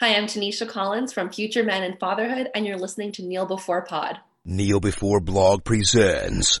Hi, 0.00 0.14
I'm 0.14 0.26
Tanisha 0.26 0.68
Collins 0.68 1.12
from 1.12 1.28
Future 1.28 1.64
Men 1.64 1.82
and 1.82 1.98
Fatherhood, 1.98 2.50
and 2.54 2.64
you're 2.64 2.78
listening 2.78 3.10
to 3.10 3.22
Kneel 3.22 3.46
Before 3.46 3.82
Pod. 3.82 4.20
Kneel 4.44 4.78
Before 4.78 5.18
Blog 5.18 5.64
presents 5.64 6.60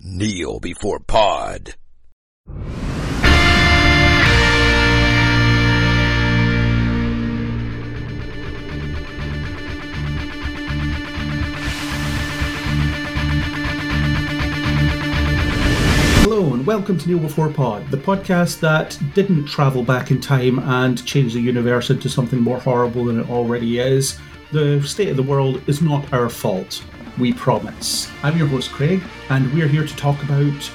Kneel 0.00 0.60
Before 0.60 1.00
Pod. 1.00 1.74
Hello 16.34 16.52
and 16.52 16.66
welcome 16.66 16.98
to 16.98 17.08
Kneel 17.08 17.20
Before 17.20 17.48
Pod, 17.48 17.88
the 17.92 17.96
podcast 17.96 18.58
that 18.58 18.98
didn't 19.14 19.44
travel 19.44 19.84
back 19.84 20.10
in 20.10 20.20
time 20.20 20.58
and 20.58 21.06
change 21.06 21.32
the 21.32 21.40
universe 21.40 21.90
into 21.90 22.08
something 22.08 22.40
more 22.40 22.58
horrible 22.58 23.04
than 23.04 23.20
it 23.20 23.30
already 23.30 23.78
is. 23.78 24.18
The 24.50 24.82
state 24.82 25.10
of 25.10 25.16
the 25.16 25.22
world 25.22 25.62
is 25.68 25.80
not 25.80 26.12
our 26.12 26.28
fault, 26.28 26.82
we 27.18 27.32
promise. 27.32 28.10
I'm 28.24 28.36
your 28.36 28.48
host 28.48 28.72
Craig, 28.72 29.00
and 29.30 29.54
we're 29.54 29.68
here 29.68 29.86
to 29.86 29.96
talk 29.96 30.20
about 30.24 30.72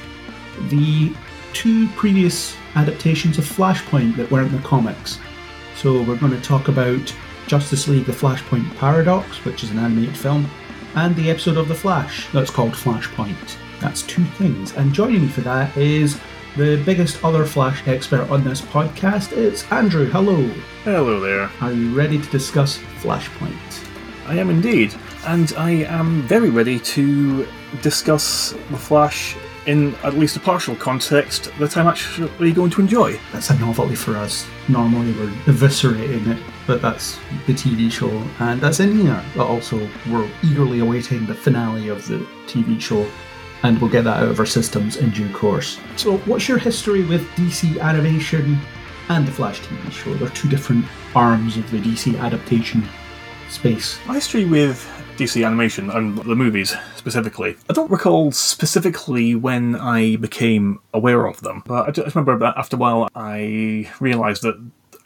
the 0.69 1.13
two 1.51 1.89
previous 1.89 2.55
adaptations 2.75 3.37
of 3.37 3.43
Flashpoint 3.43 4.15
that 4.15 4.31
weren't 4.31 4.53
the 4.53 4.59
comics. 4.59 5.19
So 5.75 6.01
we're 6.03 6.15
going 6.15 6.31
to 6.31 6.41
talk 6.41 6.69
about 6.69 7.13
Justice 7.47 7.89
League 7.89 8.05
The 8.05 8.13
Flashpoint 8.13 8.77
Paradox, 8.77 9.43
which 9.43 9.65
is 9.65 9.71
an 9.71 9.79
animated 9.79 10.17
film, 10.17 10.49
and 10.95 11.13
the 11.17 11.29
episode 11.29 11.57
of 11.57 11.67
The 11.67 11.75
Flash 11.75 12.31
that's 12.31 12.49
called 12.49 12.71
Flashpoint. 12.71 13.57
That's 13.79 14.01
two 14.03 14.25
things. 14.37 14.73
And 14.73 14.93
joining 14.93 15.21
me 15.21 15.27
for 15.27 15.41
that 15.41 15.75
is 15.77 16.19
the 16.57 16.81
biggest 16.85 17.23
other 17.23 17.45
Flash 17.45 17.87
expert 17.87 18.29
on 18.29 18.43
this 18.43 18.61
podcast. 18.61 19.31
It's 19.31 19.69
Andrew. 19.71 20.05
Hello. 20.05 20.47
Hello 20.83 21.19
there. 21.19 21.49
Are 21.61 21.71
you 21.71 21.95
ready 21.95 22.21
to 22.21 22.29
discuss 22.29 22.79
Flashpoint? 23.01 23.87
I 24.27 24.35
am 24.35 24.49
indeed, 24.49 24.93
and 25.25 25.53
I 25.57 25.71
am 25.71 26.21
very 26.23 26.49
ready 26.49 26.79
to 26.79 27.47
discuss 27.81 28.51
The 28.69 28.77
Flash 28.77 29.35
in 29.65 29.95
at 30.03 30.15
least 30.15 30.35
a 30.35 30.39
partial 30.39 30.75
context 30.75 31.51
that 31.59 31.77
I'm 31.77 31.87
actually 31.87 32.51
going 32.51 32.71
to 32.71 32.81
enjoy. 32.81 33.19
That's 33.31 33.49
a 33.49 33.59
novelty 33.59 33.95
for 33.95 34.17
us. 34.17 34.47
Normally 34.67 35.11
we're 35.13 35.31
eviscerating 35.45 36.27
it, 36.27 36.43
but 36.65 36.81
that's 36.81 37.19
the 37.45 37.53
TV 37.53 37.91
show, 37.91 38.09
and 38.39 38.59
that's 38.59 38.79
in 38.79 38.97
here. 38.97 39.23
But 39.35 39.47
also, 39.47 39.77
we're 40.09 40.29
eagerly 40.43 40.79
awaiting 40.79 41.25
the 41.25 41.35
finale 41.35 41.89
of 41.89 42.07
the 42.07 42.19
TV 42.47 42.79
show 42.81 43.07
and 43.63 43.79
we'll 43.79 43.89
get 43.89 44.03
that 44.05 44.23
out 44.23 44.29
of 44.29 44.39
our 44.39 44.45
systems 44.45 44.97
in 44.97 45.09
due 45.11 45.31
course. 45.33 45.79
So, 45.95 46.17
what's 46.19 46.47
your 46.47 46.57
history 46.57 47.03
with 47.03 47.21
DC 47.31 47.79
animation 47.79 48.59
and 49.09 49.27
the 49.27 49.31
Flash 49.31 49.59
TV 49.61 49.91
show? 49.91 50.13
They're 50.15 50.29
two 50.29 50.49
different 50.49 50.85
arms 51.15 51.57
of 51.57 51.69
the 51.71 51.79
DC 51.79 52.19
adaptation 52.19 52.83
space. 53.49 53.99
My 54.05 54.15
history 54.15 54.45
with 54.45 54.87
DC 55.17 55.45
animation 55.45 55.89
and 55.89 56.17
the 56.17 56.35
movies 56.35 56.75
specifically, 56.95 57.57
I 57.69 57.73
don't 57.73 57.91
recall 57.91 58.31
specifically 58.31 59.35
when 59.35 59.75
I 59.75 60.15
became 60.15 60.79
aware 60.93 61.25
of 61.25 61.41
them, 61.41 61.63
but 61.65 61.87
I 61.87 61.91
just 61.91 62.15
remember 62.15 62.45
after 62.45 62.77
a 62.77 62.79
while 62.79 63.09
I 63.15 63.91
realised 63.99 64.43
that 64.43 64.59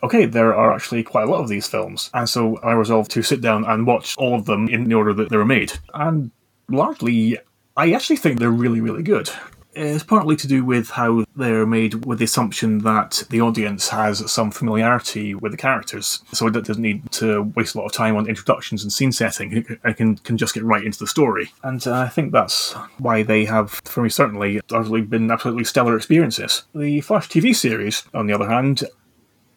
okay, 0.04 0.26
there 0.26 0.54
are 0.54 0.74
actually 0.74 1.02
quite 1.02 1.24
a 1.24 1.31
lot 1.31 1.40
of 1.40 1.48
these 1.48 1.68
films. 1.68 2.09
And 2.14 2.28
so 2.28 2.58
I 2.58 2.74
resolved 2.74 3.09
to 3.12 3.24
sit 3.24 3.40
down 3.40 3.64
and 3.64 3.88
watch 3.88 4.16
all 4.18 4.36
of 4.36 4.46
them 4.46 4.68
in 4.68 4.84
the 4.84 4.96
order 4.96 5.14
that 5.14 5.30
they 5.30 5.38
were 5.38 5.46
made. 5.46 5.72
And 5.94 6.30
largely, 6.70 7.38
I 7.75 7.91
actually 7.93 8.17
think 8.17 8.39
they're 8.39 8.52
really, 8.52 8.81
really 8.81 9.03
good. 9.03 9.29
It's 9.75 10.03
partly 10.03 10.35
to 10.35 10.47
do 10.47 10.63
with 10.63 10.91
how 10.91 11.25
they're 11.35 11.66
made 11.66 12.05
with 12.05 12.19
the 12.19 12.25
assumption 12.25 12.79
that 12.79 13.23
the 13.31 13.41
audience 13.41 13.89
has 13.89 14.31
some 14.31 14.52
familiarity 14.52 15.33
with 15.33 15.52
the 15.52 15.57
characters, 15.57 16.21
so 16.31 16.45
it 16.45 16.51
doesn't 16.51 16.79
need 16.79 17.11
to 17.13 17.51
waste 17.55 17.73
a 17.73 17.79
lot 17.79 17.88
of 17.88 17.91
time 17.91 18.16
on 18.16 18.29
introductions 18.29 18.83
and 18.83 18.94
scene 18.94 19.11
setting, 19.11 19.66
and 19.83 19.97
can, 19.97 20.17
can 20.17 20.38
just 20.38 20.53
get 20.53 20.63
right 20.63 20.83
into 20.83 20.99
the 20.99 21.07
story. 21.07 21.51
And 21.63 21.85
uh, 21.88 22.01
I 22.01 22.09
think 22.09 22.31
that's 22.31 22.73
why 22.99 23.23
they 23.23 23.45
have, 23.45 23.81
for 23.85 24.03
me 24.03 24.09
certainly, 24.09 24.62
largely 24.69 25.01
been 25.01 25.31
absolutely 25.31 25.63
stellar 25.63 25.97
experiences. 25.97 26.63
The 26.75 27.01
Flash 27.01 27.28
TV 27.28 27.56
series, 27.56 28.03
on 28.13 28.28
the 28.28 28.33
other 28.33 28.47
hand, 28.47 28.83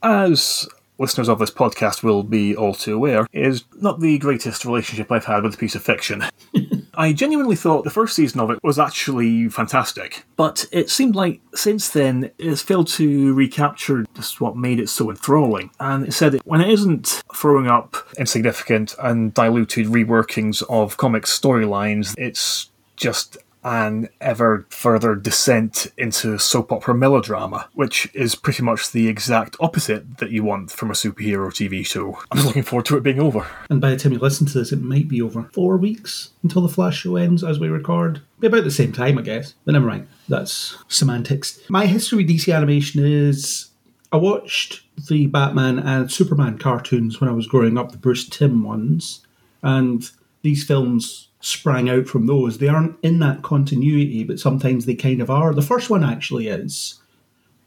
as 0.03 0.67
listeners 0.99 1.29
of 1.29 1.39
this 1.39 1.51
podcast 1.51 2.03
will 2.03 2.23
be 2.23 2.57
all 2.57 2.73
too 2.73 2.95
aware, 2.95 3.27
is 3.35 3.65
not 3.75 4.01
the 4.01 4.17
greatest 4.17 4.65
relationship 4.65 5.13
I've 5.13 5.27
had 5.27 5.43
with 5.43 5.57
a 5.57 5.59
piece 5.59 5.75
of 5.75 5.83
fiction. 5.83 6.25
I 6.97 7.13
genuinely 7.13 7.57
thought 7.57 7.85
the 7.85 7.91
first 7.91 8.17
season 8.17 8.41
of 8.41 8.51
it 8.51 8.59
was 8.63 8.79
actually 8.79 9.49
fantastic, 9.49 10.25
but 10.37 10.67
it 10.73 10.91
seemed 10.91 11.15
like 11.15 11.41
since 11.55 11.91
then 11.91 12.31
it's 12.39 12.63
failed 12.63 12.89
to 12.89 13.35
recapture 13.35 14.07
just 14.15 14.41
what 14.41 14.57
made 14.57 14.81
it 14.81 14.89
so 14.89 15.11
enthralling. 15.11 15.71
And 15.79 16.07
it 16.07 16.13
said 16.13 16.33
that 16.33 16.47
when 16.47 16.61
it 16.61 16.71
isn't 16.71 17.23
throwing 17.35 17.67
up 17.67 17.97
insignificant 18.19 18.95
and 19.01 19.35
diluted 19.35 19.87
reworkings 19.87 20.63
of 20.69 20.97
comic 20.97 21.25
storylines, 21.25 22.15
it's 22.17 22.71
just 22.97 23.37
an 23.67 24.09
ever 24.21 24.65
further 24.71 25.17
descent 25.17 25.89
into 25.99 26.39
soap 26.39 26.71
opera 26.71 26.95
melodrama, 26.95 27.69
which 27.75 28.09
is 28.15 28.37
pretty 28.37 28.63
much 28.63 28.93
the 28.93 29.09
exact 29.09 29.57
opposite 29.59 30.19
that 30.19 30.31
you 30.31 30.45
want 30.45 30.71
from 30.71 30.89
a 30.89 30.95
superhero 30.95 31.49
TV 31.49 31.85
show. 31.85 32.17
I'm 32.31 32.37
just 32.37 32.47
looking 32.47 32.63
forward 32.63 32.87
to 32.87 32.97
it 32.97 33.03
being 33.03 33.19
over. 33.19 33.45
And 33.69 33.81
by 33.81 33.91
the 33.91 33.97
time 33.97 34.13
you 34.13 34.21
listen 34.21 34.47
to 34.47 34.59
this, 34.59 34.71
it 34.71 34.81
might 34.81 35.09
be 35.09 35.21
over 35.21 35.51
four 35.53 35.77
weeks 35.79 36.31
until 36.45 36.63
the 36.63 36.69
Flash 36.69 37.01
show 37.01 37.17
ends 37.17 37.43
as 37.43 37.59
we 37.59 37.69
record. 37.69 38.23
Be 38.39 38.47
about 38.47 38.63
the 38.63 38.71
same 38.71 38.93
time, 38.93 39.19
I 39.19 39.23
guess. 39.23 39.55
But 39.65 39.73
never 39.73 39.87
mind. 39.87 40.07
That's 40.29 40.77
semantics. 40.87 41.59
My 41.69 41.87
history 41.87 42.19
with 42.19 42.29
DC 42.29 42.55
animation 42.55 43.05
is 43.05 43.71
I 44.13 44.17
watched 44.17 44.83
the 45.09 45.27
Batman 45.27 45.81
and 45.81 46.11
Superman 46.11 46.59
cartoons 46.59 47.21
when 47.21 47.29
I 47.29 47.33
was 47.33 47.49
growing 47.49 47.77
up, 47.77 47.91
the 47.91 47.99
Bruce 47.99 48.29
Timm 48.29 48.63
ones, 48.63 49.27
and 49.61 50.09
these 50.43 50.63
films 50.63 51.31
sprang 51.47 51.89
out 51.89 52.09
from 52.09 52.27
those. 52.27 52.59
They 52.59 52.69
aren't 52.69 52.97
in 53.03 53.21
that 53.21 53.43
continuity, 53.43 54.25
but 54.25 54.41
sometimes 54.41 54.85
they 54.85 54.95
kind 54.95 55.21
of 55.21 55.31
are. 55.31 55.55
The 55.55 55.63
first 55.63 55.89
one 55.89 56.03
actually 56.03 56.49
is 56.49 57.01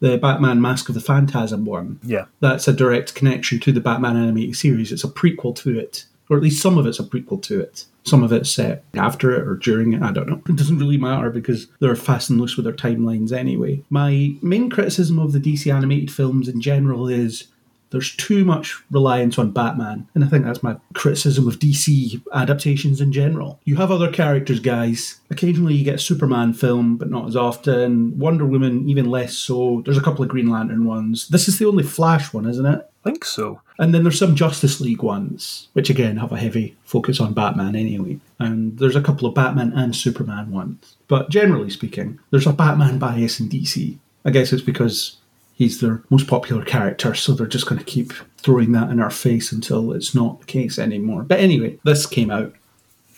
the 0.00 0.18
Batman 0.18 0.60
Mask 0.60 0.88
of 0.88 0.94
the 0.94 1.00
Phantasm 1.00 1.64
one. 1.64 1.98
Yeah. 2.02 2.26
That's 2.40 2.68
a 2.68 2.72
direct 2.72 3.14
connection 3.14 3.58
to 3.60 3.72
the 3.72 3.80
Batman 3.80 4.16
animated 4.16 4.56
series. 4.56 4.92
It's 4.92 5.04
a 5.04 5.08
prequel 5.08 5.56
to 5.56 5.78
it, 5.78 6.04
or 6.28 6.36
at 6.36 6.42
least 6.42 6.62
some 6.62 6.76
of 6.76 6.86
it's 6.86 7.00
a 7.00 7.04
prequel 7.04 7.42
to 7.44 7.60
it. 7.60 7.86
Some 8.04 8.22
of 8.22 8.32
it's 8.32 8.50
set 8.50 8.84
after 8.94 9.30
it 9.32 9.46
or 9.46 9.56
during 9.56 9.92
it. 9.92 10.02
I 10.02 10.10
don't 10.10 10.28
know. 10.28 10.42
It 10.48 10.56
doesn't 10.56 10.78
really 10.78 10.96
matter 10.96 11.30
because 11.30 11.66
they're 11.80 11.96
fast 11.96 12.30
and 12.30 12.40
loose 12.40 12.56
with 12.56 12.64
their 12.64 12.74
timelines 12.74 13.32
anyway. 13.32 13.82
My 13.90 14.34
main 14.40 14.70
criticism 14.70 15.18
of 15.18 15.32
the 15.32 15.38
DC 15.38 15.72
animated 15.72 16.10
films 16.10 16.48
in 16.48 16.60
general 16.60 17.08
is 17.08 17.48
there's 17.90 18.14
too 18.16 18.44
much 18.44 18.82
reliance 18.90 19.38
on 19.38 19.50
Batman. 19.50 20.08
And 20.14 20.24
I 20.24 20.28
think 20.28 20.44
that's 20.44 20.62
my 20.62 20.76
criticism 20.94 21.46
of 21.48 21.58
DC 21.58 22.22
adaptations 22.32 23.00
in 23.00 23.12
general. 23.12 23.60
You 23.64 23.76
have 23.76 23.90
other 23.90 24.10
characters, 24.10 24.60
guys. 24.60 25.20
Occasionally 25.30 25.74
you 25.74 25.84
get 25.84 25.96
a 25.96 25.98
Superman 25.98 26.52
film, 26.52 26.96
but 26.96 27.10
not 27.10 27.26
as 27.26 27.36
often. 27.36 28.18
Wonder 28.18 28.46
Woman, 28.46 28.88
even 28.88 29.10
less 29.10 29.34
so. 29.34 29.82
There's 29.84 29.98
a 29.98 30.02
couple 30.02 30.22
of 30.22 30.30
Green 30.30 30.50
Lantern 30.50 30.84
ones. 30.84 31.28
This 31.28 31.48
is 31.48 31.58
the 31.58 31.66
only 31.66 31.84
Flash 31.84 32.32
one, 32.32 32.46
isn't 32.46 32.66
it? 32.66 32.86
I 33.04 33.10
think 33.10 33.24
so. 33.24 33.60
And 33.78 33.94
then 33.94 34.02
there's 34.02 34.18
some 34.18 34.36
Justice 34.36 34.80
League 34.80 35.02
ones, 35.02 35.68
which 35.72 35.88
again 35.88 36.18
have 36.18 36.32
a 36.32 36.38
heavy 36.38 36.76
focus 36.84 37.18
on 37.18 37.32
Batman 37.32 37.74
anyway. 37.74 38.18
And 38.38 38.78
there's 38.78 38.96
a 38.96 39.02
couple 39.02 39.26
of 39.26 39.34
Batman 39.34 39.72
and 39.74 39.96
Superman 39.96 40.50
ones. 40.50 40.96
But 41.08 41.30
generally 41.30 41.70
speaking, 41.70 42.18
there's 42.30 42.46
a 42.46 42.52
Batman 42.52 42.98
bias 42.98 43.40
in 43.40 43.48
DC. 43.48 43.98
I 44.24 44.30
guess 44.30 44.52
it's 44.52 44.62
because 44.62 45.16
he's 45.60 45.78
their 45.78 46.02
most 46.08 46.26
popular 46.26 46.64
character, 46.64 47.14
so 47.14 47.34
they're 47.34 47.46
just 47.46 47.66
going 47.66 47.78
to 47.78 47.84
keep 47.84 48.14
throwing 48.38 48.72
that 48.72 48.88
in 48.88 48.98
our 48.98 49.10
face 49.10 49.52
until 49.52 49.92
it's 49.92 50.14
not 50.14 50.40
the 50.40 50.46
case 50.46 50.78
anymore. 50.78 51.22
But 51.22 51.38
anyway, 51.38 51.78
this 51.84 52.06
came 52.06 52.30
out 52.30 52.54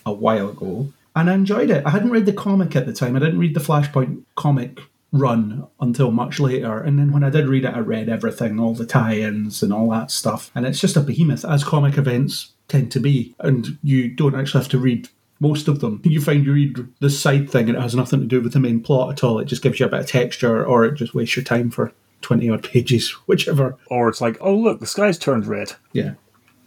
a 0.05 0.13
while 0.13 0.49
ago, 0.49 0.93
and 1.15 1.31
I 1.31 1.35
enjoyed 1.35 1.71
it. 1.71 1.87
I 1.87 1.91
hadn't 1.91 2.11
read 2.11 2.27
the 2.27 2.33
comic 2.33 2.75
at 2.75 2.85
the 2.85 2.93
time. 2.93 3.15
I 3.15 3.21
didn't 3.21 3.39
read 3.39 3.55
the 3.55 3.61
Flashpoint 3.61 4.25
comic 4.35 4.81
run 5.13 5.69
until 5.81 6.11
much 6.11 6.41
later, 6.41 6.81
and 6.81 6.99
then 6.99 7.13
when 7.13 7.23
I 7.23 7.31
did 7.31 7.47
read 7.47 7.65
it, 7.65 7.77
I 7.77 7.79
read 7.79 8.09
everything, 8.09 8.59
all 8.59 8.75
the 8.75 8.87
tie-ins 8.87 9.63
and 9.63 9.73
all 9.73 9.89
that 9.91 10.11
stuff. 10.11 10.51
And 10.57 10.67
it's 10.67 10.81
just 10.81 10.97
a 10.97 11.01
behemoth, 11.01 11.45
as 11.45 11.63
comic 11.63 11.97
events 11.97 12.51
tend 12.67 12.91
to 12.91 12.99
be, 12.99 13.37
and 13.39 13.79
you 13.85 14.09
don't 14.09 14.35
actually 14.35 14.63
have 14.63 14.71
to 14.73 14.79
read 14.79 15.09
most 15.39 15.69
of 15.69 15.79
them. 15.79 16.01
You 16.05 16.21
find 16.21 16.45
you 16.45 16.55
read 16.55 16.89
the 16.99 17.09
side 17.09 17.49
thing 17.51 17.69
and 17.69 17.79
it 17.79 17.83
has 17.83 17.95
nothing 17.95 18.19
to 18.19 18.27
do 18.27 18.41
with 18.41 18.53
the 18.53 18.61
main 18.61 18.81
plot 18.81 19.13
at 19.13 19.23
all. 19.23 19.39
It 19.39 19.45
just 19.45 19.63
gives 19.63 19.79
you 19.79 19.87
a 19.87 19.89
bit 19.89 20.01
of 20.01 20.07
texture 20.07 20.65
or 20.65 20.85
it 20.85 20.95
just 20.95 21.15
wastes 21.15 21.37
your 21.37 21.45
time 21.45 21.71
for 21.71 21.93
20 22.23 22.49
odd 22.51 22.63
pages, 22.63 23.11
whichever. 23.27 23.77
Or 23.87 24.09
it's 24.09 24.21
like, 24.21 24.39
oh, 24.41 24.55
look, 24.55 24.81
the 24.81 24.87
sky's 24.87 25.19
turned 25.19 25.47
red. 25.47 25.75
Yeah. 25.93 26.15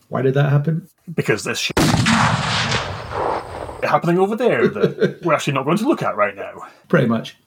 Why 0.10 0.22
did 0.22 0.36
that 0.36 0.52
happen? 0.52 0.88
Because 1.14 1.44
this 1.44 1.58
shit 1.58 1.76
happening 3.84 4.18
over 4.18 4.36
there 4.36 4.68
that 4.68 5.22
we're 5.24 5.34
actually 5.34 5.54
not 5.54 5.66
going 5.66 5.78
to 5.78 5.88
look 5.88 6.04
at 6.04 6.16
right 6.16 6.36
now. 6.36 6.68
Pretty 6.88 7.08
much. 7.08 7.38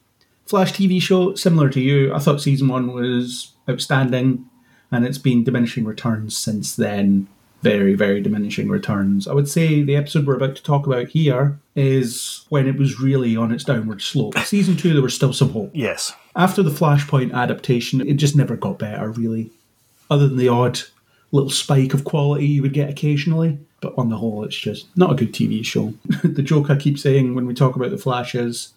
Flash 0.46 0.72
TV 0.72 1.00
show, 1.00 1.34
similar 1.34 1.68
to 1.70 1.80
you. 1.80 2.14
I 2.14 2.18
thought 2.18 2.40
season 2.40 2.68
one 2.68 2.92
was 2.92 3.52
outstanding, 3.68 4.48
and 4.90 5.04
it's 5.04 5.18
been 5.18 5.44
diminishing 5.44 5.84
returns 5.84 6.36
since 6.36 6.74
then. 6.74 7.28
Very, 7.62 7.94
very 7.94 8.20
diminishing 8.20 8.68
returns. 8.68 9.26
I 9.26 9.34
would 9.34 9.48
say 9.48 9.82
the 9.82 9.96
episode 9.96 10.26
we're 10.26 10.36
about 10.36 10.54
to 10.56 10.62
talk 10.62 10.86
about 10.86 11.08
here 11.08 11.58
is 11.74 12.44
when 12.50 12.68
it 12.68 12.76
was 12.76 13.00
really 13.00 13.36
on 13.36 13.50
its 13.52 13.64
downward 13.64 14.00
slope. 14.00 14.38
Season 14.44 14.76
two, 14.76 14.92
there 14.92 15.02
was 15.02 15.14
still 15.14 15.32
some 15.32 15.50
hope. 15.50 15.70
Yes. 15.74 16.12
After 16.36 16.62
the 16.62 16.70
Flashpoint 16.70 17.32
adaptation, 17.34 18.00
it 18.00 18.14
just 18.14 18.36
never 18.36 18.56
got 18.56 18.78
better, 18.78 19.10
really. 19.10 19.50
other 20.10 20.28
than 20.28 20.36
the 20.38 20.48
odd 20.48 20.80
little 21.32 21.50
spike 21.50 21.92
of 21.94 22.04
quality 22.04 22.46
you 22.46 22.62
would 22.62 22.72
get 22.72 22.88
occasionally. 22.90 23.58
But 23.80 23.94
on 23.98 24.08
the 24.08 24.16
whole, 24.16 24.44
it's 24.44 24.56
just 24.56 24.86
not 24.96 25.12
a 25.12 25.14
good 25.14 25.32
TV 25.32 25.64
show. 25.64 25.94
the 26.24 26.42
joke 26.42 26.70
I 26.70 26.76
keep 26.76 26.98
saying 26.98 27.34
when 27.34 27.46
we 27.46 27.54
talk 27.54 27.76
about 27.76 27.90
The 27.90 27.98
Flash 27.98 28.34
is 28.34 28.72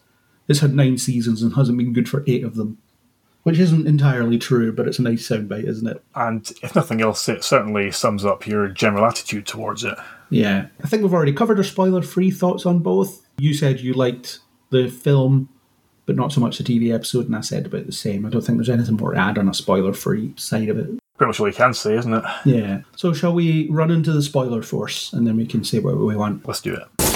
it's 0.47 0.59
had 0.59 0.75
nine 0.75 0.97
seasons 0.97 1.41
and 1.41 1.53
hasn't 1.53 1.77
been 1.77 1.93
good 1.93 2.09
for 2.09 2.23
eight 2.27 2.43
of 2.43 2.55
them. 2.55 2.77
Which 3.43 3.57
isn't 3.57 3.87
entirely 3.87 4.37
true, 4.37 4.71
but 4.71 4.87
it's 4.87 4.99
a 4.99 5.01
nice 5.01 5.27
soundbite, 5.27 5.67
isn't 5.67 5.87
it? 5.87 6.03
And 6.13 6.51
if 6.61 6.75
nothing 6.75 7.01
else, 7.01 7.27
it 7.27 7.43
certainly 7.43 7.89
sums 7.91 8.23
up 8.23 8.45
your 8.45 8.67
general 8.67 9.05
attitude 9.05 9.47
towards 9.47 9.83
it. 9.83 9.97
Yeah. 10.29 10.67
I 10.83 10.87
think 10.87 11.01
we've 11.01 11.13
already 11.13 11.33
covered 11.33 11.57
our 11.57 11.63
spoiler 11.63 12.03
free 12.03 12.29
thoughts 12.29 12.65
on 12.67 12.79
both. 12.79 13.25
You 13.39 13.53
said 13.55 13.79
you 13.79 13.93
liked 13.93 14.39
the 14.69 14.89
film, 14.89 15.49
but 16.05 16.15
not 16.15 16.31
so 16.31 16.39
much 16.39 16.59
the 16.59 16.63
TV 16.63 16.93
episode, 16.93 17.25
and 17.25 17.35
I 17.35 17.41
said 17.41 17.65
about 17.65 17.87
the 17.87 17.91
same. 17.91 18.25
I 18.25 18.29
don't 18.29 18.41
think 18.41 18.57
there's 18.59 18.69
anything 18.69 18.97
more 18.97 19.13
to 19.13 19.19
add 19.19 19.39
on 19.39 19.49
a 19.49 19.53
spoiler 19.53 19.93
free 19.93 20.33
side 20.37 20.69
of 20.69 20.77
it. 20.77 20.99
Pretty 21.17 21.27
much 21.27 21.39
all 21.39 21.47
you 21.47 21.53
can 21.53 21.73
say, 21.73 21.95
isn't 21.95 22.13
it? 22.13 22.23
Yeah. 22.45 22.81
So 22.95 23.11
shall 23.13 23.33
we 23.33 23.69
run 23.69 23.91
into 23.91 24.11
the 24.11 24.21
spoiler 24.21 24.61
force 24.61 25.13
and 25.13 25.25
then 25.25 25.35
we 25.35 25.45
can 25.45 25.63
say 25.63 25.79
what 25.79 25.97
we 25.97 26.15
want? 26.15 26.47
Let's 26.47 26.61
do 26.61 26.75
it. 26.75 27.10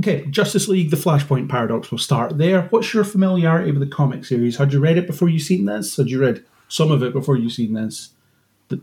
Okay, 0.00 0.24
Justice 0.30 0.66
League, 0.66 0.88
the 0.88 0.96
Flashpoint 0.96 1.50
Paradox 1.50 1.90
will 1.90 1.98
start 1.98 2.38
there. 2.38 2.62
What's 2.70 2.94
your 2.94 3.04
familiarity 3.04 3.70
with 3.70 3.80
the 3.80 3.94
comic 3.94 4.24
series? 4.24 4.56
Had 4.56 4.72
you 4.72 4.80
read 4.80 4.96
it 4.96 5.06
before 5.06 5.28
you 5.28 5.38
seen 5.38 5.66
this? 5.66 5.94
Had 5.98 6.08
you 6.08 6.18
read 6.18 6.42
some 6.68 6.90
of 6.90 7.02
it 7.02 7.12
before 7.12 7.36
you 7.36 7.50
seen 7.50 7.74
this? 7.74 8.08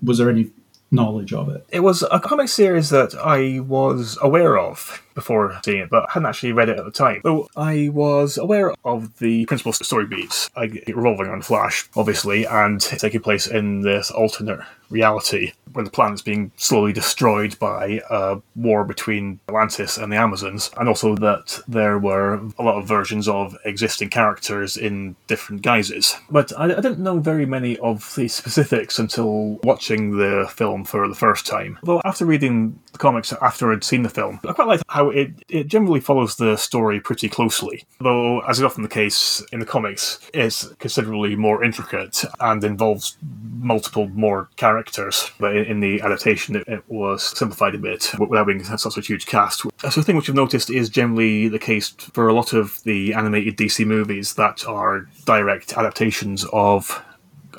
Was 0.03 0.19
there 0.19 0.29
any 0.29 0.51
knowledge 0.91 1.33
of 1.33 1.49
it? 1.49 1.65
It 1.69 1.79
was 1.79 2.03
a 2.11 2.19
comic 2.19 2.49
series 2.49 2.91
that 2.91 3.15
I 3.15 3.61
was 3.61 4.19
aware 4.21 4.59
of 4.59 5.01
before 5.17 5.59
seeing 5.65 5.79
it, 5.79 5.89
but 5.89 6.03
I 6.03 6.11
hadn't 6.11 6.27
actually 6.27 6.51
read 6.51 6.69
it 6.69 6.77
at 6.77 6.85
the 6.85 6.91
time. 6.91 7.21
Though 7.23 7.49
I 7.57 7.89
was 7.91 8.37
aware 8.37 8.75
of 8.85 9.17
the 9.17 9.47
principal 9.47 9.73
story 9.73 10.05
beats, 10.05 10.51
like 10.55 10.83
revolving 10.87 11.25
around 11.25 11.43
Flash, 11.43 11.89
obviously, 11.97 12.45
and 12.45 12.79
taking 12.79 13.21
place 13.21 13.47
in 13.47 13.81
this 13.81 14.11
alternate 14.11 14.59
reality 14.89 15.53
where 15.73 15.83
the 15.83 15.91
planet's 15.91 16.21
being 16.21 16.51
slowly 16.55 16.93
destroyed 16.93 17.57
by 17.59 18.01
a 18.09 18.39
war 18.55 18.83
between 18.83 19.39
Atlantis 19.49 19.97
and 19.97 20.11
the 20.11 20.15
Amazons, 20.15 20.71
and 20.77 20.87
also 20.87 21.15
that 21.15 21.59
there 21.67 21.97
were 21.99 22.35
a 22.57 22.63
lot 22.63 22.77
of 22.77 22.87
versions 22.87 23.27
of 23.27 23.57
existing 23.65 24.09
characters 24.09 24.77
in 24.77 25.15
different 25.27 25.61
guises. 25.61 26.15
But 26.29 26.57
I, 26.57 26.65
I 26.65 26.81
didn't 26.81 26.99
know 26.99 27.19
very 27.19 27.45
many 27.45 27.77
of 27.79 28.13
the 28.15 28.27
specifics 28.27 28.99
until 28.99 29.55
watching 29.63 30.17
the 30.17 30.47
film 30.53 30.85
for 30.85 31.07
the 31.07 31.15
first 31.15 31.45
time. 31.45 31.79
Though 31.83 32.01
after 32.05 32.25
reading 32.25 32.79
the 32.91 32.97
comics 32.97 33.33
after 33.33 33.71
I'd 33.71 33.83
seen 33.83 34.03
the 34.03 34.09
film, 34.09 34.39
I 34.47 34.53
quite 34.53 34.67
liked 34.67 34.83
how 34.89 35.06
it, 35.09 35.31
it 35.50 35.68
generally 35.68 36.00
follows 36.00 36.36
the 36.36 36.56
story 36.57 37.00
pretty 37.00 37.30
closely. 37.30 37.86
Though, 38.00 38.42
as 38.42 38.59
is 38.59 38.63
often 38.63 38.83
the 38.83 38.89
case 38.89 39.44
in 39.51 39.59
the 39.59 39.65
comics, 39.65 40.19
it's 40.33 40.68
considerably 40.75 41.36
more 41.36 41.63
intricate 41.63 42.24
and 42.39 42.63
involves 42.63 43.18
multiple 43.59 44.07
more 44.09 44.50
characters. 44.56 45.31
But 45.39 45.56
in, 45.56 45.65
in 45.65 45.80
the 45.80 46.01
adaptation, 46.01 46.56
it, 46.56 46.68
it 46.68 46.83
was 46.88 47.24
simplified 47.38 47.75
a 47.75 47.80
bit 47.80 48.12
without 48.19 48.48
being 48.48 48.63
such 48.63 48.98
a 48.98 49.01
huge 49.01 49.25
cast. 49.25 49.62
So 49.62 49.69
the 49.89 50.04
thing 50.04 50.15
which 50.15 50.30
I've 50.30 50.36
noticed 50.36 50.69
is 50.69 50.89
generally 50.89 51.48
the 51.48 51.60
case 51.60 51.89
for 51.89 52.27
a 52.27 52.33
lot 52.33 52.53
of 52.53 52.81
the 52.83 53.13
animated 53.13 53.57
DC 53.57 53.86
movies 53.86 54.33
that 54.36 54.65
are 54.68 55.07
direct 55.25 55.74
adaptations 55.74 56.45
of 56.53 57.03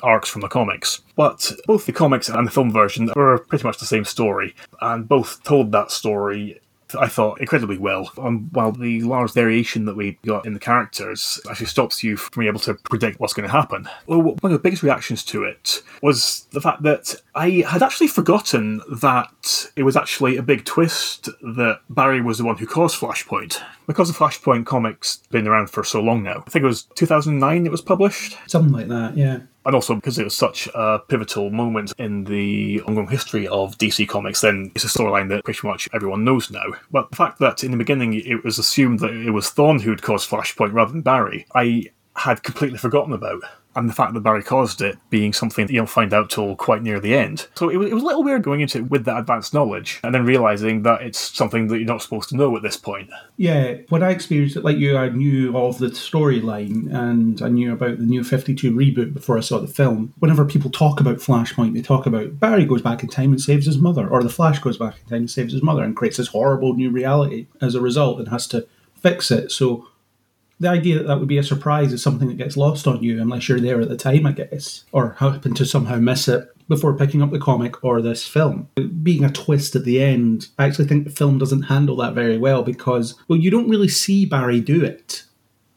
arcs 0.03 0.29
from 0.29 0.41
the 0.41 0.47
comics. 0.47 1.01
But 1.15 1.51
both 1.65 1.85
the 1.85 1.91
comics 1.91 2.29
and 2.29 2.47
the 2.47 2.51
film 2.51 2.71
version 2.71 3.11
were 3.15 3.39
pretty 3.39 3.65
much 3.65 3.77
the 3.77 3.85
same 3.85 4.05
story, 4.05 4.55
and 4.81 5.07
both 5.07 5.43
told 5.43 5.71
that 5.71 5.91
story 5.91 6.61
I 6.97 7.07
thought 7.07 7.39
incredibly 7.39 7.77
well. 7.77 8.11
Um, 8.17 8.49
while 8.51 8.71
the 8.71 9.01
large 9.01 9.33
variation 9.33 9.85
that 9.85 9.95
we 9.95 10.17
got 10.25 10.45
in 10.45 10.53
the 10.53 10.59
characters 10.59 11.39
actually 11.49 11.67
stops 11.67 12.03
you 12.03 12.17
from 12.17 12.41
being 12.41 12.49
able 12.49 12.59
to 12.61 12.73
predict 12.73 13.19
what's 13.19 13.33
going 13.33 13.47
to 13.47 13.51
happen. 13.51 13.87
Well, 14.07 14.21
one 14.21 14.37
of 14.43 14.51
the 14.51 14.59
biggest 14.59 14.83
reactions 14.83 15.23
to 15.25 15.43
it 15.43 15.81
was 16.01 16.47
the 16.51 16.61
fact 16.61 16.83
that 16.83 17.15
I 17.35 17.63
had 17.67 17.83
actually 17.83 18.07
forgotten 18.07 18.81
that 18.91 19.71
it 19.75 19.83
was 19.83 19.95
actually 19.95 20.37
a 20.37 20.43
big 20.43 20.65
twist 20.65 21.29
that 21.41 21.81
Barry 21.89 22.21
was 22.21 22.37
the 22.37 22.45
one 22.45 22.57
who 22.57 22.67
caused 22.67 22.99
Flashpoint. 22.99 23.61
Because 23.87 24.11
the 24.11 24.17
Flashpoint 24.17 24.65
comics 24.65 25.17
been 25.31 25.47
around 25.47 25.69
for 25.69 25.83
so 25.83 25.99
long 26.01 26.21
now. 26.21 26.43
I 26.45 26.49
think 26.49 26.63
it 26.63 26.67
was 26.67 26.83
2009 26.95 27.65
it 27.65 27.71
was 27.71 27.81
published 27.81 28.37
Something 28.47 28.73
like 28.73 28.87
that, 28.87 29.17
yeah. 29.17 29.39
And 29.69 29.75
also 29.75 29.93
because 29.93 30.17
it 30.17 30.23
was 30.23 30.35
such 30.35 30.67
a 30.73 30.97
pivotal 30.97 31.51
moment 31.51 31.93
in 31.99 32.23
the 32.23 32.81
ongoing 32.87 33.07
history 33.07 33.47
of 33.49 33.77
DC 33.77 34.09
Comics, 34.09 34.41
then 34.41 34.71
it's 34.73 34.83
a 34.83 34.87
storyline 34.87 35.29
that 35.29 35.43
pretty 35.43 35.67
much 35.67 35.87
everyone 35.93 36.23
knows 36.23 36.49
now. 36.49 36.65
But 36.89 37.11
the 37.11 37.15
fact 37.15 37.37
that 37.37 37.63
in 37.63 37.69
the 37.69 37.77
beginning 37.77 38.15
it 38.15 38.43
was 38.43 38.57
assumed 38.57 38.97
that 39.01 39.11
it 39.11 39.29
was 39.29 39.51
Thorn 39.51 39.77
who'd 39.77 40.01
caused 40.01 40.27
Flashpoint 40.27 40.73
rather 40.73 40.91
than 40.91 41.03
Barry, 41.03 41.45
I 41.53 41.83
had 42.15 42.41
completely 42.41 42.79
forgotten 42.79 43.13
about. 43.13 43.43
And 43.75 43.87
the 43.87 43.93
fact 43.93 44.13
that 44.13 44.21
Barry 44.21 44.43
caused 44.43 44.81
it 44.81 44.97
being 45.09 45.31
something 45.31 45.67
that 45.67 45.71
you 45.71 45.79
don't 45.79 45.87
find 45.87 46.11
out 46.11 46.31
till 46.31 46.55
quite 46.55 46.81
near 46.81 46.99
the 46.99 47.15
end. 47.15 47.47
So 47.55 47.69
it 47.69 47.77
was, 47.77 47.89
it 47.89 47.93
was 47.93 48.03
a 48.03 48.05
little 48.05 48.23
weird 48.23 48.43
going 48.43 48.61
into 48.61 48.79
it 48.79 48.89
with 48.89 49.05
that 49.05 49.17
advanced 49.17 49.53
knowledge 49.53 49.99
and 50.03 50.13
then 50.13 50.25
realizing 50.25 50.81
that 50.83 51.01
it's 51.01 51.19
something 51.19 51.67
that 51.67 51.77
you're 51.77 51.85
not 51.85 52.01
supposed 52.01 52.29
to 52.29 52.35
know 52.35 52.55
at 52.57 52.63
this 52.63 52.77
point. 52.77 53.11
Yeah, 53.37 53.75
when 53.89 54.01
I 54.01 54.09
experienced 54.09 54.57
it 54.57 54.63
like 54.63 54.77
you, 54.77 54.97
I 54.97 55.09
knew 55.09 55.55
of 55.55 55.77
the 55.77 55.87
storyline 55.87 56.91
and 56.93 57.41
I 57.41 57.49
knew 57.49 57.71
about 57.71 57.99
the 57.99 58.05
new 58.05 58.23
52 58.23 58.71
reboot 58.71 59.13
before 59.13 59.37
I 59.37 59.41
saw 59.41 59.59
the 59.59 59.67
film. 59.67 60.13
Whenever 60.19 60.45
people 60.45 60.71
talk 60.71 60.99
about 60.99 61.17
Flashpoint, 61.17 61.73
they 61.73 61.81
talk 61.81 62.05
about 62.05 62.39
Barry 62.39 62.65
goes 62.65 62.81
back 62.81 63.03
in 63.03 63.09
time 63.09 63.31
and 63.31 63.41
saves 63.41 63.67
his 63.67 63.77
mother, 63.77 64.07
or 64.07 64.23
the 64.23 64.29
Flash 64.29 64.59
goes 64.59 64.77
back 64.77 64.95
in 64.99 65.09
time 65.09 65.19
and 65.19 65.31
saves 65.31 65.53
his 65.53 65.63
mother 65.63 65.83
and 65.83 65.95
creates 65.95 66.17
this 66.17 66.29
horrible 66.29 66.73
new 66.73 66.89
reality 66.89 67.47
as 67.61 67.75
a 67.75 67.81
result 67.81 68.19
and 68.19 68.29
has 68.29 68.47
to 68.47 68.67
fix 68.95 69.31
it. 69.31 69.51
So 69.51 69.88
the 70.59 70.69
idea 70.69 70.97
that 70.97 71.07
that 71.07 71.19
would 71.19 71.27
be 71.27 71.37
a 71.37 71.43
surprise 71.43 71.93
is 71.93 72.03
something 72.03 72.27
that 72.27 72.37
gets 72.37 72.57
lost 72.57 72.87
on 72.87 73.01
you 73.01 73.21
unless 73.21 73.47
you're 73.47 73.59
there 73.59 73.81
at 73.81 73.89
the 73.89 73.97
time, 73.97 74.25
I 74.25 74.33
guess, 74.33 74.83
or 74.91 75.11
happen 75.19 75.53
to 75.55 75.65
somehow 75.65 75.97
miss 75.97 76.27
it 76.27 76.49
before 76.67 76.97
picking 76.97 77.21
up 77.21 77.31
the 77.31 77.39
comic 77.39 77.83
or 77.83 78.01
this 78.01 78.27
film. 78.27 78.69
Being 79.01 79.23
a 79.23 79.31
twist 79.31 79.75
at 79.75 79.85
the 79.85 80.01
end, 80.01 80.49
I 80.57 80.65
actually 80.65 80.87
think 80.87 81.05
the 81.05 81.09
film 81.09 81.37
doesn't 81.37 81.63
handle 81.63 81.95
that 81.97 82.13
very 82.13 82.37
well 82.37 82.63
because, 82.63 83.15
well, 83.27 83.39
you 83.39 83.49
don't 83.49 83.69
really 83.69 83.87
see 83.87 84.25
Barry 84.25 84.61
do 84.61 84.83
it. 84.83 85.23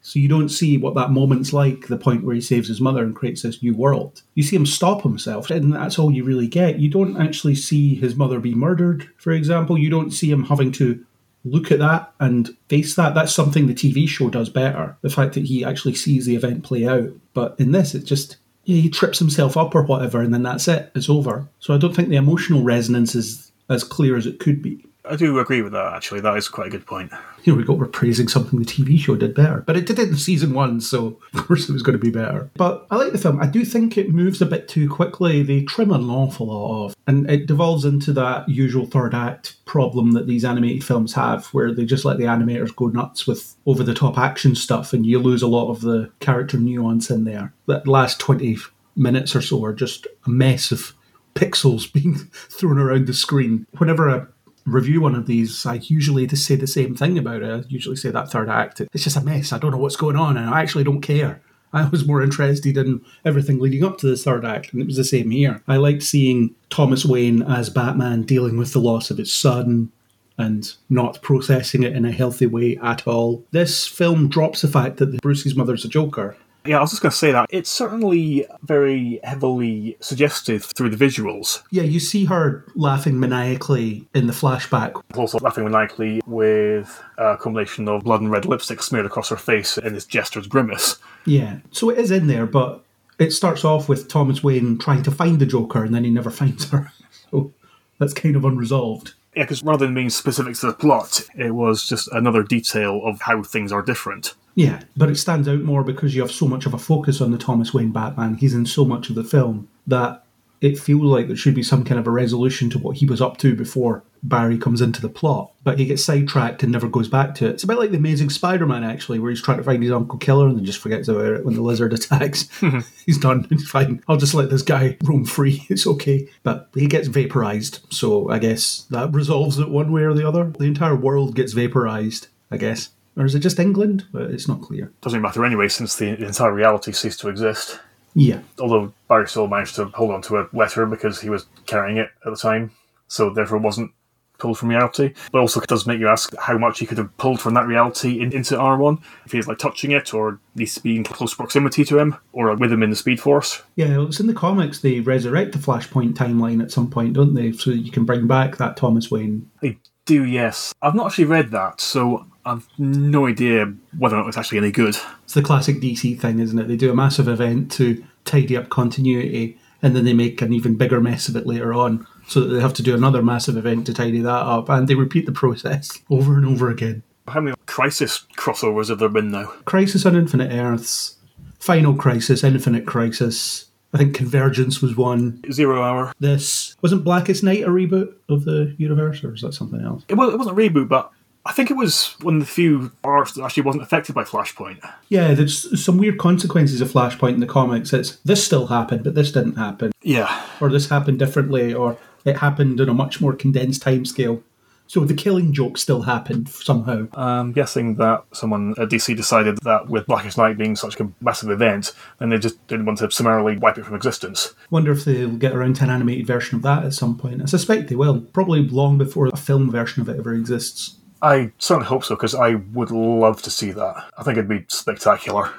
So 0.04 0.18
you 0.18 0.26
don't 0.26 0.48
see 0.48 0.76
what 0.78 0.96
that 0.96 1.12
moment's 1.12 1.52
like, 1.52 1.86
the 1.86 1.96
point 1.96 2.24
where 2.24 2.34
he 2.34 2.40
saves 2.40 2.66
his 2.66 2.80
mother 2.80 3.04
and 3.04 3.14
creates 3.14 3.42
this 3.42 3.62
new 3.62 3.74
world. 3.74 4.22
You 4.34 4.42
see 4.42 4.56
him 4.56 4.66
stop 4.66 5.02
himself, 5.02 5.48
and 5.48 5.72
that's 5.72 5.96
all 5.96 6.10
you 6.10 6.24
really 6.24 6.48
get. 6.48 6.80
You 6.80 6.90
don't 6.90 7.16
actually 7.16 7.54
see 7.54 7.94
his 7.94 8.16
mother 8.16 8.40
be 8.40 8.52
murdered, 8.52 9.08
for 9.16 9.30
example. 9.30 9.78
You 9.78 9.90
don't 9.90 10.10
see 10.10 10.28
him 10.28 10.42
having 10.42 10.72
to 10.72 11.06
look 11.44 11.70
at 11.72 11.78
that 11.78 12.12
and 12.20 12.56
face 12.68 12.94
that. 12.94 13.14
That's 13.14 13.32
something 13.32 13.66
the 13.66 13.74
TV 13.74 14.08
show 14.08 14.30
does 14.30 14.48
better. 14.48 14.96
The 15.02 15.10
fact 15.10 15.34
that 15.34 15.46
he 15.46 15.64
actually 15.64 15.94
sees 15.94 16.26
the 16.26 16.36
event 16.36 16.64
play 16.64 16.86
out. 16.86 17.10
But 17.34 17.56
in 17.58 17.72
this, 17.72 17.94
it 17.94 18.04
just 18.04 18.36
yeah, 18.64 18.80
he 18.80 18.90
trips 18.90 19.18
himself 19.18 19.56
up 19.56 19.74
or 19.74 19.82
whatever, 19.82 20.20
and 20.20 20.32
then 20.32 20.42
that's 20.42 20.68
it. 20.68 20.92
It's 20.94 21.10
over. 21.10 21.48
So 21.58 21.74
I 21.74 21.78
don't 21.78 21.94
think 21.94 22.08
the 22.08 22.16
emotional 22.16 22.62
resonance 22.62 23.14
is 23.14 23.50
as 23.68 23.82
clear 23.84 24.16
as 24.16 24.26
it 24.26 24.38
could 24.38 24.62
be. 24.62 24.86
I 25.04 25.16
do 25.16 25.38
agree 25.38 25.62
with 25.62 25.72
that, 25.72 25.94
actually. 25.94 26.20
That 26.20 26.36
is 26.36 26.48
quite 26.48 26.68
a 26.68 26.70
good 26.70 26.86
point. 26.86 27.12
Here 27.42 27.56
we 27.56 27.64
go, 27.64 27.72
we're 27.72 27.86
praising 27.86 28.28
something 28.28 28.58
the 28.58 28.64
TV 28.64 28.98
show 28.98 29.16
did 29.16 29.34
better. 29.34 29.62
But 29.66 29.76
it 29.76 29.86
did 29.86 29.98
it 29.98 30.08
in 30.08 30.16
season 30.16 30.54
one, 30.54 30.80
so 30.80 31.18
of 31.34 31.46
course 31.46 31.68
it 31.68 31.72
was 31.72 31.82
going 31.82 31.98
to 31.98 32.04
be 32.04 32.10
better. 32.10 32.50
But 32.54 32.86
I 32.90 32.96
like 32.96 33.12
the 33.12 33.18
film. 33.18 33.40
I 33.40 33.46
do 33.46 33.64
think 33.64 33.98
it 33.98 34.10
moves 34.10 34.40
a 34.40 34.46
bit 34.46 34.68
too 34.68 34.88
quickly. 34.88 35.42
They 35.42 35.62
trim 35.62 35.90
an 35.90 36.08
awful 36.08 36.46
lot 36.46 36.70
off. 36.70 36.96
And 37.06 37.28
it 37.28 37.46
devolves 37.46 37.84
into 37.84 38.12
that 38.12 38.48
usual 38.48 38.86
third 38.86 39.14
act 39.14 39.56
problem 39.64 40.12
that 40.12 40.28
these 40.28 40.44
animated 40.44 40.84
films 40.84 41.14
have, 41.14 41.46
where 41.46 41.74
they 41.74 41.84
just 41.84 42.04
let 42.04 42.18
the 42.18 42.24
animators 42.24 42.74
go 42.74 42.86
nuts 42.86 43.26
with 43.26 43.56
over 43.66 43.82
the 43.82 43.94
top 43.94 44.18
action 44.18 44.54
stuff, 44.54 44.92
and 44.92 45.04
you 45.04 45.18
lose 45.18 45.42
a 45.42 45.48
lot 45.48 45.70
of 45.70 45.80
the 45.80 46.10
character 46.20 46.58
nuance 46.58 47.10
in 47.10 47.24
there. 47.24 47.52
That 47.66 47.88
last 47.88 48.20
20 48.20 48.56
minutes 48.94 49.34
or 49.34 49.42
so 49.42 49.64
are 49.64 49.72
just 49.72 50.06
a 50.26 50.30
mess 50.30 50.70
of 50.70 50.94
pixels 51.34 51.92
being 51.92 52.14
thrown 52.32 52.78
around 52.78 53.08
the 53.08 53.14
screen. 53.14 53.66
Whenever 53.78 54.08
I 54.08 54.26
review 54.64 55.00
one 55.00 55.14
of 55.14 55.26
these, 55.26 55.64
I 55.66 55.74
usually 55.74 56.26
just 56.26 56.46
say 56.46 56.56
the 56.56 56.66
same 56.66 56.94
thing 56.94 57.18
about 57.18 57.42
it. 57.42 57.64
I 57.64 57.68
usually 57.68 57.96
say 57.96 58.10
that 58.10 58.30
third 58.30 58.48
act, 58.48 58.80
it's 58.80 59.04
just 59.04 59.16
a 59.16 59.20
mess. 59.20 59.52
I 59.52 59.58
don't 59.58 59.72
know 59.72 59.78
what's 59.78 59.96
going 59.96 60.16
on, 60.16 60.36
and 60.36 60.50
I 60.50 60.62
actually 60.62 60.84
don't 60.84 61.00
care. 61.00 61.42
I 61.72 61.88
was 61.88 62.06
more 62.06 62.22
interested 62.22 62.76
in 62.76 63.02
everything 63.24 63.58
leading 63.58 63.82
up 63.82 63.98
to 63.98 64.06
the 64.06 64.16
third 64.16 64.44
act, 64.44 64.72
and 64.72 64.82
it 64.82 64.86
was 64.86 64.96
the 64.96 65.04
same 65.04 65.30
here. 65.30 65.62
I 65.66 65.76
liked 65.78 66.02
seeing 66.02 66.54
Thomas 66.68 67.04
Wayne 67.04 67.42
as 67.42 67.70
Batman 67.70 68.22
dealing 68.22 68.58
with 68.58 68.72
the 68.72 68.80
loss 68.80 69.10
of 69.10 69.18
his 69.18 69.32
son 69.32 69.90
and 70.38 70.74
not 70.90 71.22
processing 71.22 71.82
it 71.82 71.94
in 71.94 72.04
a 72.04 72.12
healthy 72.12 72.46
way 72.46 72.78
at 72.82 73.06
all. 73.06 73.44
This 73.52 73.86
film 73.86 74.28
drops 74.28 74.62
the 74.62 74.68
fact 74.68 74.98
that 74.98 75.20
Bruce's 75.22 75.54
mother's 75.54 75.84
a 75.84 75.88
Joker. 75.88 76.36
Yeah, 76.64 76.78
I 76.78 76.80
was 76.80 76.90
just 76.90 77.02
going 77.02 77.10
to 77.10 77.16
say 77.16 77.32
that. 77.32 77.46
It's 77.50 77.70
certainly 77.70 78.46
very 78.62 79.20
heavily 79.24 79.96
suggested 80.00 80.62
through 80.62 80.90
the 80.90 81.04
visuals. 81.04 81.62
Yeah, 81.70 81.82
you 81.82 81.98
see 81.98 82.24
her 82.26 82.64
laughing 82.74 83.18
maniacally 83.18 84.06
in 84.14 84.26
the 84.26 84.32
flashback. 84.32 85.02
Also 85.16 85.38
laughing 85.38 85.64
maniacally 85.64 86.20
with 86.26 87.02
a 87.18 87.36
combination 87.36 87.88
of 87.88 88.04
blood 88.04 88.20
and 88.20 88.30
red 88.30 88.46
lipstick 88.46 88.82
smeared 88.82 89.06
across 89.06 89.28
her 89.30 89.36
face 89.36 89.76
in 89.76 89.94
this 89.94 90.06
jester's 90.06 90.46
grimace. 90.46 90.98
Yeah, 91.26 91.58
so 91.70 91.90
it 91.90 91.98
is 91.98 92.10
in 92.10 92.26
there, 92.28 92.46
but 92.46 92.84
it 93.18 93.32
starts 93.32 93.64
off 93.64 93.88
with 93.88 94.08
Thomas 94.08 94.42
Wayne 94.42 94.78
trying 94.78 95.02
to 95.02 95.10
find 95.10 95.38
the 95.38 95.46
Joker 95.46 95.84
and 95.84 95.94
then 95.94 96.04
he 96.04 96.10
never 96.10 96.30
finds 96.42 96.70
her. 96.70 96.92
So 97.30 97.52
that's 97.98 98.14
kind 98.14 98.36
of 98.36 98.44
unresolved. 98.44 99.14
Yeah, 99.34 99.44
because 99.44 99.62
rather 99.62 99.86
than 99.86 99.94
being 99.94 100.10
specific 100.10 100.54
to 100.56 100.66
the 100.66 100.74
plot, 100.74 101.22
it 101.34 101.54
was 101.54 101.88
just 101.88 102.08
another 102.12 102.42
detail 102.42 103.00
of 103.04 103.22
how 103.22 103.42
things 103.42 103.72
are 103.72 103.80
different. 103.80 104.34
Yeah, 104.54 104.82
but 104.96 105.10
it 105.10 105.16
stands 105.16 105.48
out 105.48 105.60
more 105.60 105.82
because 105.82 106.14
you 106.14 106.22
have 106.22 106.30
so 106.30 106.46
much 106.46 106.66
of 106.66 106.74
a 106.74 106.78
focus 106.78 107.20
on 107.20 107.30
the 107.30 107.38
Thomas 107.38 107.72
Wayne 107.72 107.92
Batman. 107.92 108.36
He's 108.36 108.54
in 108.54 108.66
so 108.66 108.84
much 108.84 109.08
of 109.08 109.14
the 109.14 109.24
film 109.24 109.68
that 109.86 110.24
it 110.62 110.78
feels 110.78 111.02
like 111.02 111.26
there 111.26 111.36
should 111.36 111.56
be 111.56 111.62
some 111.62 111.84
kind 111.84 111.98
of 111.98 112.06
a 112.06 112.10
resolution 112.10 112.70
to 112.70 112.78
what 112.78 112.96
he 112.98 113.04
was 113.04 113.20
up 113.20 113.36
to 113.38 113.54
before 113.56 114.04
Barry 114.22 114.56
comes 114.56 114.80
into 114.80 115.02
the 115.02 115.08
plot, 115.08 115.52
but 115.64 115.76
he 115.78 115.86
gets 115.86 116.04
sidetracked 116.04 116.62
and 116.62 116.70
never 116.70 116.88
goes 116.88 117.08
back 117.08 117.34
to 117.34 117.46
it. 117.46 117.54
It's 117.54 117.64
a 117.64 117.66
bit 117.66 117.78
like 117.78 117.90
the 117.90 117.96
Amazing 117.96 118.30
Spider-Man, 118.30 118.84
actually, 118.84 119.18
where 119.18 119.30
he's 119.30 119.42
trying 119.42 119.58
to 119.58 119.64
find 119.64 119.82
his 119.82 119.90
Uncle 119.90 120.18
Killer 120.18 120.46
and 120.46 120.56
then 120.56 120.64
just 120.64 120.78
forgets 120.78 121.08
about 121.08 121.32
it 121.32 121.44
when 121.44 121.56
the 121.56 121.62
lizard 121.62 121.92
attacks. 121.92 122.44
Mm-hmm. 122.60 122.80
he's 123.06 123.18
done. 123.18 123.44
He's 123.50 123.68
fine. 123.68 124.04
I'll 124.06 124.16
just 124.16 124.34
let 124.34 124.50
this 124.50 124.62
guy 124.62 124.96
roam 125.02 125.24
free. 125.24 125.66
It's 125.68 125.86
okay. 125.86 126.28
But 126.44 126.68
he 126.74 126.86
gets 126.86 127.08
vaporized, 127.08 127.80
so 127.92 128.30
I 128.30 128.38
guess 128.38 128.86
that 128.90 129.12
resolves 129.12 129.58
it 129.58 129.68
one 129.68 129.90
way 129.90 130.02
or 130.02 130.14
the 130.14 130.26
other. 130.26 130.52
The 130.56 130.66
entire 130.66 130.94
world 130.94 131.34
gets 131.34 131.54
vaporized, 131.54 132.28
I 132.52 132.58
guess. 132.58 132.90
Or 133.16 133.24
is 133.24 133.34
it 133.34 133.40
just 133.40 133.58
England? 133.58 134.06
But 134.12 134.30
it's 134.30 134.48
not 134.48 134.62
clear. 134.62 134.92
Doesn't 135.00 135.20
matter 135.20 135.44
anyway, 135.44 135.68
since 135.68 135.96
the 135.96 136.08
entire 136.24 136.52
reality 136.52 136.92
ceased 136.92 137.20
to 137.20 137.28
exist. 137.28 137.80
Yeah. 138.14 138.40
Although 138.58 138.92
Barry 139.08 139.28
still 139.28 139.48
managed 139.48 139.76
to 139.76 139.86
hold 139.86 140.10
on 140.10 140.22
to 140.22 140.38
a 140.38 140.48
letter 140.52 140.86
because 140.86 141.20
he 141.20 141.30
was 141.30 141.46
carrying 141.66 141.96
it 141.96 142.10
at 142.24 142.30
the 142.30 142.36
time, 142.36 142.70
so 143.08 143.30
therefore 143.30 143.58
it 143.58 143.62
wasn't 143.62 143.90
pulled 144.38 144.58
from 144.58 144.70
reality. 144.70 145.14
But 145.30 145.38
also 145.38 145.60
it 145.60 145.68
does 145.68 145.86
make 145.86 146.00
you 146.00 146.08
ask 146.08 146.34
how 146.36 146.58
much 146.58 146.80
he 146.80 146.86
could 146.86 146.98
have 146.98 147.16
pulled 147.16 147.40
from 147.40 147.54
that 147.54 147.66
reality 147.66 148.20
in, 148.20 148.32
into 148.32 148.56
R1 148.56 149.00
if 149.24 149.32
he's 149.32 149.46
like 149.46 149.58
touching 149.58 149.92
it 149.92 150.12
or 150.12 150.40
needs 150.56 150.74
to 150.74 150.82
be 150.82 150.96
in 150.96 151.04
close 151.04 151.32
proximity 151.32 151.84
to 151.84 151.98
him 151.98 152.16
or 152.32 152.54
with 152.56 152.72
him 152.72 152.82
in 152.82 152.90
the 152.90 152.96
Speed 152.96 153.20
Force. 153.20 153.62
Yeah, 153.76 153.96
well, 153.96 154.08
it's 154.08 154.20
in 154.20 154.26
the 154.26 154.34
comics. 154.34 154.80
They 154.80 155.00
resurrect 155.00 155.52
the 155.52 155.58
Flashpoint 155.58 156.14
timeline 156.14 156.62
at 156.62 156.72
some 156.72 156.90
point, 156.90 157.12
don't 157.12 157.34
they? 157.34 157.52
So 157.52 157.70
you 157.70 157.92
can 157.92 158.04
bring 158.04 158.26
back 158.26 158.56
that 158.56 158.76
Thomas 158.76 159.10
Wayne. 159.10 159.48
They 159.60 159.78
do, 160.04 160.24
yes. 160.24 160.74
I've 160.82 160.96
not 160.96 161.06
actually 161.06 161.26
read 161.26 161.52
that, 161.52 161.80
so 161.80 162.26
I've 162.44 162.66
no 162.78 163.26
idea 163.26 163.72
whether 163.96 164.16
or 164.16 164.20
not 164.20 164.28
it's 164.28 164.36
actually 164.36 164.58
any 164.58 164.72
good. 164.72 164.96
It's 165.24 165.34
the 165.34 165.42
classic 165.42 165.76
DC 165.76 166.18
thing, 166.18 166.38
isn't 166.40 166.58
it? 166.58 166.68
They 166.68 166.76
do 166.76 166.90
a 166.90 166.94
massive 166.94 167.28
event 167.28 167.70
to 167.72 168.02
tidy 168.24 168.56
up 168.56 168.68
continuity, 168.68 169.58
and 169.80 169.94
then 169.94 170.04
they 170.04 170.12
make 170.12 170.42
an 170.42 170.52
even 170.52 170.76
bigger 170.76 171.00
mess 171.00 171.28
of 171.28 171.36
it 171.36 171.46
later 171.46 171.72
on, 171.72 172.06
so 172.26 172.40
that 172.40 172.54
they 172.54 172.60
have 172.60 172.74
to 172.74 172.82
do 172.82 172.94
another 172.94 173.22
massive 173.22 173.56
event 173.56 173.86
to 173.86 173.94
tidy 173.94 174.20
that 174.20 174.28
up, 174.28 174.68
and 174.68 174.88
they 174.88 174.94
repeat 174.94 175.26
the 175.26 175.32
process 175.32 176.00
over 176.10 176.36
and 176.36 176.46
over 176.46 176.68
again. 176.68 177.02
How 177.28 177.40
many 177.40 177.54
Crisis 177.66 178.26
crossovers 178.36 178.88
have 178.88 178.98
there 178.98 179.08
been 179.08 179.30
now? 179.30 179.46
Crisis 179.64 180.04
on 180.04 180.16
Infinite 180.16 180.52
Earths, 180.52 181.16
Final 181.60 181.94
Crisis, 181.94 182.42
Infinite 182.42 182.86
Crisis. 182.86 183.66
I 183.94 183.98
think 183.98 184.16
Convergence 184.16 184.80
was 184.80 184.96
one. 184.96 185.40
Zero 185.52 185.82
Hour. 185.82 186.12
This 186.18 186.74
wasn't 186.82 187.04
Blackest 187.04 187.44
Night 187.44 187.62
a 187.62 187.68
reboot 187.68 188.14
of 188.28 188.44
the 188.44 188.74
universe, 188.78 189.22
or 189.22 189.34
is 189.34 189.42
that 189.42 189.54
something 189.54 189.80
else? 189.80 190.02
It, 190.08 190.14
was, 190.14 190.32
it 190.32 190.38
wasn't 190.38 190.58
a 190.58 190.60
reboot, 190.60 190.88
but 190.88 191.12
I 191.44 191.52
think 191.52 191.70
it 191.70 191.76
was 191.76 192.14
one 192.20 192.34
of 192.34 192.40
the 192.40 192.46
few 192.46 192.92
arcs 193.02 193.32
that 193.32 193.42
actually 193.42 193.64
wasn't 193.64 193.82
affected 193.82 194.14
by 194.14 194.22
Flashpoint. 194.22 194.78
Yeah, 195.08 195.34
there's 195.34 195.82
some 195.84 195.98
weird 195.98 196.18
consequences 196.18 196.80
of 196.80 196.90
Flashpoint 196.92 197.34
in 197.34 197.40
the 197.40 197.46
comics. 197.46 197.92
It's 197.92 198.16
this 198.18 198.44
still 198.44 198.68
happened, 198.68 199.02
but 199.02 199.14
this 199.16 199.32
didn't 199.32 199.56
happen, 199.56 199.90
Yeah. 200.02 200.44
or 200.60 200.68
this 200.70 200.88
happened 200.88 201.18
differently, 201.18 201.74
or 201.74 201.96
it 202.24 202.36
happened 202.38 202.78
in 202.80 202.88
a 202.88 202.94
much 202.94 203.20
more 203.20 203.32
condensed 203.32 203.82
timescale. 203.82 204.42
So 204.86 205.00
the 205.04 205.14
killing 205.14 205.52
joke 205.52 205.78
still 205.78 206.02
happened 206.02 206.48
somehow. 206.48 207.06
I'm 207.14 207.52
guessing 207.52 207.94
that 207.96 208.24
someone 208.32 208.74
at 208.78 208.90
DC 208.90 209.16
decided 209.16 209.58
that 209.62 209.88
with 209.88 210.06
Blackest 210.06 210.36
Night 210.36 210.58
being 210.58 210.76
such 210.76 211.00
a 211.00 211.08
massive 211.20 211.48
event, 211.50 211.92
then 212.18 212.28
they 212.28 212.38
just 212.38 212.64
didn't 212.66 212.84
want 212.86 212.98
to 212.98 213.10
summarily 213.10 213.56
wipe 213.56 213.78
it 213.78 213.86
from 213.86 213.96
existence. 213.96 214.54
Wonder 214.70 214.92
if 214.92 215.04
they'll 215.04 215.30
get 215.30 215.54
around 215.56 215.76
to 215.76 215.84
an 215.84 215.90
animated 215.90 216.26
version 216.26 216.56
of 216.56 216.62
that 216.62 216.84
at 216.84 216.92
some 216.92 217.16
point. 217.16 217.40
I 217.42 217.46
suspect 217.46 217.88
they 217.88 217.96
will, 217.96 218.20
probably 218.20 218.68
long 218.68 218.98
before 218.98 219.28
a 219.28 219.36
film 219.36 219.70
version 219.70 220.02
of 220.02 220.08
it 220.10 220.18
ever 220.18 220.34
exists. 220.34 220.98
I 221.22 221.52
certainly 221.58 221.86
hope 221.86 222.04
so, 222.04 222.16
because 222.16 222.34
I 222.34 222.56
would 222.56 222.90
love 222.90 223.42
to 223.42 223.50
see 223.50 223.70
that. 223.70 224.04
I 224.18 224.22
think 224.24 224.36
it'd 224.36 224.48
be 224.48 224.64
spectacular. 224.68 225.50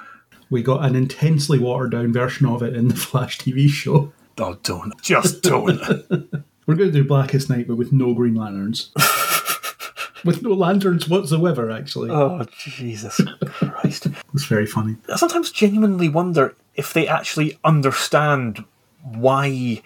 We 0.50 0.62
got 0.62 0.84
an 0.84 0.94
intensely 0.94 1.58
watered 1.58 1.92
down 1.92 2.12
version 2.12 2.46
of 2.46 2.62
it 2.62 2.76
in 2.76 2.88
the 2.88 2.94
Flash 2.94 3.38
TV 3.38 3.68
show. 3.68 4.12
Oh, 4.38 4.58
don't. 4.62 4.92
Just 5.00 5.42
don't. 5.42 5.80
We're 6.66 6.74
going 6.76 6.92
to 6.92 7.02
do 7.02 7.04
Blackest 7.04 7.48
Night, 7.50 7.66
but 7.66 7.76
with 7.76 7.92
no 7.92 8.14
Green 8.14 8.34
Lanterns. 8.34 8.90
with 10.24 10.42
no 10.42 10.52
lanterns 10.52 11.08
whatsoever, 11.08 11.70
actually. 11.70 12.10
oh, 12.10 12.44
Jesus 12.58 13.20
Christ. 13.46 14.08
It's 14.32 14.44
very 14.46 14.66
funny. 14.66 14.96
I 15.10 15.16
sometimes 15.16 15.50
genuinely 15.50 16.08
wonder 16.08 16.56
if 16.74 16.92
they 16.92 17.06
actually 17.06 17.58
understand 17.64 18.64
why 19.02 19.82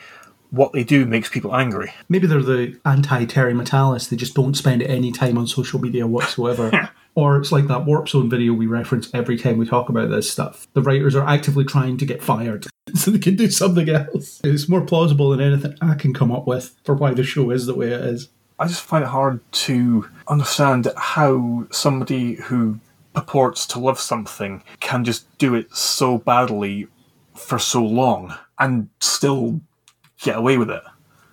what 0.51 0.73
they 0.73 0.85
do 0.85 1.05
makes 1.05 1.29
people 1.29 1.55
angry. 1.55 1.93
Maybe 2.09 2.27
they're 2.27 2.43
the 2.43 2.79
anti 2.85 3.25
Terry 3.27 3.53
Metalis. 3.53 4.09
They 4.09 4.17
just 4.17 4.35
don't 4.35 4.57
spend 4.57 4.83
any 4.83 5.13
time 5.13 5.39
on 5.39 5.47
social 5.47 5.81
media 5.81 6.07
whatsoever. 6.07 6.91
or 7.15 7.37
it's 7.37 7.53
like 7.53 7.67
that 7.67 7.85
Warp 7.85 8.09
Zone 8.09 8.31
video 8.31 8.53
we 8.53 8.67
reference 8.67 9.13
every 9.13 9.37
time 9.37 9.59
we 9.59 9.67
talk 9.67 9.89
about 9.89 10.11
this 10.11 10.31
stuff. 10.31 10.69
The 10.75 10.83
writers 10.83 11.15
are 11.15 11.27
actively 11.27 11.65
trying 11.65 11.97
to 11.99 12.07
get 12.07 12.23
fired 12.23 12.67
so 12.95 13.11
they 13.11 13.19
can 13.19 13.37
do 13.37 13.51
something 13.51 13.89
else. 13.89 14.41
It's 14.45 14.69
more 14.69 14.83
plausible 14.83 15.31
than 15.31 15.41
anything 15.41 15.75
I 15.81 15.95
can 15.95 16.15
come 16.15 16.33
up 16.33 16.47
with 16.47 16.77
for 16.85 16.95
why 16.95 17.15
the 17.15 17.25
show 17.25 17.51
is 17.51 17.67
the 17.67 17.75
way 17.75 17.89
it 17.89 18.01
is. 18.01 18.29
I 18.59 18.67
just 18.67 18.83
find 18.83 19.05
it 19.05 19.09
hard 19.09 19.41
to 19.53 20.09
understand 20.27 20.89
how 20.97 21.67
somebody 21.71 22.35
who 22.35 22.81
purports 23.15 23.67
to 23.67 23.79
love 23.79 23.99
something 23.99 24.63
can 24.81 25.05
just 25.05 25.27
do 25.39 25.55
it 25.55 25.75
so 25.75 26.19
badly 26.19 26.89
for 27.35 27.59
so 27.59 27.83
long 27.83 28.37
and 28.59 28.89
still 29.01 29.61
get 30.23 30.37
away 30.37 30.59
with 30.59 30.71
it. 30.71 30.83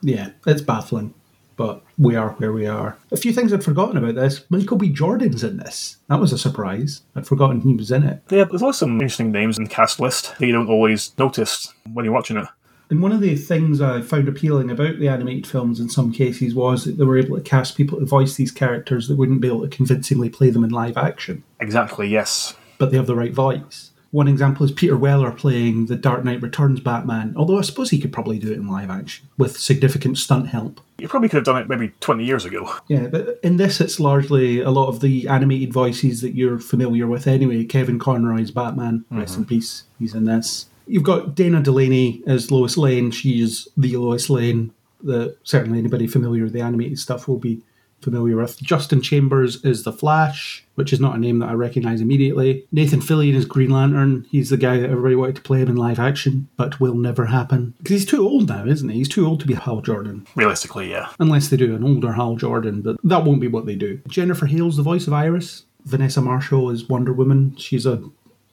Yeah, 0.01 0.29
it's 0.45 0.61
baffling. 0.61 1.13
But 1.57 1.83
we 1.97 2.15
are 2.17 2.31
where 2.31 2.51
we 2.51 2.67
are. 2.67 2.97
A 3.11 3.17
few 3.17 3.31
things 3.31 3.53
I'd 3.53 3.63
forgotten 3.63 3.95
about 3.95 4.15
this. 4.15 4.43
Michael 4.49 4.75
B. 4.77 4.89
Jordan's 4.89 5.41
in 5.43 5.55
this. 5.55 5.97
That 6.09 6.19
was 6.19 6.33
a 6.33 6.37
surprise. 6.37 7.01
I'd 7.15 7.25
forgotten 7.27 7.61
he 7.61 7.73
was 7.75 7.91
in 7.91 8.03
it. 8.03 8.21
Yeah, 8.29 8.43
there's 8.43 8.61
always 8.61 8.75
some 8.77 8.91
interesting 8.93 9.31
names 9.31 9.57
in 9.57 9.63
the 9.63 9.69
cast 9.69 9.99
list 10.01 10.37
that 10.37 10.45
you 10.45 10.51
don't 10.51 10.67
always 10.69 11.17
notice 11.17 11.73
when 11.93 12.03
you're 12.03 12.13
watching 12.13 12.35
it. 12.37 12.47
And 12.89 13.01
one 13.01 13.13
of 13.13 13.21
the 13.21 13.35
things 13.37 13.79
I 13.79 14.01
found 14.01 14.27
appealing 14.27 14.69
about 14.69 14.99
the 14.99 15.07
animated 15.07 15.47
films 15.47 15.79
in 15.79 15.89
some 15.89 16.11
cases 16.11 16.53
was 16.53 16.83
that 16.83 16.97
they 16.97 17.05
were 17.05 17.17
able 17.17 17.37
to 17.37 17.41
cast 17.41 17.77
people 17.77 17.99
to 17.99 18.05
voice 18.05 18.35
these 18.35 18.51
characters 18.51 19.07
that 19.07 19.15
wouldn't 19.15 19.41
be 19.41 19.47
able 19.47 19.61
to 19.61 19.75
convincingly 19.75 20.29
play 20.29 20.49
them 20.49 20.63
in 20.63 20.69
live 20.71 20.97
action, 20.97 21.43
Exactly, 21.61 22.07
yes. 22.09 22.53
but 22.77 22.91
they 22.91 22.97
have 22.97 23.07
the 23.07 23.15
right 23.15 23.33
voice. 23.33 23.91
One 24.15 24.29
example 24.29 24.65
is 24.65 24.71
Peter 24.71 24.95
Weller 24.95 25.29
playing 25.29 25.87
the 25.87 25.97
Dark 25.97 26.23
Knight 26.23 26.41
Returns 26.41 26.79
Batman, 26.79 27.33
although 27.35 27.59
I 27.59 27.63
suppose 27.63 27.89
he 27.89 27.99
could 27.99 28.13
probably 28.13 28.39
do 28.39 28.49
it 28.49 28.55
in 28.55 28.65
live 28.65 28.89
action 28.89 29.27
with 29.37 29.57
significant 29.57 30.17
stunt 30.17 30.47
help. 30.47 30.79
You 30.97 31.09
probably 31.09 31.27
could 31.27 31.35
have 31.35 31.43
done 31.43 31.61
it 31.61 31.67
maybe 31.67 31.91
20 31.99 32.23
years 32.23 32.45
ago. 32.45 32.73
Yeah, 32.87 33.07
but 33.07 33.41
in 33.43 33.57
this, 33.57 33.81
it's 33.81 33.99
largely 33.99 34.61
a 34.61 34.69
lot 34.69 34.87
of 34.87 35.01
the 35.01 35.27
animated 35.27 35.73
voices 35.73 36.21
that 36.21 36.33
you're 36.33 36.59
familiar 36.59 37.07
with 37.07 37.27
anyway. 37.27 37.65
Kevin 37.65 37.99
Conroy's 37.99 38.51
Batman, 38.51 38.99
mm-hmm. 38.99 39.19
rest 39.19 39.35
in 39.35 39.43
peace, 39.43 39.83
he's 39.99 40.15
in 40.15 40.23
this. 40.23 40.67
You've 40.87 41.03
got 41.03 41.35
Dana 41.35 41.61
Delany 41.61 42.23
as 42.25 42.51
Lois 42.51 42.77
Lane. 42.77 43.11
she's 43.11 43.67
the 43.75 43.97
Lois 43.97 44.29
Lane 44.29 44.71
that 45.03 45.35
certainly 45.43 45.77
anybody 45.77 46.07
familiar 46.07 46.43
with 46.43 46.53
the 46.53 46.61
animated 46.61 46.99
stuff 46.99 47.27
will 47.27 47.37
be 47.37 47.63
familiar 48.05 48.37
with. 48.37 48.61
Justin 48.61 49.01
Chambers 49.01 49.61
is 49.65 49.83
the 49.83 49.91
Flash, 49.91 50.63
which 50.75 50.93
is 50.93 51.01
not 51.01 51.15
a 51.15 51.19
name 51.19 51.39
that 51.39 51.49
I 51.49 51.53
recognise 51.53 51.99
immediately. 51.99 52.65
Nathan 52.71 53.01
Fillion 53.01 53.35
is 53.35 53.45
Green 53.45 53.71
Lantern. 53.71 54.25
He's 54.29 54.49
the 54.49 54.57
guy 54.57 54.77
that 54.77 54.89
everybody 54.89 55.15
wanted 55.15 55.35
to 55.35 55.41
play 55.41 55.59
him 55.59 55.69
in 55.69 55.75
live 55.75 55.99
action, 55.99 56.47
but 56.55 56.79
will 56.79 56.95
never 56.95 57.25
happen. 57.25 57.73
Because 57.79 57.91
he's 57.91 58.05
too 58.05 58.25
old 58.25 58.47
now, 58.47 58.65
isn't 58.65 58.87
he? 58.87 58.99
He's 58.99 59.09
too 59.09 59.27
old 59.27 59.41
to 59.41 59.47
be 59.47 59.55
Hal 59.55 59.81
Jordan. 59.81 60.25
Realistically, 60.35 60.89
yeah. 60.89 61.09
Unless 61.19 61.49
they 61.49 61.57
do 61.57 61.75
an 61.75 61.83
older 61.83 62.13
Hal 62.13 62.35
Jordan, 62.35 62.81
but 62.81 62.97
that 63.03 63.25
won't 63.25 63.41
be 63.41 63.49
what 63.49 63.65
they 63.65 63.75
do. 63.75 63.99
Jennifer 64.07 64.45
Hale's 64.45 64.77
the 64.77 64.83
voice 64.83 65.07
of 65.07 65.13
Iris. 65.13 65.65
Vanessa 65.83 66.21
Marshall 66.21 66.69
is 66.69 66.87
Wonder 66.87 67.13
Woman. 67.13 67.55
She's 67.57 67.85
a 67.85 68.01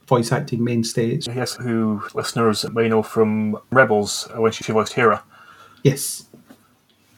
voice 0.06 0.32
acting 0.32 0.62
mainstay. 0.64 1.18
Yes, 1.26 1.54
who 1.54 2.02
listeners 2.14 2.68
may 2.72 2.88
know 2.88 3.02
from 3.02 3.56
Rebels 3.70 4.28
uh, 4.34 4.40
when 4.40 4.52
she 4.52 4.70
voiced 4.72 4.94
Hera. 4.94 5.22
Yes. 5.82 6.26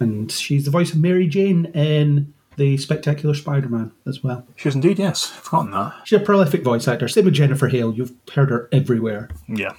And 0.00 0.30
she's 0.30 0.64
the 0.64 0.70
voice 0.70 0.92
of 0.92 0.98
Mary 0.98 1.26
Jane 1.26 1.66
in 1.66 2.34
The 2.56 2.76
Spectacular 2.76 3.34
Spider 3.34 3.68
Man 3.68 3.92
as 4.06 4.22
well. 4.22 4.46
She 4.56 4.68
is 4.68 4.74
indeed, 4.74 4.98
yes. 4.98 5.26
Forgotten 5.26 5.70
that. 5.72 5.94
She's 6.04 6.20
a 6.20 6.24
prolific 6.24 6.62
voice 6.62 6.88
actor. 6.88 7.08
Same 7.08 7.26
with 7.26 7.34
Jennifer 7.34 7.68
Hale. 7.68 7.94
You've 7.94 8.12
heard 8.32 8.50
her 8.50 8.68
everywhere. 8.72 9.30
Yeah. 9.48 9.74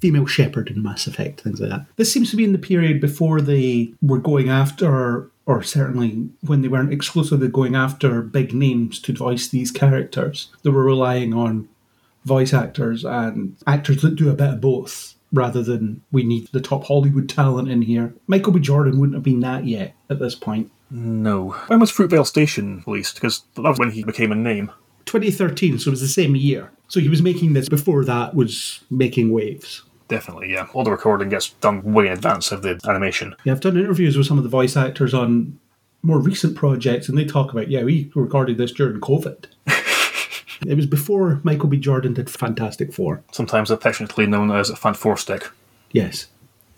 Female 0.00 0.26
Shepard 0.26 0.70
in 0.70 0.82
Mass 0.82 1.06
Effect, 1.06 1.42
things 1.42 1.60
like 1.60 1.70
that. 1.70 1.86
This 1.96 2.10
seems 2.10 2.30
to 2.30 2.36
be 2.36 2.44
in 2.44 2.52
the 2.52 2.58
period 2.58 3.00
before 3.00 3.40
they 3.40 3.92
were 4.00 4.18
going 4.18 4.48
after, 4.48 5.30
or 5.44 5.62
certainly 5.62 6.30
when 6.40 6.62
they 6.62 6.68
weren't 6.68 6.92
exclusively 6.92 7.48
going 7.48 7.74
after 7.74 8.22
big 8.22 8.54
names 8.54 8.98
to 9.00 9.12
voice 9.12 9.48
these 9.48 9.70
characters. 9.70 10.50
They 10.62 10.70
were 10.70 10.84
relying 10.84 11.34
on 11.34 11.68
voice 12.24 12.54
actors 12.54 13.04
and 13.04 13.56
actors 13.66 14.00
that 14.02 14.16
do 14.16 14.30
a 14.30 14.34
bit 14.34 14.54
of 14.54 14.60
both 14.60 15.14
rather 15.32 15.62
than 15.62 16.02
we 16.10 16.22
need 16.22 16.48
the 16.48 16.60
top 16.60 16.84
Hollywood 16.84 17.28
talent 17.28 17.68
in 17.68 17.82
here. 17.82 18.14
Michael 18.26 18.52
B. 18.52 18.60
Jordan 18.60 18.98
wouldn't 18.98 19.14
have 19.14 19.22
been 19.22 19.40
that 19.40 19.66
yet 19.66 19.94
at 20.08 20.18
this 20.18 20.34
point. 20.34 20.70
No. 20.90 21.50
When 21.68 21.80
was 21.80 21.92
Fruitvale 21.92 22.26
Station 22.26 22.82
released? 22.86 23.14
Because 23.14 23.44
that 23.54 23.62
was 23.62 23.78
when 23.78 23.92
he 23.92 24.02
became 24.02 24.32
a 24.32 24.36
name. 24.36 24.72
2013, 25.06 25.78
so 25.78 25.88
it 25.88 25.92
was 25.92 26.00
the 26.00 26.08
same 26.08 26.36
year. 26.36 26.70
So 26.88 27.00
he 27.00 27.08
was 27.08 27.22
making 27.22 27.52
this 27.52 27.68
before 27.68 28.04
that 28.04 28.34
was 28.34 28.80
making 28.90 29.32
waves. 29.32 29.82
Definitely, 30.08 30.52
yeah. 30.52 30.66
All 30.72 30.82
the 30.82 30.90
recording 30.90 31.28
gets 31.28 31.50
done 31.50 31.82
way 31.82 32.06
in 32.06 32.12
advance 32.12 32.50
of 32.50 32.62
the 32.62 32.80
animation. 32.88 33.36
Yeah, 33.44 33.52
I've 33.52 33.60
done 33.60 33.76
interviews 33.76 34.16
with 34.16 34.26
some 34.26 34.38
of 34.38 34.44
the 34.44 34.50
voice 34.50 34.76
actors 34.76 35.14
on 35.14 35.58
more 36.02 36.18
recent 36.18 36.56
projects, 36.56 37.08
and 37.08 37.16
they 37.16 37.24
talk 37.24 37.52
about, 37.52 37.68
yeah, 37.68 37.84
we 37.84 38.10
recorded 38.14 38.58
this 38.58 38.72
during 38.72 39.00
COVID. 39.00 39.46
it 40.66 40.74
was 40.74 40.86
before 40.86 41.40
Michael 41.42 41.68
B. 41.68 41.76
Jordan 41.78 42.14
did 42.14 42.30
Fantastic 42.30 42.92
Four. 42.92 43.22
Sometimes 43.32 43.70
affectionately 43.70 44.26
known 44.26 44.50
as 44.50 44.70
a 44.70 44.74
Fant4stic. 44.74 45.50
Yes. 45.92 46.28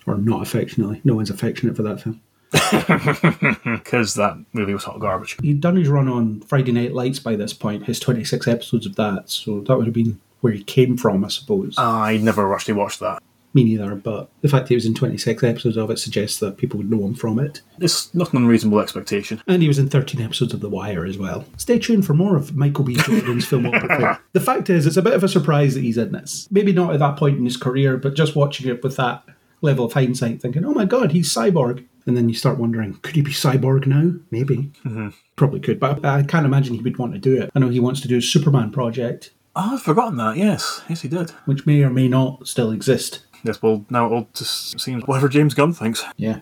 Or 0.06 0.16
not 0.16 0.42
affectionately. 0.42 1.00
No 1.04 1.14
one's 1.14 1.30
affectionate 1.30 1.76
for 1.76 1.82
that 1.82 2.00
film. 2.00 2.20
Because 3.64 4.14
that 4.14 4.36
movie 4.52 4.74
was 4.74 4.84
hot 4.84 5.00
garbage. 5.00 5.36
He'd 5.42 5.60
done 5.60 5.76
his 5.76 5.88
run 5.88 6.08
on 6.08 6.40
Friday 6.42 6.72
Night 6.72 6.92
Lights 6.92 7.18
by 7.18 7.36
this 7.36 7.52
point, 7.52 7.84
his 7.86 7.98
26 8.00 8.46
episodes 8.46 8.86
of 8.86 8.96
that, 8.96 9.30
so 9.30 9.60
that 9.62 9.76
would 9.76 9.86
have 9.86 9.94
been 9.94 10.20
where 10.40 10.52
he 10.52 10.62
came 10.62 10.96
from, 10.96 11.24
I 11.24 11.28
suppose. 11.28 11.74
I 11.78 12.18
never 12.18 12.52
actually 12.54 12.74
watched 12.74 13.00
that. 13.00 13.22
Me 13.54 13.64
neither, 13.64 13.94
but 13.94 14.30
the 14.40 14.48
fact 14.48 14.68
he 14.68 14.74
was 14.74 14.86
in 14.86 14.94
26 14.94 15.42
episodes 15.42 15.76
of 15.76 15.90
it 15.90 15.98
suggests 15.98 16.38
that 16.40 16.56
people 16.56 16.78
would 16.78 16.90
know 16.90 17.04
him 17.04 17.14
from 17.14 17.38
it. 17.38 17.60
It's 17.78 18.14
not 18.14 18.32
an 18.32 18.38
unreasonable 18.38 18.80
expectation. 18.80 19.42
And 19.46 19.60
he 19.60 19.68
was 19.68 19.78
in 19.78 19.88
13 19.90 20.22
episodes 20.22 20.54
of 20.54 20.60
The 20.60 20.70
Wire 20.70 21.04
as 21.04 21.18
well. 21.18 21.44
Stay 21.58 21.78
tuned 21.78 22.06
for 22.06 22.14
more 22.14 22.36
of 22.36 22.56
Michael 22.56 22.84
B. 22.84 22.94
Jordan's 22.96 23.46
filmography. 23.46 24.18
The 24.32 24.40
fact 24.40 24.70
is, 24.70 24.86
it's 24.86 24.96
a 24.96 25.02
bit 25.02 25.12
of 25.12 25.22
a 25.22 25.28
surprise 25.28 25.74
that 25.74 25.82
he's 25.82 25.98
in 25.98 26.12
this. 26.12 26.48
Maybe 26.50 26.72
not 26.72 26.94
at 26.94 27.00
that 27.00 27.16
point 27.18 27.36
in 27.36 27.44
his 27.44 27.56
career, 27.58 27.98
but 27.98 28.14
just 28.14 28.34
watching 28.34 28.66
it 28.70 28.82
with 28.82 28.96
that 28.96 29.22
level 29.60 29.84
of 29.84 29.92
hindsight, 29.92 30.40
thinking, 30.40 30.64
oh 30.64 30.72
my 30.72 30.84
god, 30.86 31.12
he's 31.12 31.32
Cyborg. 31.32 31.84
And 32.06 32.16
then 32.16 32.28
you 32.28 32.34
start 32.34 32.58
wondering, 32.58 32.94
could 33.02 33.14
he 33.14 33.20
be 33.22 33.30
Cyborg 33.30 33.86
now? 33.86 34.14
Maybe. 34.30 34.72
Mm-hmm. 34.84 35.08
Probably 35.36 35.60
could, 35.60 35.78
but 35.78 36.04
I 36.04 36.22
can't 36.22 36.46
imagine 36.46 36.74
he 36.74 36.80
would 36.80 36.96
want 36.98 37.12
to 37.12 37.18
do 37.18 37.40
it. 37.40 37.50
I 37.54 37.58
know 37.58 37.68
he 37.68 37.78
wants 37.80 38.00
to 38.00 38.08
do 38.08 38.16
a 38.16 38.22
Superman 38.22 38.70
project, 38.72 39.30
Oh, 39.54 39.74
I've 39.74 39.82
forgotten 39.82 40.16
that, 40.16 40.38
yes. 40.38 40.80
Yes, 40.88 41.02
he 41.02 41.08
did. 41.08 41.28
which 41.44 41.66
may 41.66 41.82
or 41.82 41.90
may 41.90 42.08
not 42.08 42.48
still 42.48 42.70
exist. 42.70 43.20
Yes, 43.44 43.60
well, 43.62 43.84
now 43.90 44.06
it 44.06 44.12
all 44.12 44.28
just 44.34 44.78
seems 44.80 45.04
whatever 45.04 45.28
James 45.28 45.54
Gunn 45.54 45.72
thinks. 45.72 46.04
Yeah. 46.16 46.40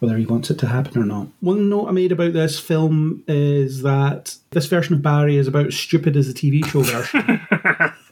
Whether 0.00 0.16
he 0.18 0.26
wants 0.26 0.50
it 0.50 0.58
to 0.58 0.66
happen 0.66 1.00
or 1.00 1.06
not. 1.06 1.28
One 1.40 1.70
note 1.70 1.88
I 1.88 1.92
made 1.92 2.12
about 2.12 2.32
this 2.34 2.60
film 2.60 3.22
is 3.26 3.82
that 3.82 4.36
this 4.50 4.66
version 4.66 4.94
of 4.94 5.02
Barry 5.02 5.36
is 5.36 5.48
about 5.48 5.66
as 5.66 5.76
stupid 5.76 6.16
as 6.16 6.32
the 6.32 6.34
TV 6.34 6.64
show 6.66 6.82
version. 6.82 7.40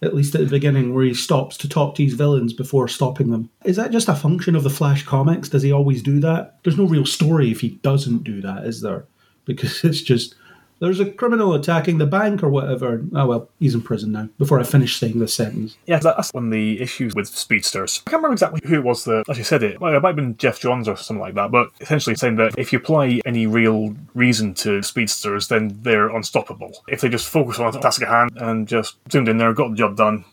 at 0.03 0.15
least 0.15 0.35
at 0.35 0.41
the 0.43 0.47
beginning, 0.47 0.95
where 0.95 1.05
he 1.05 1.13
stops 1.13 1.57
to 1.59 1.69
talk 1.69 1.95
to 1.97 2.05
his 2.05 2.15
villains 2.15 2.53
before 2.53 2.89
stopping 2.89 3.31
them. 3.31 3.51
Is 3.65 3.77
that 3.77 3.91
just 3.91 4.09
a 4.09 4.15
function 4.15 4.57
of 4.57 4.63
the 4.63 4.71
Flash 4.71 5.05
comics? 5.05 5.49
Does 5.49 5.63
he 5.63 5.73
always 5.73 6.03
do 6.03 6.19
that? 6.21 6.59
There's 6.63 6.79
no 6.79 6.87
real 6.87 7.05
story 7.05 7.51
if 7.51 7.61
he 7.61 7.71
doesn't 7.83 8.25
do 8.25 8.41
that, 8.41 8.65
is 8.65 8.81
there? 8.81 9.05
Because 9.45 9.85
it's 9.85 10.01
just. 10.03 10.35
There's 10.83 10.99
a 10.99 11.07
criminal 11.07 11.55
attacking 11.55 11.99
the 11.99 12.07
bank 12.07 12.43
or 12.43 12.49
whatever. 12.49 13.05
Oh 13.15 13.27
well, 13.27 13.49
he's 13.61 13.77
in 13.77 13.83
prison 13.83 14.11
now. 14.11 14.29
Before 14.37 14.59
I 14.59 14.65
finish 14.65 14.99
saying 14.99 15.21
this 15.21 15.33
sentence. 15.33 15.77
Yeah, 15.87 16.01
that's 16.01 16.35
one 16.35 16.47
of 16.47 16.51
the 16.51 16.81
issues 16.81 17.15
with 17.15 17.29
speedsters. 17.29 18.03
I 18.05 18.11
can't 18.11 18.19
remember 18.21 18.33
exactly 18.33 18.61
who 18.65 18.75
it 18.75 18.83
was 18.83 19.05
that 19.05 19.23
actually 19.29 19.45
said 19.45 19.63
it. 19.63 19.81
Well, 19.81 19.95
it 19.95 20.03
might 20.03 20.09
have 20.09 20.17
been 20.17 20.37
Geoff 20.39 20.59
Johns 20.59 20.89
or 20.89 20.97
something 20.97 21.21
like 21.21 21.35
that, 21.35 21.53
but 21.53 21.71
essentially 21.81 22.17
saying 22.17 22.35
that 22.37 22.59
if 22.59 22.73
you 22.73 22.81
apply 22.81 23.21
any 23.25 23.47
real 23.47 23.95
reason 24.15 24.55
to 24.55 24.83
speedsters, 24.83 25.47
then 25.47 25.79
they're 25.83 26.09
unstoppable. 26.09 26.83
If 26.89 27.01
they 27.01 27.09
just 27.09 27.29
focus 27.29 27.61
on 27.61 27.73
a 27.73 27.81
task 27.81 28.03
at 28.03 28.09
hand 28.09 28.33
and 28.39 28.67
just 28.67 28.97
zoomed 29.09 29.29
in 29.29 29.39
there, 29.39 29.53
got 29.53 29.71
the 29.71 29.77
job 29.77 29.97
done, 29.97 30.25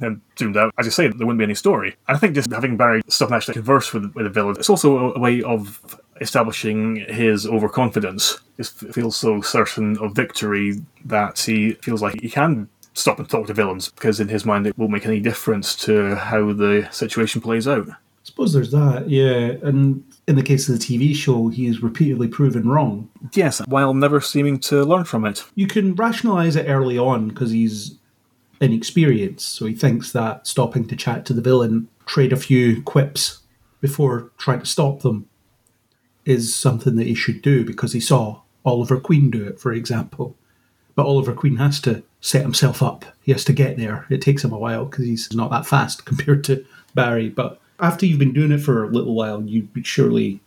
then 0.00 0.22
zoomed 0.38 0.56
out, 0.56 0.72
as 0.78 0.86
you 0.86 0.90
say, 0.90 1.08
there 1.08 1.26
wouldn't 1.26 1.38
be 1.38 1.44
any 1.44 1.54
story. 1.54 1.96
And 2.08 2.16
I 2.16 2.18
think 2.18 2.34
just 2.34 2.50
having 2.50 2.78
Barry 2.78 3.02
stop 3.08 3.28
and 3.28 3.36
actually 3.36 3.54
converse 3.54 3.92
with, 3.92 4.14
with 4.14 4.24
the 4.24 4.30
villain, 4.30 4.56
it's 4.58 4.70
also 4.70 4.96
a, 4.96 5.12
a 5.16 5.18
way 5.18 5.42
of 5.42 6.00
establishing 6.20 6.96
his 7.08 7.46
overconfidence. 7.46 8.38
He 8.56 8.62
feels 8.64 9.16
so 9.16 9.40
certain 9.40 9.98
of 9.98 10.14
victory 10.14 10.82
that 11.04 11.38
he 11.38 11.72
feels 11.74 12.02
like 12.02 12.20
he 12.20 12.28
can 12.28 12.68
stop 12.94 13.18
and 13.18 13.28
talk 13.28 13.46
to 13.46 13.54
villains 13.54 13.90
because 13.90 14.20
in 14.20 14.28
his 14.28 14.44
mind 14.44 14.66
it 14.66 14.76
won't 14.76 14.90
make 14.92 15.06
any 15.06 15.20
difference 15.20 15.74
to 15.76 16.16
how 16.16 16.52
the 16.52 16.88
situation 16.90 17.40
plays 17.40 17.68
out. 17.68 17.88
I 17.88 17.94
suppose 18.24 18.52
there's 18.52 18.72
that, 18.72 19.08
yeah. 19.08 19.52
And 19.62 20.04
in 20.26 20.36
the 20.36 20.42
case 20.42 20.68
of 20.68 20.78
the 20.78 20.84
TV 20.84 21.14
show, 21.14 21.48
he 21.48 21.66
is 21.66 21.82
repeatedly 21.82 22.28
proven 22.28 22.68
wrong. 22.68 23.08
Yes, 23.32 23.60
while 23.66 23.94
never 23.94 24.20
seeming 24.20 24.58
to 24.60 24.84
learn 24.84 25.04
from 25.04 25.24
it. 25.24 25.44
You 25.54 25.66
can 25.66 25.94
rationalize 25.94 26.56
it 26.56 26.68
early 26.68 26.98
on 26.98 27.28
because 27.28 27.52
he's 27.52 27.96
inexperienced, 28.60 29.48
so 29.48 29.66
he 29.66 29.74
thinks 29.74 30.12
that 30.12 30.46
stopping 30.46 30.86
to 30.88 30.96
chat 30.96 31.24
to 31.26 31.32
the 31.32 31.40
villain, 31.40 31.88
trade 32.04 32.32
a 32.32 32.36
few 32.36 32.82
quips 32.82 33.40
before 33.80 34.30
trying 34.36 34.60
to 34.60 34.66
stop 34.66 35.00
them, 35.00 35.28
is 36.24 36.54
something 36.54 36.96
that 36.96 37.06
he 37.06 37.14
should 37.14 37.42
do 37.42 37.64
because 37.64 37.92
he 37.92 38.00
saw 38.00 38.40
Oliver 38.64 39.00
Queen 39.00 39.30
do 39.30 39.46
it, 39.46 39.60
for 39.60 39.72
example. 39.72 40.36
But 40.94 41.06
Oliver 41.06 41.32
Queen 41.32 41.56
has 41.56 41.80
to 41.82 42.02
set 42.20 42.42
himself 42.42 42.82
up. 42.82 43.04
He 43.22 43.32
has 43.32 43.44
to 43.44 43.52
get 43.52 43.76
there. 43.76 44.06
It 44.10 44.20
takes 44.20 44.44
him 44.44 44.52
a 44.52 44.58
while 44.58 44.84
because 44.84 45.04
he's 45.04 45.32
not 45.32 45.50
that 45.50 45.66
fast 45.66 46.04
compared 46.04 46.44
to 46.44 46.64
Barry. 46.94 47.28
But 47.28 47.60
after 47.80 48.06
you've 48.06 48.18
been 48.18 48.32
doing 48.32 48.52
it 48.52 48.58
for 48.58 48.84
a 48.84 48.88
little 48.88 49.14
while, 49.14 49.42
you 49.42 49.68
surely 49.82 50.40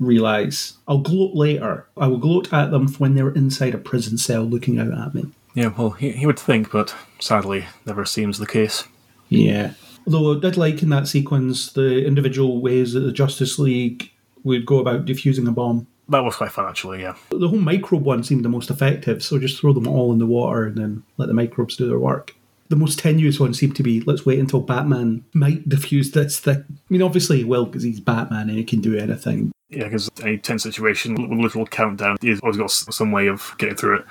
realize 0.00 0.74
I'll 0.86 0.98
gloat 0.98 1.34
later. 1.34 1.86
I 1.96 2.06
will 2.06 2.18
gloat 2.18 2.52
at 2.52 2.70
them 2.70 2.88
when 2.94 3.14
they're 3.14 3.30
inside 3.30 3.74
a 3.74 3.78
prison 3.78 4.16
cell 4.18 4.42
looking 4.42 4.78
out 4.78 4.92
at 4.92 5.14
me. 5.14 5.26
Yeah, 5.54 5.72
well, 5.76 5.90
he, 5.90 6.12
he 6.12 6.26
would 6.26 6.38
think, 6.38 6.70
but 6.70 6.94
sadly, 7.18 7.66
never 7.84 8.04
seems 8.04 8.38
the 8.38 8.46
case. 8.46 8.84
Yeah. 9.28 9.74
Although 10.06 10.36
I 10.36 10.40
did 10.40 10.56
like 10.56 10.82
in 10.82 10.88
that 10.90 11.08
sequence 11.08 11.72
the 11.72 12.06
individual 12.06 12.60
ways 12.60 12.92
that 12.92 13.00
the 13.00 13.12
Justice 13.12 13.58
League 13.58 14.10
would 14.44 14.66
go 14.66 14.78
about 14.78 15.04
defusing 15.06 15.48
a 15.48 15.52
bomb. 15.52 15.86
That 16.10 16.20
was 16.24 16.36
quite 16.36 16.52
fun, 16.52 16.66
actually, 16.66 17.02
yeah. 17.02 17.16
The 17.30 17.48
whole 17.48 17.58
microbe 17.58 18.02
one 18.04 18.22
seemed 18.24 18.44
the 18.44 18.48
most 18.48 18.70
effective, 18.70 19.22
so 19.22 19.38
just 19.38 19.60
throw 19.60 19.72
them 19.74 19.86
all 19.86 20.12
in 20.12 20.18
the 20.18 20.26
water 20.26 20.64
and 20.64 20.76
then 20.76 21.02
let 21.18 21.26
the 21.28 21.34
microbes 21.34 21.76
do 21.76 21.86
their 21.86 21.98
work. 21.98 22.34
The 22.70 22.76
most 22.76 22.98
tenuous 22.98 23.38
one 23.40 23.54
seemed 23.54 23.76
to 23.76 23.82
be 23.82 24.00
let's 24.02 24.24
wait 24.26 24.38
until 24.38 24.60
Batman 24.60 25.24
might 25.34 25.68
defuse 25.68 26.12
this 26.12 26.38
thing. 26.38 26.64
I 26.68 26.74
mean, 26.90 27.02
obviously 27.02 27.38
he 27.38 27.44
will 27.44 27.64
because 27.66 27.82
he's 27.82 28.00
Batman 28.00 28.48
and 28.48 28.58
he 28.58 28.64
can 28.64 28.80
do 28.80 28.96
anything. 28.96 29.52
Yeah, 29.70 29.84
because 29.84 30.10
any 30.22 30.38
tense 30.38 30.62
situation 30.64 31.14
with 31.14 31.30
a 31.30 31.42
little 31.42 31.66
countdown, 31.66 32.16
he's 32.20 32.40
always 32.40 32.56
got 32.58 32.70
some 32.70 33.10
way 33.12 33.26
of 33.26 33.54
getting 33.58 33.76
through 33.76 33.98
it. 33.98 34.04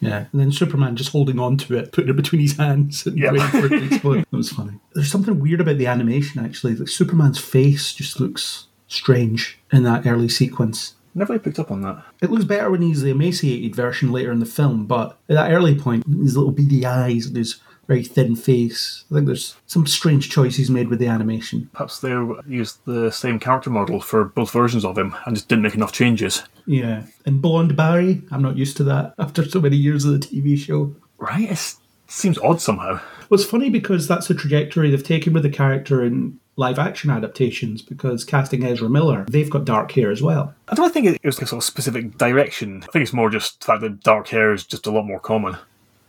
Yeah, 0.00 0.26
and 0.32 0.40
then 0.40 0.50
Superman 0.50 0.96
just 0.96 1.10
holding 1.12 1.38
on 1.38 1.56
to 1.58 1.76
it, 1.76 1.92
putting 1.92 2.10
it 2.10 2.16
between 2.16 2.40
his 2.40 2.56
hands 2.56 3.06
and 3.06 3.18
Yeah. 3.18 3.32
waiting 3.32 3.48
for 3.48 3.66
it 3.66 3.68
to 3.80 3.84
explode. 3.92 4.24
That 4.30 4.36
was 4.36 4.50
funny. 4.50 4.72
There's 4.94 5.10
something 5.10 5.38
weird 5.40 5.60
about 5.60 5.78
the 5.78 5.86
animation, 5.86 6.44
actually. 6.44 6.74
Like 6.76 6.88
Superman's 6.88 7.38
face 7.38 7.92
just 7.92 8.18
looks 8.18 8.66
strange 8.90 9.58
in 9.72 9.84
that 9.84 10.06
early 10.06 10.28
sequence. 10.28 10.94
Never 11.14 11.32
really 11.32 11.42
picked 11.42 11.58
up 11.58 11.70
on 11.70 11.80
that. 11.82 12.04
It 12.20 12.30
looks 12.30 12.44
better 12.44 12.70
when 12.70 12.82
he's 12.82 13.02
the 13.02 13.10
emaciated 13.10 13.74
version 13.74 14.12
later 14.12 14.30
in 14.30 14.38
the 14.38 14.46
film, 14.46 14.86
but 14.86 15.18
at 15.28 15.34
that 15.34 15.50
early 15.50 15.74
point, 15.74 16.04
his 16.06 16.36
little 16.36 16.52
beady 16.52 16.86
eyes 16.86 17.26
and 17.26 17.36
his 17.36 17.60
very 17.88 18.04
thin 18.04 18.36
face, 18.36 19.04
I 19.10 19.14
think 19.14 19.26
there's 19.26 19.56
some 19.66 19.84
strange 19.84 20.30
choices 20.30 20.70
made 20.70 20.88
with 20.88 21.00
the 21.00 21.08
animation. 21.08 21.68
Perhaps 21.72 21.98
they 21.98 22.16
used 22.46 22.84
the 22.84 23.10
same 23.10 23.40
character 23.40 23.70
model 23.70 24.00
for 24.00 24.26
both 24.26 24.52
versions 24.52 24.84
of 24.84 24.96
him 24.96 25.16
and 25.26 25.34
just 25.34 25.48
didn't 25.48 25.64
make 25.64 25.74
enough 25.74 25.92
changes. 25.92 26.44
Yeah. 26.66 27.02
And 27.26 27.42
Blonde 27.42 27.74
Barry, 27.76 28.22
I'm 28.30 28.42
not 28.42 28.56
used 28.56 28.76
to 28.76 28.84
that 28.84 29.14
after 29.18 29.44
so 29.44 29.60
many 29.60 29.76
years 29.76 30.04
of 30.04 30.12
the 30.12 30.24
TV 30.24 30.56
show. 30.56 30.94
Right? 31.18 31.50
It 31.50 31.76
seems 32.06 32.38
odd 32.38 32.60
somehow. 32.60 33.00
Well, 33.28 33.40
it's 33.40 33.44
funny 33.44 33.70
because 33.70 34.06
that's 34.06 34.28
the 34.28 34.34
trajectory 34.34 34.90
they've 34.90 35.02
taken 35.02 35.32
with 35.32 35.42
the 35.42 35.50
character 35.50 36.04
in 36.04 36.38
live 36.56 36.78
action 36.78 37.10
adaptations 37.10 37.82
because 37.82 38.24
casting 38.24 38.64
Ezra 38.64 38.88
Miller, 38.88 39.24
they've 39.28 39.50
got 39.50 39.64
dark 39.64 39.92
hair 39.92 40.10
as 40.10 40.22
well. 40.22 40.54
I 40.68 40.74
don't 40.74 40.92
think 40.92 41.06
it 41.06 41.24
was 41.24 41.40
a 41.40 41.46
sort 41.46 41.62
of 41.62 41.64
specific 41.64 42.18
direction. 42.18 42.82
I 42.82 42.92
think 42.92 43.02
it's 43.02 43.12
more 43.12 43.30
just 43.30 43.60
the 43.60 43.66
fact 43.66 43.80
that 43.82 44.02
dark 44.02 44.28
hair 44.28 44.52
is 44.52 44.64
just 44.64 44.86
a 44.86 44.90
lot 44.90 45.06
more 45.06 45.20
common. 45.20 45.56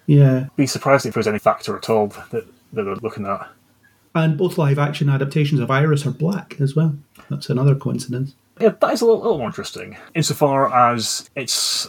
Yeah. 0.07 0.47
Be 0.55 0.67
surprised 0.67 1.05
if 1.05 1.13
there's 1.13 1.27
any 1.27 1.39
factor 1.39 1.77
at 1.77 1.89
all 1.89 2.07
that, 2.07 2.31
that 2.31 2.47
they're 2.73 2.95
looking 2.95 3.25
at. 3.25 3.47
And 4.13 4.37
both 4.37 4.57
live 4.57 4.77
action 4.77 5.09
adaptations 5.09 5.61
of 5.61 5.71
Iris 5.71 6.05
are 6.05 6.11
black 6.11 6.59
as 6.59 6.75
well. 6.75 6.97
That's 7.29 7.49
another 7.49 7.75
coincidence. 7.75 8.35
Yeah, 8.59 8.73
that 8.81 8.93
is 8.93 9.01
a 9.01 9.05
little, 9.05 9.21
little 9.21 9.37
more 9.37 9.47
interesting. 9.47 9.95
Insofar 10.13 10.73
as 10.75 11.29
it's 11.35 11.87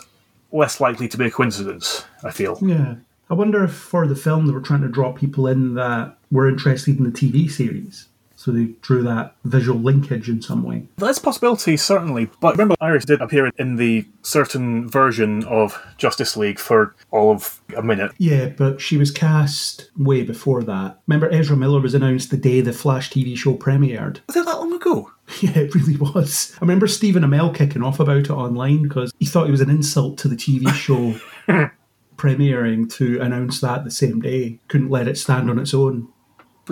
less 0.52 0.80
likely 0.80 1.08
to 1.08 1.18
be 1.18 1.26
a 1.26 1.30
coincidence, 1.30 2.04
I 2.22 2.30
feel. 2.30 2.58
Yeah. 2.62 2.94
I 3.28 3.34
wonder 3.34 3.64
if 3.64 3.72
for 3.72 4.06
the 4.06 4.14
film 4.14 4.46
they 4.46 4.52
were 4.52 4.60
trying 4.60 4.82
to 4.82 4.88
draw 4.88 5.12
people 5.12 5.46
in 5.46 5.74
that 5.74 6.16
were 6.30 6.48
interested 6.48 6.98
in 6.98 7.04
the 7.04 7.10
TV 7.10 7.50
series. 7.50 8.06
So 8.42 8.50
they 8.50 8.74
drew 8.80 9.04
that 9.04 9.36
visual 9.44 9.78
linkage 9.78 10.28
in 10.28 10.42
some 10.42 10.64
way. 10.64 10.88
That's 10.96 11.18
a 11.18 11.22
possibility, 11.22 11.76
certainly. 11.76 12.28
But 12.40 12.54
remember, 12.54 12.74
Iris 12.80 13.04
did 13.04 13.20
appear 13.20 13.52
in 13.56 13.76
the 13.76 14.04
certain 14.22 14.88
version 14.88 15.44
of 15.44 15.80
Justice 15.96 16.36
League 16.36 16.58
for 16.58 16.96
all 17.12 17.30
of 17.30 17.60
a 17.76 17.84
minute. 17.84 18.10
Yeah, 18.18 18.46
but 18.46 18.80
she 18.80 18.96
was 18.96 19.12
cast 19.12 19.92
way 19.96 20.24
before 20.24 20.64
that. 20.64 20.98
Remember, 21.06 21.30
Ezra 21.32 21.56
Miller 21.56 21.80
was 21.80 21.94
announced 21.94 22.32
the 22.32 22.36
day 22.36 22.60
the 22.60 22.72
Flash 22.72 23.10
TV 23.10 23.36
show 23.36 23.54
premiered. 23.54 24.18
Was 24.26 24.34
it 24.34 24.44
that 24.46 24.58
long 24.58 24.72
ago? 24.72 25.12
Yeah, 25.40 25.56
it 25.56 25.74
really 25.74 25.96
was. 25.96 26.52
I 26.56 26.60
remember 26.60 26.86
Stephen 26.86 27.22
Amell 27.22 27.54
kicking 27.54 27.82
off 27.82 28.00
about 28.00 28.18
it 28.18 28.30
online 28.30 28.82
because 28.82 29.12
he 29.18 29.24
thought 29.24 29.48
it 29.48 29.52
was 29.52 29.62
an 29.62 29.70
insult 29.70 30.18
to 30.18 30.28
the 30.28 30.36
TV 30.36 30.68
show 30.74 31.18
premiering 32.16 32.92
to 32.94 33.20
announce 33.20 33.60
that 33.60 33.84
the 33.84 33.90
same 33.90 34.20
day. 34.20 34.58
Couldn't 34.68 34.90
let 34.90 35.08
it 35.08 35.16
stand 35.16 35.48
on 35.48 35.58
its 35.58 35.72
own. 35.72 36.08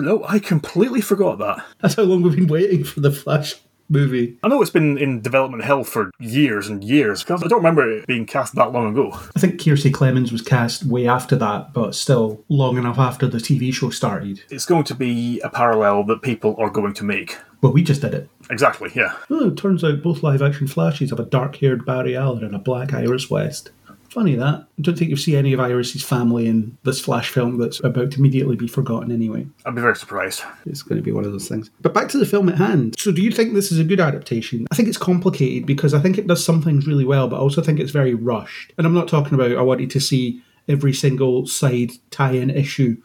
No, 0.01 0.23
I 0.27 0.39
completely 0.39 1.01
forgot 1.01 1.37
that. 1.39 1.63
That's 1.79 1.95
how 1.95 2.03
long 2.03 2.21
we've 2.21 2.35
been 2.35 2.47
waiting 2.47 2.83
for 2.83 2.99
the 2.99 3.11
Flash 3.11 3.55
movie. 3.91 4.37
I 4.41 4.47
know 4.47 4.61
it's 4.61 4.71
been 4.71 4.97
in 4.97 5.21
development 5.21 5.63
hell 5.63 5.83
for 5.83 6.11
years 6.19 6.67
and 6.69 6.83
years, 6.83 7.23
because 7.23 7.43
I 7.43 7.47
don't 7.47 7.59
remember 7.59 7.89
it 7.89 8.07
being 8.07 8.25
cast 8.25 8.55
that 8.55 8.71
long 8.71 8.91
ago. 8.91 9.11
I 9.35 9.39
think 9.39 9.59
Kiersey 9.59 9.91
Clemons 9.91 10.31
was 10.31 10.41
cast 10.41 10.85
way 10.85 11.07
after 11.07 11.35
that, 11.35 11.73
but 11.73 11.93
still 11.93 12.43
long 12.49 12.77
enough 12.77 12.97
after 12.97 13.27
the 13.27 13.37
TV 13.37 13.73
show 13.73 13.89
started. 13.89 14.41
It's 14.49 14.65
going 14.65 14.85
to 14.85 14.95
be 14.95 15.39
a 15.41 15.49
parallel 15.49 16.05
that 16.05 16.21
people 16.21 16.55
are 16.57 16.69
going 16.69 16.93
to 16.95 17.03
make. 17.03 17.37
Well, 17.61 17.73
we 17.73 17.83
just 17.83 18.01
did 18.01 18.15
it. 18.15 18.29
Exactly, 18.49 18.91
yeah. 18.95 19.13
Oh, 19.29 19.49
it 19.49 19.57
turns 19.57 19.83
out 19.83 20.01
both 20.01 20.23
live 20.23 20.41
action 20.41 20.67
Flashes 20.67 21.11
have 21.11 21.19
a 21.19 21.25
dark 21.25 21.57
haired 21.57 21.85
Barry 21.85 22.17
Allen 22.17 22.43
and 22.43 22.55
a 22.55 22.59
black 22.59 22.93
Iris 22.93 23.29
West. 23.29 23.69
Funny 24.11 24.35
that. 24.35 24.67
I 24.77 24.81
don't 24.81 24.97
think 24.97 25.07
you'll 25.07 25.17
see 25.17 25.37
any 25.37 25.53
of 25.53 25.61
Iris's 25.61 26.03
family 26.03 26.45
in 26.45 26.77
this 26.83 26.99
Flash 26.99 27.29
film 27.29 27.57
that's 27.57 27.79
about 27.79 28.11
to 28.11 28.19
immediately 28.19 28.57
be 28.57 28.67
forgotten 28.67 29.09
anyway. 29.09 29.47
I'd 29.65 29.73
be 29.73 29.79
very 29.79 29.95
surprised. 29.95 30.43
It's 30.65 30.81
going 30.81 30.97
to 30.97 31.01
be 31.01 31.13
one 31.13 31.23
of 31.23 31.31
those 31.31 31.47
things. 31.47 31.69
But 31.79 31.93
back 31.93 32.09
to 32.09 32.17
the 32.17 32.25
film 32.25 32.49
at 32.49 32.57
hand. 32.57 32.95
So, 32.99 33.13
do 33.13 33.21
you 33.21 33.31
think 33.31 33.53
this 33.53 33.71
is 33.71 33.79
a 33.79 33.85
good 33.85 34.01
adaptation? 34.01 34.67
I 34.69 34.75
think 34.75 34.89
it's 34.89 34.97
complicated 34.97 35.65
because 35.65 35.93
I 35.93 35.99
think 36.01 36.17
it 36.17 36.27
does 36.27 36.43
some 36.43 36.61
things 36.61 36.85
really 36.85 37.05
well, 37.05 37.29
but 37.29 37.37
I 37.37 37.39
also 37.39 37.61
think 37.61 37.79
it's 37.79 37.91
very 37.91 38.13
rushed. 38.13 38.73
And 38.77 38.85
I'm 38.85 38.93
not 38.93 39.07
talking 39.07 39.33
about 39.33 39.53
I 39.53 39.61
wanted 39.61 39.89
to 39.91 40.01
see 40.01 40.43
every 40.67 40.91
single 40.91 41.47
side 41.47 41.91
tie 42.09 42.33
in 42.33 42.49
issue 42.49 42.97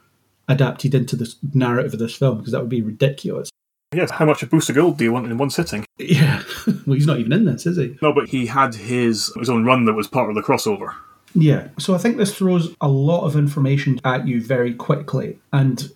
adapted 0.49 0.93
into 0.93 1.15
the 1.15 1.33
narrative 1.55 1.93
of 1.93 2.01
this 2.01 2.17
film 2.17 2.39
because 2.39 2.51
that 2.51 2.61
would 2.61 2.69
be 2.69 2.83
ridiculous. 2.83 3.51
Yes, 3.97 4.11
how 4.11 4.27
much 4.27 4.43
of 4.43 4.51
Booster 4.51 4.75
Gold 4.75 4.99
do 4.99 5.05
you 5.05 5.13
want 5.13 5.25
in 5.27 5.39
one 5.39 5.49
sitting? 5.49 5.87
Yeah. 5.97 6.43
well, 6.67 6.95
he's 6.95 7.07
not 7.07 7.19
even 7.19 7.33
in 7.33 7.47
this, 7.47 7.65
is 7.65 7.79
he? 7.79 7.97
No, 8.03 8.13
but 8.13 8.29
he 8.29 8.45
had 8.45 8.75
his 8.75 9.33
his 9.39 9.49
own 9.49 9.65
run 9.65 9.87
that 9.87 9.95
was 9.95 10.07
part 10.07 10.29
of 10.29 10.35
the 10.35 10.43
crossover. 10.43 10.95
Yeah. 11.35 11.69
So 11.79 11.95
I 11.95 11.99
think 11.99 12.19
this 12.19 12.37
throws 12.37 12.75
a 12.83 12.89
lot 12.89 13.25
of 13.25 13.37
information 13.37 13.99
at 14.05 14.29
you 14.29 14.43
very 14.43 14.75
quickly. 14.75 15.39
And 15.51 15.91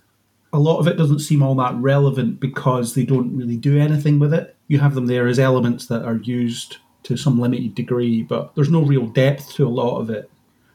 a 0.50 0.58
lot 0.58 0.78
of 0.78 0.86
it 0.86 0.96
doesn't 0.96 1.18
seem 1.18 1.42
all 1.42 1.54
that 1.56 1.74
relevant 1.74 2.40
because 2.40 2.94
they 2.94 3.04
don't 3.04 3.36
really 3.36 3.58
do 3.58 3.78
anything 3.78 4.18
with 4.18 4.32
it. 4.32 4.56
You 4.68 4.78
have 4.78 4.94
them 4.94 5.06
there 5.06 5.26
as 5.26 5.38
elements 5.38 5.86
that 5.86 6.04
are 6.04 6.16
used 6.16 6.78
to 7.02 7.18
some 7.18 7.38
limited 7.38 7.74
degree, 7.74 8.22
but 8.22 8.54
there's 8.54 8.70
no 8.70 8.82
real 8.82 9.06
depth 9.06 9.52
to 9.54 9.66
a 9.66 9.68
lot 9.68 9.98
of 9.98 10.08
it. 10.08 10.30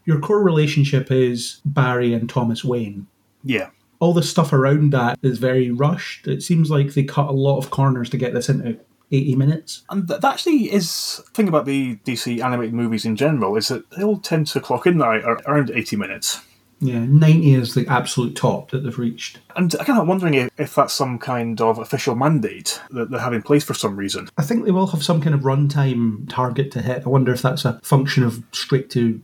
Your 0.06 0.20
core 0.20 0.44
relationship 0.44 1.12
is 1.12 1.60
Barry 1.66 2.14
and 2.14 2.30
Thomas 2.30 2.64
Wayne. 2.64 3.08
Yeah. 3.44 3.70
All 4.00 4.14
the 4.14 4.24
stuff 4.24 4.54
around 4.54 4.92
that 4.94 5.20
is 5.22 5.40
very 5.40 5.72
rushed. 5.72 6.28
It 6.28 6.44
seems 6.44 6.70
like 6.70 6.94
they 6.94 7.04
cut 7.04 7.30
a 7.30 7.34
lot 7.34 7.58
of 7.58 7.70
corners 7.70 8.10
to 8.12 8.18
get 8.18 8.34
this 8.34 8.50
into 8.50 8.80
80 9.12 9.36
minutes. 9.36 9.84
And 9.90 10.08
that 10.08 10.24
actually 10.24 10.72
is 10.74 11.22
the 11.26 11.32
thing 11.32 11.48
about 11.48 11.66
the 11.66 11.98
DC 11.98 12.44
animated 12.44 12.74
movies 12.74 13.06
in 13.06 13.16
general 13.16 13.56
is 13.56 13.68
that 13.70 13.90
they 13.92 14.04
all 14.04 14.18
tend 14.18 14.48
to 14.48 14.60
clock 14.60 14.88
in 14.88 14.98
now 14.98 15.12
around 15.12 15.72
80 15.72 15.96
minutes. 15.96 16.42
Yeah, 16.82 17.06
90 17.06 17.54
is 17.54 17.74
the 17.74 17.88
absolute 17.88 18.36
top 18.36 18.72
that 18.72 18.84
they've 18.84 18.98
reached. 18.98 19.40
And 19.56 19.74
I'm 19.80 19.86
kind 19.86 20.00
of 20.00 20.08
wondering 20.08 20.34
if, 20.34 20.50
if 20.58 20.76
that's 20.76 20.94
some 20.94 21.18
kind 21.20 21.62
of 21.62 21.80
official 21.80 22.16
mandate 22.16 22.82
that 22.92 23.12
they 23.12 23.18
have 23.18 23.34
in 23.34 23.42
place 23.42 23.64
for 23.64 23.74
some 23.74 23.96
reason. 23.96 24.28
I 24.38 24.44
think 24.44 24.66
they 24.66 24.72
will 24.72 24.88
have 24.88 25.04
some 25.04 25.22
kind 25.22 25.34
of 25.34 25.42
runtime 25.42 26.30
target 26.30 26.72
to 26.72 26.82
hit. 26.82 27.04
I 27.06 27.10
wonder 27.10 27.34
if 27.34 27.42
that's 27.42 27.64
a 27.64 27.80
function 27.82 28.24
of 28.24 28.44
straight 28.52 28.90
to 28.92 29.22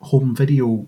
home 0.00 0.34
video 0.34 0.86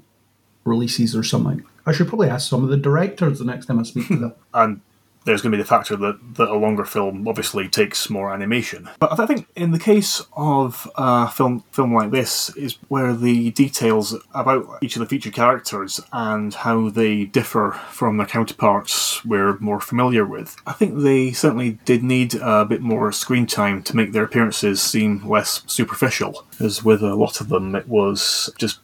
releases 0.65 1.15
or 1.15 1.23
something. 1.23 1.65
I 1.87 1.93
should 1.93 2.09
probably 2.09 2.29
ask 2.29 2.49
some 2.49 2.63
of 2.63 2.71
the 2.71 2.77
directors 2.77 3.39
the 3.39 3.45
next 3.45 3.67
time 3.67 3.79
I 3.79 3.83
speak 3.83 4.09
to 4.09 4.17
them. 4.17 4.35
And 4.55 4.81
there's 5.25 5.43
going 5.43 5.53
to 5.53 5.57
be 5.57 5.63
the 5.63 5.69
factor 5.69 5.97
that, 5.97 6.35
that 6.35 6.49
a 6.49 6.57
longer 6.57 6.85
film 6.85 7.27
obviously 7.29 7.69
takes 7.69 8.11
more 8.11 8.33
animation. 8.33 8.89
But 8.99 9.19
I 9.19 9.27
think 9.27 9.47
in 9.55 9.71
the 9.71 9.79
case 9.79 10.23
of 10.37 10.91
a 10.97 11.29
film 11.29 11.61
film 11.73 11.95
like 11.95 12.11
this 12.11 12.55
is 12.57 12.77
where 12.89 13.15
the 13.15 13.51
details 13.53 14.17
about 14.35 14.79
each 14.83 14.97
of 14.97 15.01
the 15.01 15.07
featured 15.07 15.35
characters 15.35 16.01
and 16.13 16.53
how 16.55 16.91
they 16.91 17.25
differ 17.25 17.73
from 17.91 18.17
their 18.17 18.27
counterparts 18.27 19.25
we're 19.25 19.59
more 19.59 19.81
familiar 19.81 20.25
with. 20.25 20.57
I 20.67 20.73
think 20.73 20.99
they 20.99 21.33
certainly 21.33 21.79
did 21.85 22.03
need 22.03 22.35
a 22.35 22.65
bit 22.65 22.81
more 22.81 23.13
screen 23.13 23.47
time 23.47 23.83
to 23.85 23.97
make 23.97 24.13
their 24.13 24.25
appearances 24.25 24.83
seem 24.83 25.27
less 25.29 25.63
superficial, 25.67 26.45
as 26.59 26.85
with 26.85 27.03
a 27.03 27.15
lot 27.15 27.41
of 27.41 27.49
them 27.49 27.75
it 27.75 27.89
was 27.89 28.51
just 28.59 28.81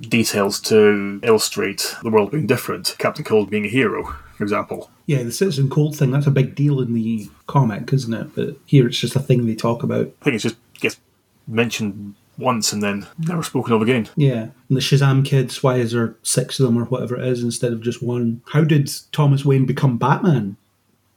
details 0.00 0.60
to 0.60 1.20
illustrate 1.22 1.96
the 2.02 2.10
world 2.10 2.30
being 2.30 2.46
different. 2.46 2.96
Captain 2.98 3.24
Cold 3.24 3.50
being 3.50 3.64
a 3.64 3.68
hero, 3.68 4.04
for 4.36 4.42
example. 4.42 4.90
Yeah, 5.06 5.22
the 5.22 5.32
Citizen 5.32 5.68
Cold 5.68 5.96
thing, 5.96 6.10
that's 6.10 6.26
a 6.26 6.32
big 6.32 6.54
deal 6.54 6.80
in 6.80 6.94
the 6.94 7.28
comic, 7.46 7.92
isn't 7.92 8.14
it? 8.14 8.34
But 8.34 8.56
here 8.66 8.86
it's 8.86 8.98
just 8.98 9.16
a 9.16 9.20
thing 9.20 9.46
they 9.46 9.54
talk 9.54 9.82
about. 9.82 10.12
I 10.20 10.24
think 10.24 10.36
it 10.36 10.40
just 10.40 10.56
gets 10.80 10.98
mentioned 11.46 12.14
once 12.36 12.72
and 12.72 12.82
then 12.82 13.06
never 13.18 13.42
spoken 13.42 13.72
of 13.72 13.82
again. 13.82 14.08
Yeah. 14.16 14.48
And 14.68 14.76
the 14.76 14.80
Shazam 14.80 15.24
kids, 15.24 15.62
why 15.62 15.76
is 15.76 15.92
there 15.92 16.16
six 16.22 16.58
of 16.58 16.66
them 16.66 16.78
or 16.78 16.84
whatever 16.84 17.16
it 17.16 17.26
is 17.28 17.42
instead 17.42 17.72
of 17.72 17.80
just 17.80 18.02
one? 18.02 18.42
How 18.52 18.64
did 18.64 18.90
Thomas 19.12 19.44
Wayne 19.44 19.66
become 19.66 19.98
Batman? 19.98 20.56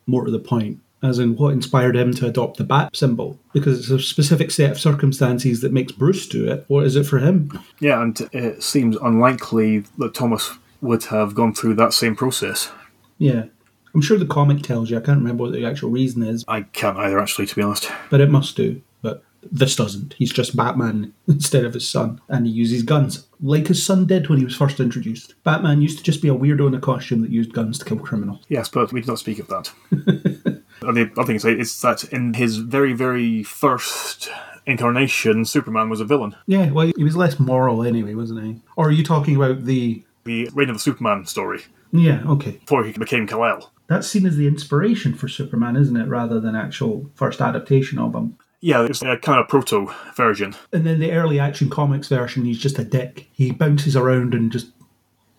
More 0.06 0.26
to 0.26 0.32
the 0.32 0.40
point. 0.40 0.80
As 1.04 1.20
in, 1.20 1.36
what 1.36 1.54
inspired 1.54 1.96
him 1.96 2.12
to 2.16 2.26
adopt 2.28 2.58
the 2.58 2.64
bat 2.64 2.96
symbol? 2.96 3.40
Because 3.54 3.80
it's 3.80 3.90
a 3.90 4.00
specific 4.00 4.50
set 4.50 4.72
of 4.72 4.80
circumstances 4.80 5.62
that 5.62 5.72
makes 5.72 5.92
Bruce 5.92 6.28
do 6.28 6.50
it. 6.50 6.66
What 6.68 6.86
is 6.86 6.96
it 6.96 7.04
for 7.06 7.20
him? 7.20 7.52
Yeah, 7.80 8.02
and 8.02 8.20
it 8.34 8.64
seems 8.64 8.98
unlikely 8.98 9.84
that 10.00 10.16
Thomas 10.16 10.58
would 10.82 11.04
have 11.06 11.36
gone 11.36 11.54
through 11.54 11.76
that 11.76 11.94
same 11.94 12.16
process. 12.16 12.72
Yeah. 13.20 13.46
I'm 13.94 14.02
sure 14.02 14.18
the 14.18 14.26
comic 14.26 14.62
tells 14.64 14.90
you. 14.90 14.98
I 14.98 15.02
can't 15.02 15.20
remember 15.20 15.44
what 15.44 15.54
the 15.54 15.66
actual 15.66 15.90
reason 15.90 16.24
is, 16.24 16.44
I 16.48 16.62
can't 16.62 16.98
either, 16.98 17.20
actually, 17.20 17.48
to 17.48 17.56
be 17.56 17.62
honest. 17.62 17.92
but 18.10 18.22
it 18.22 18.30
must 18.30 18.56
do. 18.56 18.82
But 19.02 19.24
this 19.52 19.76
doesn't. 19.76 20.14
He's 20.14 20.32
just 20.32 20.56
Batman 20.56 21.14
instead 21.28 21.64
of 21.66 21.74
his 21.74 21.88
son, 21.88 22.22
and 22.28 22.46
he 22.46 22.52
uses 22.52 22.84
guns 22.84 23.28
like 23.42 23.68
his 23.68 23.84
son 23.84 24.06
did 24.06 24.30
when 24.30 24.40
he 24.40 24.46
was 24.46 24.56
first 24.56 24.80
introduced. 24.80 25.36
Batman 25.44 25.82
used 25.82 25.98
to 26.00 26.04
just 26.04 26.22
be 26.22 26.28
a 26.30 26.36
weirdo 26.36 26.68
in 26.68 26.74
a 26.74 26.80
costume 26.80 27.22
that 27.22 27.32
used 27.32 27.54
guns 27.54 27.78
to 27.80 27.86
kill 27.86 28.00
criminals. 28.00 28.44
Yes, 28.50 28.68
but 28.70 28.92
we 28.92 29.02
did 29.02 29.08
not 29.08 29.20
speak 29.20 29.40
of 29.40 29.48
that. 29.48 29.72
and 30.88 30.95
think 30.95 31.12
it's, 31.17 31.28
thing 31.28 31.36
to 31.36 31.39
say 31.39 31.60
is 31.60 31.82
that 31.82 32.04
in 32.06 32.34
his 32.34 32.58
very, 32.58 32.93
very 32.93 33.43
first 33.43 34.30
incarnation, 34.65 35.45
Superman 35.45 35.89
was 35.89 36.02
a 36.02 36.06
villain. 36.06 36.36
Yeah, 36.47 36.71
well, 36.71 36.91
he 36.95 37.04
was 37.04 37.15
less 37.15 37.39
moral 37.39 37.84
anyway, 37.84 38.13
wasn't 38.13 38.43
he? 38.43 38.62
Or 38.76 38.88
are 38.88 38.91
you 38.91 39.04
talking 39.04 39.36
about 39.36 39.65
the? 39.65 40.04
The 40.23 40.50
Reign 40.54 40.69
of 40.69 40.76
the 40.76 40.82
Superman 40.82 41.26
story, 41.26 41.62
Yeah, 41.93 42.21
okay. 42.28 42.52
before 42.52 42.84
he 42.84 42.91
became 42.91 43.28
Kal-El. 43.28 43.71
That's 43.88 44.08
seen 44.08 44.26
as 44.26 44.36
the 44.36 44.47
inspiration 44.47 45.13
for 45.13 45.30
Superman, 45.30 45.78
isn't 45.78 45.95
it, 45.95 46.10
rather 46.10 46.41
than 46.41 46.54
actual 46.54 47.10
first 47.15 47.39
adaptation 47.39 47.97
of 47.97 48.13
him. 48.13 48.38
Yeah, 48.60 48.84
it's 48.84 49.02
a 49.02 49.15
kind 49.17 49.39
of 49.39 49.47
proto 49.47 49.89
version. 50.15 50.56
And 50.73 50.86
then 50.86 51.00
the 51.00 51.13
early 51.13 51.39
action 51.39 51.69
comics 51.69 52.10
version, 52.10 52.43
he's 52.43 52.60
just 52.60 52.80
a 52.80 52.84
dick. 52.84 53.30
He 53.32 53.52
bounces 53.52 53.95
around 53.95 54.34
and 54.34 54.52
just 54.52 54.67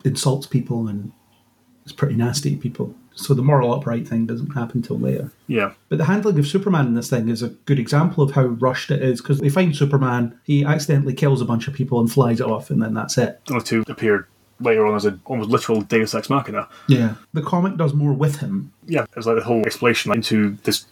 insults 0.03 0.47
people 0.47 0.87
and 0.87 1.11
is 1.85 1.91
pretty 1.91 2.15
nasty 2.15 2.55
to 2.55 2.57
people. 2.57 2.95
So 3.19 3.33
the 3.33 3.41
moral 3.41 3.73
upright 3.73 4.07
thing 4.07 4.25
doesn't 4.25 4.51
happen 4.51 4.81
till 4.81 4.99
later. 4.99 5.31
Yeah. 5.47 5.73
But 5.89 5.97
the 5.97 6.05
handling 6.05 6.39
of 6.39 6.47
Superman 6.47 6.87
in 6.87 6.93
this 6.95 7.09
thing 7.09 7.29
is 7.29 7.43
a 7.43 7.49
good 7.49 7.79
example 7.79 8.23
of 8.23 8.31
how 8.31 8.43
rushed 8.43 8.91
it 8.91 9.01
is 9.01 9.21
because 9.21 9.39
they 9.39 9.49
find 9.49 9.75
Superman, 9.75 10.39
he 10.43 10.63
accidentally 10.63 11.13
kills 11.13 11.41
a 11.41 11.45
bunch 11.45 11.67
of 11.67 11.73
people 11.73 11.99
and 11.99 12.11
flies 12.11 12.41
off, 12.41 12.69
and 12.69 12.81
then 12.81 12.93
that's 12.93 13.17
it. 13.17 13.41
The 13.45 13.55
other 13.55 13.65
two 13.65 13.83
appeared 13.87 14.25
later 14.59 14.85
on 14.85 14.95
as 14.95 15.05
a 15.05 15.19
almost 15.25 15.49
literal 15.49 15.81
Deus 15.81 16.13
Ex 16.13 16.29
Machina. 16.29 16.67
Yeah. 16.87 17.15
The 17.33 17.41
comic 17.41 17.77
does 17.77 17.93
more 17.93 18.13
with 18.13 18.37
him. 18.37 18.71
Yeah, 18.85 19.03
it 19.03 19.15
was 19.15 19.27
like 19.27 19.37
the 19.37 19.43
whole 19.43 19.65
explanation 19.65 20.11
into 20.13 20.57
this 20.63 20.85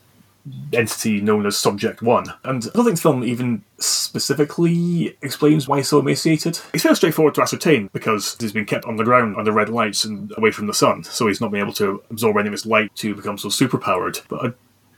entity 0.73 1.21
known 1.21 1.45
as 1.45 1.57
Subject 1.57 2.01
One. 2.01 2.33
And 2.43 2.63
I 2.63 2.69
don't 2.73 2.86
think 2.86 2.97
the 2.97 3.01
film 3.01 3.23
even 3.23 3.63
specifically 3.79 5.17
explains 5.21 5.67
why 5.67 5.77
he's 5.77 5.88
so 5.88 5.99
emaciated. 5.99 6.60
It's 6.73 6.83
fairly 6.83 6.95
straightforward 6.95 7.36
to 7.36 7.41
ascertain 7.41 7.89
because 7.93 8.36
he's 8.39 8.51
been 8.51 8.65
kept 8.65 8.86
on 8.86 8.95
the 8.95 9.03
ground 9.03 9.36
under 9.38 9.51
red 9.51 9.69
lights 9.69 10.03
and 10.03 10.33
away 10.38 10.51
from 10.51 10.67
the 10.67 10.73
sun, 10.73 11.03
so 11.03 11.27
he's 11.27 11.41
not 11.41 11.51
been 11.51 11.62
able 11.62 11.73
to 11.73 12.01
absorb 12.10 12.38
any 12.38 12.47
of 12.47 12.53
its 12.53 12.65
light 12.65 12.95
to 12.95 13.15
become 13.15 13.38
so 13.38 13.49
superpowered. 13.49 14.21
But 14.27 14.45
I 14.45 14.53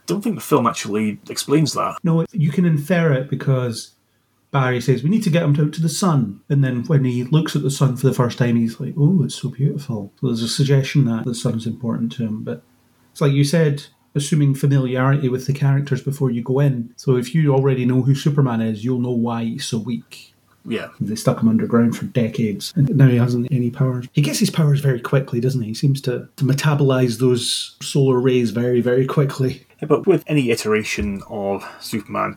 don't 0.06 0.22
think 0.22 0.34
the 0.34 0.40
film 0.40 0.66
actually 0.66 1.20
explains 1.28 1.72
that. 1.74 1.98
No, 2.02 2.24
you 2.32 2.50
can 2.50 2.64
infer 2.64 3.12
it 3.12 3.30
because 3.30 3.94
Barry 4.50 4.80
says, 4.80 5.02
We 5.02 5.10
need 5.10 5.22
to 5.24 5.30
get 5.30 5.42
him 5.42 5.56
out 5.60 5.72
to 5.74 5.82
the 5.82 5.88
sun. 5.88 6.40
And 6.48 6.64
then 6.64 6.84
when 6.84 7.04
he 7.04 7.24
looks 7.24 7.54
at 7.54 7.62
the 7.62 7.70
sun 7.70 7.96
for 7.96 8.06
the 8.06 8.14
first 8.14 8.38
time, 8.38 8.56
he's 8.56 8.80
like, 8.80 8.94
Oh, 8.98 9.22
it's 9.22 9.36
so 9.36 9.50
beautiful. 9.50 10.12
So 10.20 10.26
there's 10.26 10.42
a 10.42 10.48
suggestion 10.48 11.04
that 11.04 11.24
the 11.24 11.34
sun's 11.34 11.66
important 11.66 12.12
to 12.12 12.24
him. 12.24 12.42
But 12.42 12.62
it's 13.12 13.20
like 13.20 13.32
you 13.32 13.44
said, 13.44 13.84
assuming 14.14 14.54
familiarity 14.54 15.28
with 15.28 15.46
the 15.46 15.52
characters 15.52 16.02
before 16.02 16.30
you 16.30 16.42
go 16.42 16.60
in. 16.60 16.92
So 16.96 17.16
if 17.16 17.34
you 17.34 17.54
already 17.54 17.84
know 17.84 18.02
who 18.02 18.14
Superman 18.14 18.60
is, 18.60 18.84
you'll 18.84 19.00
know 19.00 19.10
why 19.10 19.44
he's 19.44 19.66
so 19.66 19.78
weak. 19.78 20.34
Yeah. 20.64 20.88
They 21.00 21.14
stuck 21.14 21.40
him 21.40 21.48
underground 21.48 21.96
for 21.96 22.04
decades, 22.06 22.72
and 22.76 22.94
now 22.94 23.08
he 23.08 23.16
hasn't 23.16 23.50
any 23.50 23.70
powers. 23.70 24.06
He 24.12 24.20
gets 24.20 24.38
his 24.38 24.50
powers 24.50 24.80
very 24.80 25.00
quickly, 25.00 25.40
doesn't 25.40 25.62
he? 25.62 25.68
He 25.68 25.74
seems 25.74 26.00
to, 26.02 26.28
to 26.36 26.44
metabolize 26.44 27.18
those 27.18 27.76
solar 27.80 28.20
rays 28.20 28.50
very, 28.50 28.80
very 28.80 29.06
quickly. 29.06 29.66
Yeah, 29.80 29.88
But 29.88 30.06
with 30.06 30.22
any 30.26 30.50
iteration 30.50 31.22
of 31.28 31.66
Superman, 31.80 32.36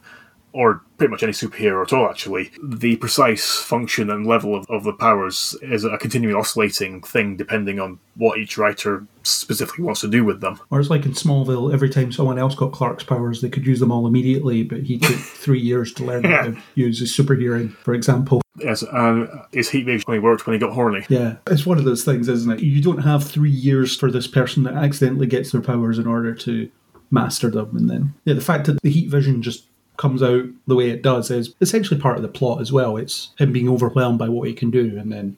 or 0.54 0.82
pretty 0.98 1.12
much 1.12 1.24
any 1.24 1.32
superhero 1.32 1.84
at 1.84 1.92
all, 1.92 2.10
actually, 2.10 2.52
the 2.62 2.96
precise 2.98 3.58
function 3.58 4.10
and 4.10 4.26
level 4.26 4.56
of, 4.56 4.70
of 4.70 4.84
the 4.84 4.94
powers 4.94 5.56
is 5.62 5.84
a 5.84 5.98
continually 5.98 6.36
oscillating 6.36 7.02
thing 7.02 7.36
depending 7.36 7.80
on 7.80 8.00
what 8.16 8.38
each 8.38 8.58
writer 8.58 9.06
specifically 9.24 9.84
wants 9.84 10.02
to 10.02 10.08
do 10.08 10.24
with 10.24 10.42
them. 10.42 10.60
Or 10.70 10.80
it's 10.80 10.89
like 10.89 11.06
in 11.06 11.13
Smallville, 11.13 11.74
every 11.74 11.89
time 11.89 12.12
someone 12.12 12.38
else 12.38 12.56
got 12.56 12.72
Clark's 12.72 13.04
powers, 13.04 13.42
they 13.42 13.50
could 13.50 13.66
use 13.66 13.80
them 13.80 13.92
all 13.92 14.06
immediately, 14.06 14.63
but 14.63 14.84
he 14.84 15.00
took 15.00 15.18
three 15.20 15.60
years 15.60 15.92
to 15.94 16.06
learn 16.06 16.24
how 16.24 16.44
to 16.44 16.58
use 16.76 17.00
his 17.00 17.16
superhearing, 17.16 17.74
for 17.78 17.94
example. 17.94 18.42
Yes, 18.60 18.84
uh, 18.84 19.46
his 19.52 19.70
heat 19.70 19.86
vision 19.86 20.06
only 20.08 20.20
worked 20.20 20.46
when 20.46 20.54
he 20.54 20.60
got 20.60 20.74
horny. 20.74 21.06
Yeah, 21.10 21.38
it's 21.48 21.66
one 21.66 21.80
of 21.80 21.86
those 21.86 22.04
things, 22.04 22.30
isn't 22.30 22.52
it? 22.52 22.60
You 22.60 22.82
don't 22.82 23.00
have 23.00 23.24
three 23.24 23.50
years 23.50 23.98
for 23.98 24.12
this 24.12 24.28
person 24.28 24.63
that 24.63 24.76
accidentally 24.76 25.26
gets 25.26 25.52
their 25.52 25.62
powers 25.62 25.98
in 25.98 26.06
order 26.06 26.36
to 26.36 26.70
master 27.10 27.50
them, 27.50 27.76
and 27.76 27.89
then 27.89 28.13
yeah, 28.26 28.36
the 28.36 28.42
fact 28.42 28.68
that 28.68 28.80
the 28.84 28.92
heat 28.92 29.10
vision 29.10 29.42
just 29.42 29.66
comes 29.97 30.23
out 30.23 30.45
the 30.67 30.75
way 30.75 30.89
it 30.89 31.01
does 31.01 31.29
is 31.32 31.53
essentially 31.62 31.99
part 31.99 32.17
of 32.17 32.21
the 32.23 32.27
plot 32.29 32.62
as 32.62 32.71
well. 32.71 32.97
It's 32.97 33.32
him 33.38 33.51
being 33.51 33.69
overwhelmed 33.69 34.19
by 34.19 34.29
what 34.29 34.47
he 34.47 34.53
can 34.53 34.71
do, 34.71 34.97
and 34.97 35.12
then 35.12 35.38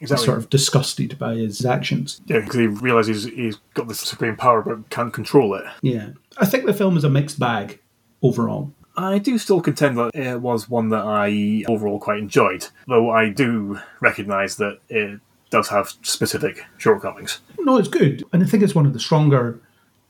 Exactly. 0.00 0.26
sort 0.26 0.38
of 0.38 0.50
disgusted 0.50 1.18
by 1.18 1.34
his 1.34 1.64
actions. 1.64 2.20
Yeah, 2.26 2.40
because 2.40 2.54
he 2.56 2.66
realizes 2.66 3.24
he's 3.24 3.56
got 3.74 3.88
this 3.88 4.00
supreme 4.00 4.36
power 4.36 4.62
but 4.62 4.90
can't 4.90 5.12
control 5.12 5.54
it. 5.54 5.64
Yeah, 5.82 6.10
I 6.36 6.46
think 6.46 6.66
the 6.66 6.74
film 6.74 6.96
is 6.96 7.04
a 7.04 7.10
mixed 7.10 7.38
bag 7.38 7.80
overall. 8.22 8.72
I 8.96 9.18
do 9.18 9.38
still 9.38 9.60
contend 9.60 9.96
that 9.98 10.10
it 10.14 10.40
was 10.40 10.68
one 10.68 10.88
that 10.90 11.04
I 11.04 11.64
overall 11.68 12.00
quite 12.00 12.18
enjoyed, 12.18 12.66
though 12.88 13.10
I 13.10 13.28
do 13.28 13.78
recognise 14.00 14.56
that 14.56 14.78
it 14.88 15.20
does 15.50 15.68
have 15.68 15.92
specific 16.02 16.64
shortcomings. 16.78 17.40
No, 17.60 17.76
it's 17.78 17.88
good. 17.88 18.24
And 18.32 18.42
I 18.42 18.46
think 18.46 18.62
it's 18.62 18.74
one 18.74 18.86
of 18.86 18.92
the 18.92 19.00
stronger 19.00 19.60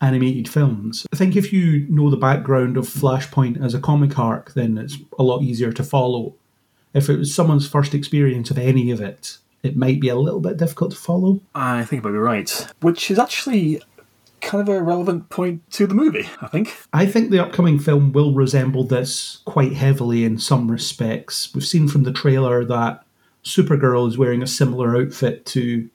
animated 0.01 0.47
films. 0.47 1.05
I 1.11 1.15
think 1.15 1.35
if 1.35 1.51
you 1.51 1.85
know 1.89 2.09
the 2.09 2.17
background 2.17 2.77
of 2.77 2.85
Flashpoint 2.85 3.63
as 3.63 3.73
a 3.73 3.79
comic 3.79 4.17
arc, 4.17 4.53
then 4.53 4.77
it's 4.77 4.97
a 5.17 5.23
lot 5.23 5.41
easier 5.41 5.71
to 5.73 5.83
follow. 5.83 6.35
If 6.93 7.09
it 7.09 7.17
was 7.17 7.33
someone's 7.33 7.67
first 7.67 7.93
experience 7.93 8.49
of 8.49 8.57
any 8.57 8.91
of 8.91 9.01
it, 9.01 9.37
it 9.61 9.75
might 9.75 9.99
be 9.99 10.09
a 10.09 10.15
little 10.15 10.39
bit 10.39 10.57
difficult 10.57 10.91
to 10.91 10.97
follow. 10.97 11.41
I 11.53 11.83
think 11.83 12.03
you 12.03 12.09
might 12.09 12.15
be 12.15 12.19
right, 12.19 12.67
which 12.81 13.11
is 13.11 13.19
actually 13.19 13.81
kind 14.41 14.61
of 14.67 14.73
a 14.73 14.81
relevant 14.81 15.29
point 15.29 15.69
to 15.71 15.85
the 15.85 15.93
movie, 15.93 16.27
I 16.41 16.47
think. 16.47 16.75
I 16.93 17.05
think 17.05 17.29
the 17.29 17.43
upcoming 17.43 17.77
film 17.77 18.13
will 18.13 18.33
resemble 18.33 18.85
this 18.85 19.41
quite 19.45 19.73
heavily 19.73 20.23
in 20.23 20.37
some 20.39 20.71
respects. 20.71 21.53
We've 21.53 21.65
seen 21.65 21.89
from 21.89 22.03
the 22.03 22.13
trailer 22.13 22.63
that 22.65 23.03
Supergirl 23.43 24.07
is 24.07 24.17
wearing 24.17 24.41
a 24.41 24.47
similar 24.47 24.95
outfit 24.95 25.45
to 25.47 25.89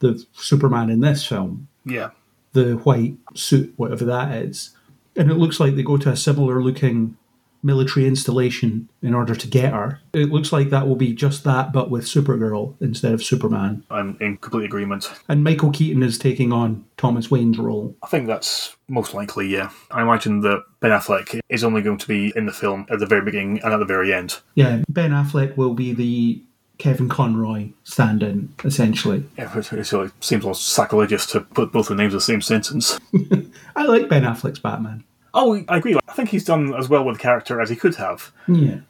the 0.00 0.22
Superman 0.34 0.90
in 0.90 1.00
this 1.00 1.24
film, 1.26 1.68
Yeah. 1.86 2.10
The 2.54 2.74
white 2.78 3.16
suit, 3.34 3.74
whatever 3.76 4.04
that 4.06 4.32
is. 4.32 4.70
And 5.16 5.30
it 5.30 5.34
looks 5.34 5.60
like 5.60 5.76
they 5.76 5.82
go 5.82 5.96
to 5.98 6.10
a 6.10 6.16
similar 6.16 6.62
looking 6.62 7.16
military 7.64 8.06
installation 8.06 8.88
in 9.00 9.14
order 9.14 9.34
to 9.34 9.46
get 9.48 9.72
her. 9.72 9.98
It 10.12 10.30
looks 10.30 10.52
like 10.52 10.68
that 10.68 10.86
will 10.86 10.96
be 10.96 11.14
just 11.14 11.44
that, 11.44 11.72
but 11.72 11.90
with 11.90 12.04
Supergirl 12.04 12.74
instead 12.80 13.12
of 13.12 13.24
Superman. 13.24 13.84
I'm 13.90 14.18
in 14.20 14.36
complete 14.36 14.66
agreement. 14.66 15.10
And 15.28 15.42
Michael 15.42 15.70
Keaton 15.70 16.02
is 16.02 16.18
taking 16.18 16.52
on 16.52 16.84
Thomas 16.98 17.30
Wayne's 17.30 17.58
role. 17.58 17.96
I 18.02 18.08
think 18.08 18.26
that's 18.26 18.76
most 18.86 19.14
likely, 19.14 19.48
yeah. 19.48 19.70
I 19.90 20.02
imagine 20.02 20.40
that 20.40 20.62
Ben 20.80 20.90
Affleck 20.90 21.40
is 21.48 21.64
only 21.64 21.80
going 21.80 21.98
to 21.98 22.06
be 22.06 22.32
in 22.36 22.44
the 22.44 22.52
film 22.52 22.86
at 22.90 22.98
the 22.98 23.06
very 23.06 23.22
beginning 23.22 23.60
and 23.62 23.72
at 23.72 23.78
the 23.78 23.86
very 23.86 24.12
end. 24.12 24.40
Yeah, 24.54 24.82
Ben 24.90 25.12
Affleck 25.12 25.56
will 25.56 25.74
be 25.74 25.94
the 25.94 26.42
Kevin 26.78 27.08
Conroy 27.08 27.70
stand 27.84 28.22
in, 28.22 28.52
essentially. 28.64 29.24
Yeah, 29.38 29.56
it 29.56 29.84
so 29.84 30.02
it 30.02 30.12
seems 30.20 30.58
sacrilegious 30.58 31.26
to 31.26 31.40
put 31.40 31.72
both 31.72 31.88
the 31.88 31.94
names 31.94 32.12
in 32.12 32.18
the 32.18 32.20
same 32.20 32.42
sentence. 32.42 32.98
I 33.76 33.84
like 33.84 34.08
Ben 34.08 34.24
Affleck's 34.24 34.58
Batman. 34.58 35.04
Oh, 35.32 35.62
I 35.68 35.78
agree. 35.78 35.96
I 36.08 36.12
think 36.12 36.30
he's 36.30 36.44
done 36.44 36.74
as 36.74 36.88
well 36.88 37.04
with 37.04 37.16
the 37.16 37.22
character 37.22 37.60
as 37.60 37.70
he 37.70 37.76
could 37.76 37.96
have. 37.96 38.32
Yeah. 38.48 38.80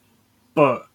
But 0.55 0.87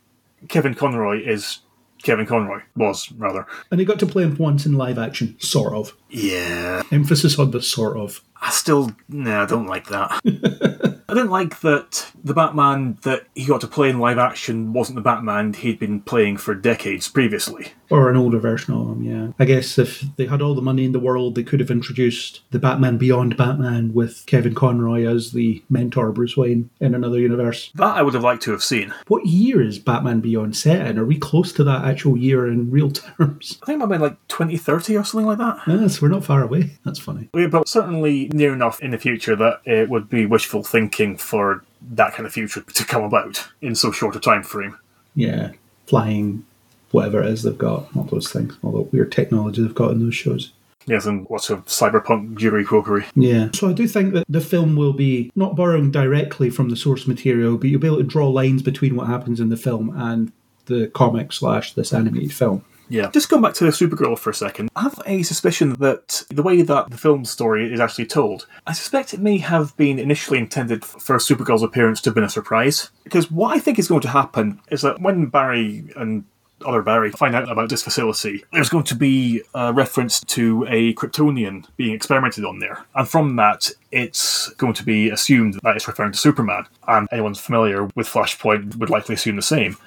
Kevin 0.47 0.73
Conroy 0.73 1.23
is 1.23 1.59
Kevin 2.03 2.25
Conroy. 2.25 2.61
Was, 2.75 3.11
rather. 3.13 3.45
And 3.71 3.79
he 3.79 3.85
got 3.85 3.99
to 3.99 4.05
play 4.05 4.23
him 4.23 4.37
once 4.37 4.65
in 4.65 4.73
live 4.73 4.97
action, 4.97 5.35
sort 5.39 5.73
of. 5.73 5.95
Yeah. 6.09 6.83
Emphasis 6.91 7.37
on 7.39 7.51
the 7.51 7.61
sort 7.61 7.97
of. 7.97 8.23
I 8.41 8.51
still, 8.51 8.91
no, 9.09 9.41
I 9.41 9.45
don't 9.45 9.67
like 9.67 9.87
that. 9.87 10.98
I 11.09 11.13
didn't 11.13 11.31
like 11.31 11.61
that 11.61 12.11
the 12.23 12.33
Batman 12.33 12.97
that 13.01 13.25
he 13.33 13.45
got 13.45 13.61
to 13.61 13.67
play 13.67 13.89
in 13.89 13.99
live 13.99 14.17
action 14.17 14.73
wasn't 14.73 14.95
the 14.95 15.01
Batman 15.01 15.53
he'd 15.53 15.79
been 15.79 16.01
playing 16.01 16.37
for 16.37 16.53
decades 16.53 17.07
previously. 17.07 17.73
Or 17.89 18.07
an 18.07 18.17
older 18.17 18.37
version 18.37 18.75
of 18.75 18.87
him, 18.87 19.03
yeah. 19.03 19.31
I 19.39 19.45
guess 19.45 19.79
if 19.79 20.01
they 20.15 20.27
had 20.27 20.43
all 20.43 20.53
the 20.53 20.61
money 20.61 20.85
in 20.85 20.91
the 20.91 20.99
world, 20.99 21.33
they 21.33 21.41
could 21.41 21.59
have 21.59 21.71
introduced 21.71 22.41
the 22.51 22.59
Batman 22.59 22.99
Beyond 22.99 23.35
Batman 23.35 23.95
with 23.95 24.23
Kevin 24.27 24.53
Conroy 24.53 25.07
as 25.07 25.31
the 25.31 25.63
mentor 25.71 26.11
Bruce 26.11 26.37
Wayne 26.37 26.69
in 26.79 26.93
another 26.93 27.19
universe. 27.19 27.71
That 27.73 27.97
I 27.97 28.03
would 28.03 28.13
have 28.13 28.21
liked 28.23 28.43
to 28.43 28.51
have 28.51 28.63
seen. 28.63 28.93
What 29.07 29.25
year 29.25 29.59
is 29.59 29.79
Batman 29.79 30.19
Beyond 30.19 30.55
set 30.55 30.85
in? 30.85 30.99
Are 30.99 31.05
we 31.05 31.17
close 31.17 31.51
to 31.53 31.63
that 31.63 31.83
actual 31.83 32.15
year 32.15 32.47
in 32.47 32.69
real 32.69 32.91
terms? 33.17 33.57
I 33.63 33.65
think 33.65 33.77
it 33.77 33.79
might 33.79 33.89
been 33.89 34.01
like 34.01 34.27
2030 34.27 34.95
or 34.95 35.03
something 35.03 35.25
like 35.25 35.39
that. 35.39 35.61
Yes, 35.65 35.99
we're 35.99 36.09
not 36.09 36.23
far 36.23 36.43
away. 36.43 36.77
That's 36.85 36.99
funny. 36.99 37.29
Yeah, 37.33 37.47
but 37.47 37.67
certainly 37.67 38.29
near 38.31 38.53
enough 38.53 38.79
in 38.81 38.91
the 38.91 38.99
future 38.99 39.35
that 39.35 39.61
it 39.65 39.89
would 39.89 40.09
be 40.09 40.27
wishful 40.27 40.63
thinking 40.63 40.98
for 41.17 41.63
that 41.91 42.13
kind 42.13 42.25
of 42.25 42.33
future 42.33 42.61
to 42.61 42.85
come 42.85 43.03
about 43.03 43.47
in 43.61 43.75
so 43.75 43.91
short 43.91 44.15
a 44.15 44.19
time 44.19 44.43
frame. 44.43 44.77
Yeah, 45.15 45.51
flying, 45.87 46.45
whatever 46.91 47.23
it 47.23 47.29
is 47.29 47.43
they've 47.43 47.57
got, 47.57 47.87
all 47.95 48.03
those 48.03 48.31
things, 48.31 48.57
all 48.63 48.71
the 48.71 48.81
weird 48.81 49.11
technology 49.11 49.61
they've 49.61 49.73
got 49.73 49.91
in 49.91 49.99
those 49.99 50.15
shows. 50.15 50.51
Yes, 50.85 51.05
and 51.05 51.27
lots 51.29 51.49
of 51.49 51.65
cyberpunk 51.65 52.37
jewelry 52.37 52.65
quokery. 52.65 53.05
Yeah. 53.15 53.49
So 53.53 53.69
I 53.69 53.73
do 53.73 53.87
think 53.87 54.13
that 54.13 54.25
the 54.27 54.41
film 54.41 54.75
will 54.75 54.93
be 54.93 55.31
not 55.35 55.55
borrowing 55.55 55.91
directly 55.91 56.49
from 56.49 56.69
the 56.69 56.75
source 56.75 57.05
material, 57.05 57.57
but 57.57 57.69
you'll 57.69 57.79
be 57.79 57.87
able 57.87 57.97
to 57.97 58.03
draw 58.03 58.27
lines 58.27 58.63
between 58.63 58.95
what 58.95 59.07
happens 59.07 59.39
in 59.39 59.49
the 59.49 59.57
film 59.57 59.95
and 59.95 60.31
the 60.65 60.87
comic 60.87 61.31
slash 61.31 61.73
this 61.73 61.93
animated 61.93 62.33
film. 62.33 62.63
Yeah. 62.89 63.09
Just 63.11 63.29
going 63.29 63.41
back 63.41 63.53
to 63.55 63.65
Supergirl 63.65 64.17
for 64.17 64.31
a 64.31 64.33
second, 64.33 64.69
I 64.75 64.81
have 64.81 64.99
a 65.05 65.23
suspicion 65.23 65.73
that 65.73 66.23
the 66.29 66.43
way 66.43 66.61
that 66.61 66.89
the 66.89 66.97
film 66.97 67.23
story 67.25 67.71
is 67.71 67.79
actually 67.79 68.07
told, 68.07 68.47
I 68.67 68.73
suspect 68.73 69.13
it 69.13 69.19
may 69.19 69.37
have 69.37 69.75
been 69.77 69.99
initially 69.99 70.39
intended 70.39 70.83
for 70.83 71.17
Supergirl's 71.17 71.63
appearance 71.63 72.01
to 72.01 72.09
have 72.09 72.15
been 72.15 72.23
a 72.23 72.29
surprise. 72.29 72.89
Because 73.03 73.31
what 73.31 73.55
I 73.55 73.59
think 73.59 73.79
is 73.79 73.87
going 73.87 74.01
to 74.01 74.09
happen 74.09 74.59
is 74.69 74.81
that 74.81 75.01
when 75.01 75.27
Barry 75.27 75.85
and 75.95 76.25
other 76.65 76.81
Barry 76.81 77.11
find 77.11 77.35
out 77.35 77.49
about 77.49 77.69
this 77.69 77.83
facility, 77.83 78.43
there's 78.51 78.69
going 78.69 78.83
to 78.85 78.95
be 78.95 79.41
a 79.53 79.71
reference 79.71 80.19
to 80.21 80.65
a 80.67 80.93
Kryptonian 80.95 81.65
being 81.77 81.93
experimented 81.93 82.43
on 82.43 82.59
there. 82.59 82.85
And 82.95 83.07
from 83.07 83.35
that, 83.37 83.69
it's 83.91 84.49
going 84.55 84.73
to 84.73 84.83
be 84.83 85.09
assumed 85.09 85.59
that 85.63 85.75
it's 85.75 85.87
referring 85.87 86.11
to 86.11 86.17
Superman. 86.17 86.65
And 86.87 87.07
anyone 87.11 87.35
familiar 87.35 87.85
with 87.95 88.09
Flashpoint 88.09 88.75
would 88.75 88.89
likely 88.89 89.15
assume 89.15 89.35
the 89.35 89.41
same. 89.41 89.77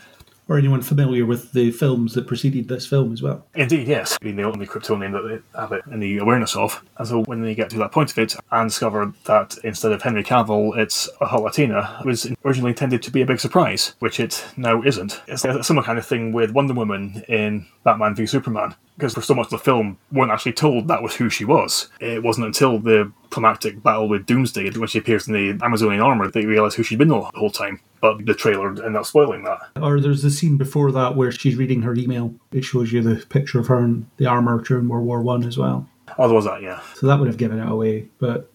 Or 0.53 0.59
anyone 0.59 0.83
familiar 0.83 1.25
with 1.25 1.53
the 1.53 1.71
films 1.71 2.12
that 2.12 2.27
preceded 2.27 2.69
this 2.69 2.87
film 2.87 3.11
as 3.15 3.23
well. 3.23 3.47
Indeed, 3.55 3.88
yes. 3.88 4.19
Being 4.19 4.37
the 4.37 4.43
only 4.43 4.67
Kryptonian 4.67 5.12
that 5.12 5.27
they 5.27 5.59
have 5.59 5.73
it 5.73 5.83
any 5.91 6.19
awareness 6.19 6.55
of. 6.55 6.85
And 6.99 7.09
so 7.09 7.23
when 7.23 7.41
they 7.41 7.55
get 7.55 7.71
to 7.71 7.79
that 7.79 7.91
point 7.91 8.11
of 8.11 8.19
it 8.19 8.37
and 8.51 8.69
discover 8.69 9.15
that 9.25 9.57
instead 9.65 9.93
of 9.93 10.03
Henry 10.03 10.23
Cavill, 10.23 10.77
it's 10.77 11.09
a 11.23 11.41
Latina, 11.41 11.97
it 12.01 12.05
was 12.05 12.31
originally 12.45 12.73
intended 12.73 13.03
to 13.03 13.11
be 13.11 13.23
a 13.23 13.27
big 13.27 13.41
surprise, 13.41 13.95
which 14.01 14.21
it 14.21 14.45
now 14.59 14.83
isn't. 14.83 15.23
It's 15.27 15.43
a 15.43 15.65
similar 15.65 15.87
kind 15.87 15.99
of 15.99 16.05
thing 16.05 16.33
with 16.33 16.51
Wonder 16.51 16.75
Woman 16.75 17.25
in 17.29 17.65
Batman 17.83 18.15
v 18.15 18.27
Superman. 18.27 18.75
Because 18.99 19.15
for 19.15 19.23
so 19.23 19.35
much 19.35 19.47
of 19.47 19.53
the 19.53 19.59
film, 19.59 19.97
we 20.11 20.21
weren't 20.21 20.33
actually 20.33 20.53
told 20.53 20.87
that 20.88 21.03
was 21.03 21.17
who 21.17 21.31
she 21.31 21.47
was. 21.47 21.88
It 21.99 22.23
wasn't 22.23 22.49
until 22.49 22.79
the 22.79 23.11
climactic 23.31 23.83
battle 23.83 24.07
with 24.07 24.27
Doomsday, 24.27 24.71
when 24.73 24.88
she 24.88 24.99
appears 24.99 25.27
in 25.27 25.33
the 25.33 25.65
Amazonian 25.65 26.03
armor, 26.03 26.31
that 26.31 26.43
you 26.43 26.49
realise 26.51 26.75
who 26.75 26.83
she'd 26.83 26.99
been 26.99 27.09
the 27.09 27.23
whole 27.23 27.51
time. 27.51 27.81
But 28.03 28.27
the 28.27 28.35
trailer 28.35 28.69
ended 28.69 28.97
up 28.97 29.07
spoiling 29.07 29.45
that. 29.45 29.61
Or 29.81 30.01
there's 30.01 30.23
the 30.23 30.31
scene 30.31 30.57
before 30.57 30.91
that 30.91 31.17
where 31.17 31.31
she's 31.31 31.55
reading 31.55 31.83
her 31.83 31.95
email. 31.95 32.35
It 32.51 32.65
shows 32.65 32.93
you 32.93 33.01
the 33.01 33.25
picture 33.27 33.61
of 33.61 33.69
her 33.69 33.79
in 33.79 34.11
the 34.17 34.27
armour 34.27 34.61
during 34.61 34.88
World 34.88 35.07
War 35.07 35.23
One 35.23 35.45
as 35.45 35.57
well. 35.57 35.88
Oh, 36.19 36.27
there 36.27 36.35
was 36.35 36.45
that, 36.45 36.62
yeah. 36.62 36.81
So 36.97 37.07
that 37.07 37.21
would 37.21 37.29
have 37.29 37.37
given 37.37 37.61
it 37.61 37.71
away. 37.71 38.09
But 38.19 38.51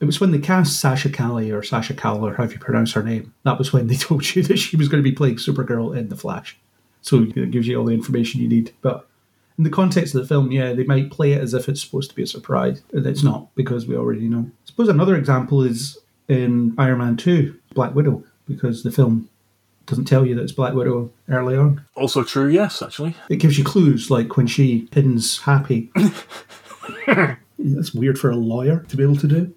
it 0.00 0.06
was 0.06 0.20
when 0.20 0.32
they 0.32 0.40
cast 0.40 0.80
Sasha 0.80 1.08
Cali 1.08 1.52
or 1.52 1.62
Sasha 1.62 1.94
Cal 1.94 2.26
or 2.26 2.34
however 2.34 2.54
you 2.54 2.58
pronounce 2.58 2.92
her 2.92 3.02
name. 3.02 3.32
That 3.44 3.58
was 3.58 3.72
when 3.72 3.86
they 3.86 3.96
told 3.96 4.34
you 4.34 4.42
that 4.42 4.58
she 4.58 4.76
was 4.76 4.88
going 4.88 5.02
to 5.02 5.08
be 5.08 5.14
playing 5.14 5.36
Supergirl 5.36 5.96
in 5.96 6.08
The 6.08 6.16
Flash. 6.16 6.58
So 7.02 7.22
it 7.22 7.50
gives 7.52 7.68
you 7.68 7.78
all 7.78 7.86
the 7.86 7.94
information 7.94 8.40
you 8.40 8.48
need. 8.48 8.74
But 8.82 9.08
in 9.56 9.62
the 9.62 9.70
context 9.70 10.16
of 10.16 10.22
the 10.22 10.26
film, 10.26 10.50
yeah, 10.50 10.72
they 10.72 10.84
might 10.84 11.12
play 11.12 11.32
it 11.32 11.40
as 11.40 11.54
if 11.54 11.68
it's 11.68 11.80
supposed 11.80 12.10
to 12.10 12.16
be 12.16 12.24
a 12.24 12.26
surprise. 12.26 12.82
And 12.92 13.06
it's 13.06 13.22
not 13.22 13.54
because 13.54 13.86
we 13.86 13.96
already 13.96 14.28
know. 14.28 14.50
I 14.50 14.66
suppose 14.66 14.88
another 14.88 15.14
example 15.16 15.62
is 15.62 15.96
in 16.28 16.74
Iron 16.76 16.98
Man 16.98 17.16
2, 17.16 17.56
Black 17.74 17.94
Widow, 17.94 18.24
because 18.50 18.82
the 18.82 18.90
film 18.90 19.28
doesn't 19.86 20.04
tell 20.04 20.26
you 20.26 20.34
that 20.34 20.42
it's 20.42 20.52
Black 20.52 20.74
Widow 20.74 21.10
early 21.28 21.56
on. 21.56 21.84
Also 21.94 22.22
true, 22.22 22.48
yes, 22.48 22.82
actually. 22.82 23.16
It 23.28 23.36
gives 23.36 23.58
you 23.58 23.64
clues, 23.64 24.10
like 24.10 24.36
when 24.36 24.46
she 24.46 24.82
pins 24.90 25.40
Happy. 25.40 25.90
That's 27.58 27.92
weird 27.92 28.18
for 28.18 28.30
a 28.30 28.36
lawyer 28.36 28.84
to 28.88 28.96
be 28.96 29.02
able 29.02 29.16
to 29.16 29.28
do, 29.28 29.54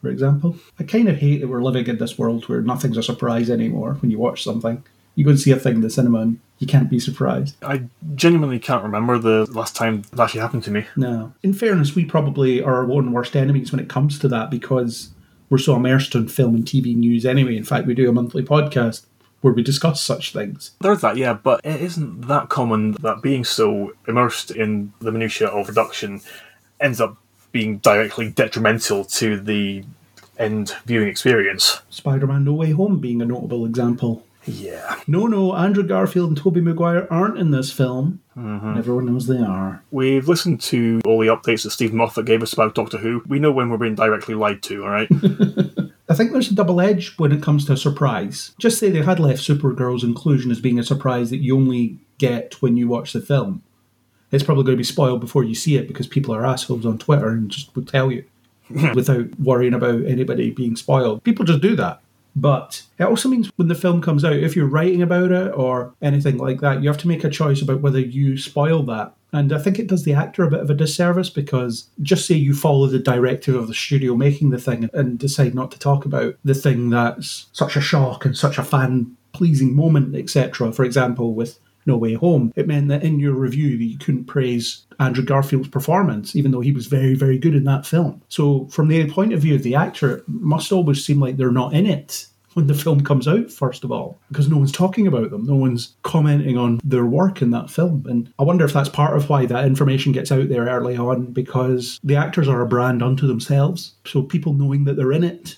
for 0.00 0.08
example. 0.08 0.56
I 0.78 0.84
kind 0.84 1.08
of 1.08 1.16
hate 1.16 1.40
that 1.40 1.48
we're 1.48 1.62
living 1.62 1.86
in 1.86 1.98
this 1.98 2.18
world 2.18 2.48
where 2.48 2.60
nothing's 2.60 2.96
a 2.96 3.02
surprise 3.02 3.50
anymore 3.50 3.94
when 3.94 4.10
you 4.10 4.18
watch 4.18 4.44
something. 4.44 4.84
You 5.14 5.24
go 5.24 5.30
and 5.30 5.40
see 5.40 5.50
a 5.50 5.56
thing 5.56 5.76
in 5.76 5.80
the 5.80 5.90
cinema 5.90 6.20
and 6.20 6.40
you 6.58 6.66
can't 6.66 6.88
be 6.88 7.00
surprised. 7.00 7.56
I 7.62 7.84
genuinely 8.14 8.58
can't 8.58 8.82
remember 8.82 9.18
the 9.18 9.46
last 9.50 9.74
time 9.74 10.02
that 10.12 10.20
actually 10.20 10.40
happened 10.40 10.62
to 10.64 10.70
me. 10.70 10.86
No. 10.96 11.32
In 11.42 11.52
fairness, 11.52 11.94
we 11.94 12.04
probably 12.04 12.62
are 12.62 12.76
our 12.76 12.90
own 12.90 13.12
worst 13.12 13.36
enemies 13.36 13.72
when 13.72 13.80
it 13.80 13.88
comes 13.88 14.18
to 14.20 14.28
that 14.28 14.48
because 14.50 15.10
we're 15.52 15.58
so 15.58 15.76
immersed 15.76 16.14
in 16.14 16.26
film 16.28 16.54
and 16.54 16.64
TV 16.64 16.96
news 16.96 17.26
anyway. 17.26 17.54
In 17.54 17.62
fact, 17.62 17.86
we 17.86 17.92
do 17.92 18.08
a 18.08 18.12
monthly 18.12 18.42
podcast 18.42 19.04
where 19.42 19.52
we 19.52 19.62
discuss 19.62 20.02
such 20.02 20.32
things. 20.32 20.70
There's 20.80 21.02
that, 21.02 21.18
yeah, 21.18 21.34
but 21.34 21.60
it 21.62 21.78
isn't 21.82 22.22
that 22.22 22.48
common 22.48 22.92
that 23.02 23.20
being 23.20 23.44
so 23.44 23.92
immersed 24.08 24.50
in 24.50 24.94
the 25.00 25.12
minutiae 25.12 25.48
of 25.48 25.66
production 25.66 26.22
ends 26.80 27.02
up 27.02 27.18
being 27.52 27.78
directly 27.78 28.30
detrimental 28.30 29.04
to 29.04 29.38
the 29.38 29.84
end 30.38 30.74
viewing 30.86 31.08
experience. 31.08 31.82
Spider 31.90 32.26
Man 32.26 32.44
No 32.44 32.54
Way 32.54 32.70
Home 32.70 32.98
being 32.98 33.20
a 33.20 33.26
notable 33.26 33.66
example. 33.66 34.24
Yeah. 34.44 35.00
No, 35.06 35.26
no, 35.26 35.54
Andrew 35.54 35.82
Garfield 35.84 36.28
and 36.28 36.36
Tobey 36.36 36.60
Maguire 36.60 37.06
aren't 37.10 37.38
in 37.38 37.50
this 37.50 37.72
film. 37.72 38.20
And 38.34 38.78
everyone 38.78 39.06
knows 39.06 39.26
they 39.26 39.38
are. 39.38 39.82
We've 39.90 40.26
listened 40.26 40.60
to 40.62 41.00
all 41.04 41.20
the 41.20 41.26
updates 41.26 41.64
that 41.64 41.70
Steve 41.70 41.92
Moffat 41.92 42.24
gave 42.24 42.42
us 42.42 42.52
about 42.52 42.74
Doctor 42.74 42.98
Who. 42.98 43.22
We 43.26 43.38
know 43.38 43.52
when 43.52 43.68
we're 43.68 43.76
being 43.76 43.94
directly 43.94 44.34
lied 44.34 44.62
to, 44.64 44.84
alright? 44.84 45.08
I 46.08 46.14
think 46.14 46.32
there's 46.32 46.50
a 46.50 46.54
double 46.54 46.80
edge 46.80 47.14
when 47.18 47.32
it 47.32 47.42
comes 47.42 47.66
to 47.66 47.74
a 47.74 47.76
surprise. 47.76 48.52
Just 48.58 48.78
say 48.78 48.90
they 48.90 49.02
had 49.02 49.20
left 49.20 49.42
Supergirl's 49.42 50.04
inclusion 50.04 50.50
as 50.50 50.60
being 50.60 50.78
a 50.78 50.84
surprise 50.84 51.30
that 51.30 51.38
you 51.38 51.56
only 51.56 51.98
get 52.18 52.60
when 52.60 52.76
you 52.76 52.88
watch 52.88 53.12
the 53.12 53.20
film. 53.20 53.62
It's 54.30 54.44
probably 54.44 54.64
going 54.64 54.76
to 54.76 54.80
be 54.80 54.84
spoiled 54.84 55.20
before 55.20 55.44
you 55.44 55.54
see 55.54 55.76
it 55.76 55.86
because 55.86 56.06
people 56.06 56.34
are 56.34 56.46
assholes 56.46 56.86
on 56.86 56.98
Twitter 56.98 57.28
and 57.28 57.50
just 57.50 57.74
will 57.76 57.84
tell 57.84 58.10
you 58.10 58.24
without 58.94 59.38
worrying 59.38 59.74
about 59.74 60.04
anybody 60.06 60.50
being 60.50 60.74
spoiled. 60.74 61.22
People 61.22 61.44
just 61.44 61.60
do 61.60 61.76
that. 61.76 62.00
But 62.34 62.82
it 62.98 63.04
also 63.04 63.28
means 63.28 63.50
when 63.56 63.68
the 63.68 63.74
film 63.74 64.00
comes 64.00 64.24
out, 64.24 64.32
if 64.32 64.56
you're 64.56 64.66
writing 64.66 65.02
about 65.02 65.32
it 65.32 65.52
or 65.54 65.94
anything 66.00 66.38
like 66.38 66.60
that, 66.60 66.82
you 66.82 66.88
have 66.88 66.98
to 66.98 67.08
make 67.08 67.24
a 67.24 67.30
choice 67.30 67.60
about 67.60 67.80
whether 67.80 68.00
you 68.00 68.38
spoil 68.38 68.82
that. 68.84 69.14
And 69.34 69.52
I 69.52 69.58
think 69.58 69.78
it 69.78 69.86
does 69.86 70.04
the 70.04 70.12
actor 70.12 70.44
a 70.44 70.50
bit 70.50 70.60
of 70.60 70.70
a 70.70 70.74
disservice 70.74 71.30
because 71.30 71.88
just 72.02 72.26
say 72.26 72.34
you 72.34 72.54
follow 72.54 72.86
the 72.86 72.98
directive 72.98 73.54
of 73.54 73.66
the 73.66 73.74
studio 73.74 74.14
making 74.14 74.50
the 74.50 74.58
thing 74.58 74.90
and 74.92 75.18
decide 75.18 75.54
not 75.54 75.70
to 75.72 75.78
talk 75.78 76.04
about 76.04 76.36
the 76.44 76.54
thing 76.54 76.90
that's 76.90 77.46
such 77.52 77.76
a 77.76 77.80
shock 77.80 78.24
and 78.24 78.36
such 78.36 78.58
a 78.58 78.64
fan 78.64 79.16
pleasing 79.32 79.74
moment, 79.74 80.14
etc. 80.14 80.72
For 80.72 80.84
example, 80.84 81.34
with 81.34 81.58
No 81.86 81.96
Way 81.96 82.14
Home, 82.14 82.52
it 82.56 82.66
meant 82.66 82.88
that 82.88 83.02
in 83.02 83.18
your 83.18 83.34
review 83.34 83.76
that 83.78 83.84
you 83.84 83.98
couldn't 83.98 84.26
praise 84.26 84.86
Andrew 85.00 85.24
Garfield's 85.24 85.68
performance, 85.68 86.36
even 86.36 86.50
though 86.50 86.60
he 86.60 86.72
was 86.72 86.86
very, 86.86 87.14
very 87.14 87.38
good 87.38 87.54
in 87.54 87.64
that 87.64 87.86
film. 87.86 88.22
So 88.28 88.66
from 88.66 88.88
the 88.88 89.10
point 89.10 89.32
of 89.32 89.40
view 89.40 89.54
of 89.54 89.62
the 89.62 89.74
actor, 89.74 90.18
it 90.18 90.24
must 90.28 90.72
always 90.72 91.04
seem 91.04 91.20
like 91.20 91.36
they're 91.36 91.50
not 91.50 91.74
in 91.74 91.86
it 91.86 92.26
when 92.54 92.66
the 92.66 92.74
film 92.74 93.02
comes 93.02 93.26
out, 93.26 93.50
first 93.50 93.82
of 93.82 93.90
all, 93.90 94.18
because 94.28 94.48
no 94.48 94.58
one's 94.58 94.72
talking 94.72 95.06
about 95.06 95.30
them. 95.30 95.44
No 95.46 95.54
one's 95.54 95.94
commenting 96.02 96.58
on 96.58 96.80
their 96.84 97.06
work 97.06 97.40
in 97.40 97.50
that 97.50 97.70
film. 97.70 98.04
And 98.06 98.30
I 98.38 98.42
wonder 98.42 98.64
if 98.64 98.74
that's 98.74 98.90
part 98.90 99.16
of 99.16 99.30
why 99.30 99.46
that 99.46 99.64
information 99.64 100.12
gets 100.12 100.30
out 100.30 100.50
there 100.50 100.66
early 100.66 100.96
on, 100.96 101.32
because 101.32 101.98
the 102.04 102.16
actors 102.16 102.48
are 102.48 102.60
a 102.60 102.66
brand 102.66 103.02
unto 103.02 103.26
themselves. 103.26 103.94
So 104.04 104.22
people 104.22 104.52
knowing 104.52 104.84
that 104.84 104.96
they're 104.96 105.12
in 105.12 105.24
it 105.24 105.56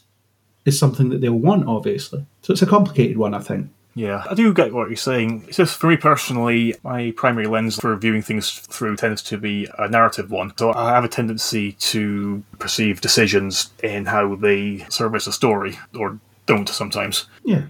is 0.64 0.78
something 0.78 1.08
that 1.08 1.20
they'll 1.20 1.34
want, 1.34 1.66
obviously. 1.66 2.24
So 2.42 2.52
it's 2.52 2.62
a 2.62 2.66
complicated 2.66 3.18
one, 3.18 3.34
I 3.34 3.40
think. 3.40 3.70
Yeah, 3.94 4.24
I 4.28 4.34
do 4.34 4.52
get 4.52 4.74
what 4.74 4.88
you're 4.88 4.96
saying. 4.96 5.44
It's 5.46 5.56
just 5.56 5.78
for 5.78 5.86
me 5.86 5.96
personally, 5.96 6.74
my 6.82 7.12
primary 7.16 7.46
lens 7.46 7.78
for 7.78 7.94
viewing 7.96 8.22
things 8.22 8.50
through 8.50 8.96
tends 8.96 9.22
to 9.22 9.38
be 9.38 9.68
a 9.78 9.88
narrative 9.88 10.30
one. 10.30 10.52
So 10.56 10.74
I 10.74 10.90
have 10.90 11.04
a 11.04 11.08
tendency 11.08 11.72
to 11.72 12.42
perceive 12.58 13.00
decisions 13.00 13.70
in 13.82 14.06
how 14.06 14.34
they 14.34 14.84
service 14.88 15.26
a 15.26 15.32
story, 15.32 15.78
or 15.96 16.18
don't 16.46 16.68
sometimes. 16.68 17.26
Yeah. 17.44 17.66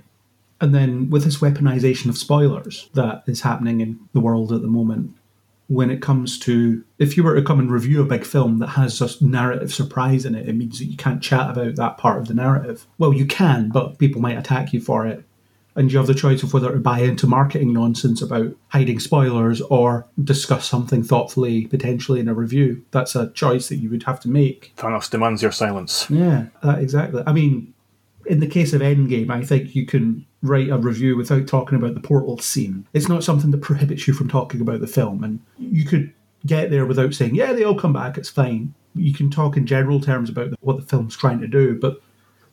And 0.61 0.75
then 0.75 1.11
with 1.11 1.25
this 1.25 1.39
weaponization 1.39 2.09
of 2.09 2.17
spoilers 2.17 2.89
that 2.95 3.25
is 3.27 3.43
happening 3.43 3.81
in 3.81 3.99
the 4.15 4.21
world 4.21 4.51
at 4.53 4.63
the 4.63 4.69
moment, 4.69 5.15
when 5.69 5.91
it 5.91 6.01
comes 6.01 6.39
to 6.39 6.85
if 6.99 7.17
you 7.17 7.23
were 7.23 7.35
to 7.35 7.43
come 7.43 7.59
and 7.59 7.71
review 7.71 8.01
a 8.01 8.07
big 8.07 8.25
film 8.25 8.59
that 8.61 8.69
has 8.69 9.01
a 9.01 9.25
narrative 9.25 9.75
surprise 9.75 10.25
in 10.25 10.35
it, 10.35 10.49
it 10.49 10.55
means 10.55 10.79
that 10.79 10.87
you 10.87 10.97
can't 10.97 11.23
chat 11.23 11.51
about 11.51 11.77
that 11.77 11.99
part 11.99 12.19
of 12.19 12.29
the 12.29 12.35
narrative. 12.35 12.87
Well, 12.99 13.13
you 13.13 13.27
can, 13.27 13.69
but 13.71 13.99
people 13.99 14.23
might 14.23 14.39
attack 14.39 14.73
you 14.73 14.81
for 14.81 15.07
it. 15.07 15.25
And 15.77 15.91
you 15.91 15.99
have 15.99 16.07
the 16.07 16.15
choice 16.15 16.43
of 16.43 16.55
whether 16.55 16.71
to 16.71 16.79
buy 16.79 17.01
into 17.01 17.27
marketing 17.27 17.73
nonsense 17.73 18.23
about 18.23 18.55
hiding 18.69 19.01
spoilers 19.01 19.61
or 19.61 20.07
discuss 20.23 20.69
something 20.69 21.03
thoughtfully, 21.03 21.67
potentially 21.67 22.21
in 22.21 22.29
a 22.29 22.35
review. 22.35 22.85
That's 22.93 23.17
a 23.17 23.31
choice 23.33 23.69
that 23.69 23.77
you 23.77 23.91
would 23.91 24.05
have 24.05 24.21
to 24.21 24.29
make. 24.29 24.73
Thanos 24.77 25.11
demands 25.11 25.43
your 25.43 25.51
silence. 25.51 26.09
Yeah, 26.09 26.47
that 26.63 26.79
exactly. 26.79 27.25
I 27.27 27.33
mean, 27.33 27.75
in 28.27 28.41
the 28.41 28.47
case 28.47 28.73
of 28.73 28.83
Endgame, 28.83 29.31
I 29.31 29.43
think 29.43 29.75
you 29.75 29.85
can 29.85 30.25
write 30.43 30.69
a 30.69 30.79
review 30.79 31.17
without 31.17 31.47
talking 31.47 31.77
about 31.77 31.95
the 31.95 32.01
portal 32.01 32.39
scene. 32.39 32.87
It's 32.93 33.09
not 33.09 33.25
something 33.25 33.51
that 33.51 33.63
prohibits 33.63 34.07
you 34.07 34.15
from 34.15 34.29
talking 34.29 34.61
about 34.61 34.81
the 34.81 34.87
film, 34.87 35.25
and 35.25 35.41
you 35.59 35.85
could 35.85 36.13
get 36.47 36.71
there 36.71 36.87
without 36.87 37.15
saying, 37.15 37.35
"Yeah, 37.35 37.53
they 37.53 37.65
all 37.65 37.79
come 37.79 37.93
back. 37.93 38.17
It's 38.17 38.31
fine." 38.31 38.75
You 38.95 39.13
can 39.13 39.29
talk 39.29 39.57
in 39.57 39.67
general 39.67 40.01
terms 40.01 40.31
about 40.31 40.53
what 40.61 40.77
the 40.77 40.87
film's 40.87 41.17
trying 41.17 41.41
to 41.41 41.49
do, 41.49 41.79
but 41.81 42.01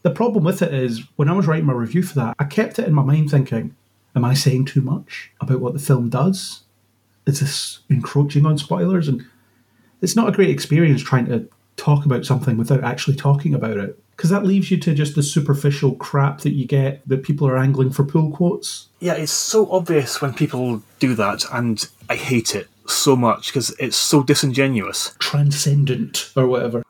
the 0.04 0.12
problem 0.12 0.44
with 0.44 0.62
it 0.62 0.74
is 0.74 1.04
when 1.16 1.30
I 1.30 1.34
was 1.34 1.48
writing 1.48 1.66
my 1.66 1.74
review 1.74 2.04
for 2.04 2.16
that, 2.16 2.36
I 2.40 2.46
kept 2.46 2.80
it 2.80 2.88
in 2.88 2.94
my 2.94 3.04
mind 3.04 3.32
thinking, 3.32 3.76
"Am 4.16 4.26
I 4.26 4.34
saying 4.34 4.66
too 4.66 4.82
much 4.82 5.32
about 5.40 5.60
what 5.62 5.74
the 5.74 5.80
film 5.80 6.10
does? 6.10 6.62
Is 7.26 7.40
this 7.40 7.80
encroaching 7.90 8.46
on 8.46 8.58
spoilers?" 8.58 9.08
And 9.08 9.26
it's 10.02 10.16
not 10.16 10.30
a 10.30 10.32
great 10.32 10.50
experience 10.50 11.02
trying 11.02 11.28
to 11.28 11.48
talk 11.78 12.06
about 12.06 12.26
something 12.26 12.58
without 12.58 12.84
actually 12.84 13.16
talking 13.16 13.54
about 13.54 13.78
it 13.78 13.98
because 14.22 14.30
that 14.30 14.46
leaves 14.46 14.70
you 14.70 14.78
to 14.78 14.94
just 14.94 15.16
the 15.16 15.24
superficial 15.24 15.94
crap 15.96 16.42
that 16.42 16.54
you 16.54 16.66
get 16.66 17.02
that 17.08 17.24
people 17.24 17.48
are 17.48 17.58
angling 17.58 17.90
for 17.90 18.04
pull 18.04 18.30
quotes. 18.30 18.88
Yeah, 19.00 19.14
it's 19.14 19.32
so 19.32 19.72
obvious 19.72 20.22
when 20.22 20.34
people 20.34 20.84
do 21.00 21.16
that, 21.16 21.44
and 21.52 21.88
I 22.08 22.16
hate 22.16 22.54
it 22.54 22.68
so 22.86 23.16
much 23.16 23.48
because 23.48 23.76
it's 23.80 23.98
so 23.98 24.22
disingenuous. 24.22 25.16
Transcendent 25.18 26.32
or 26.36 26.46
whatever. 26.46 26.84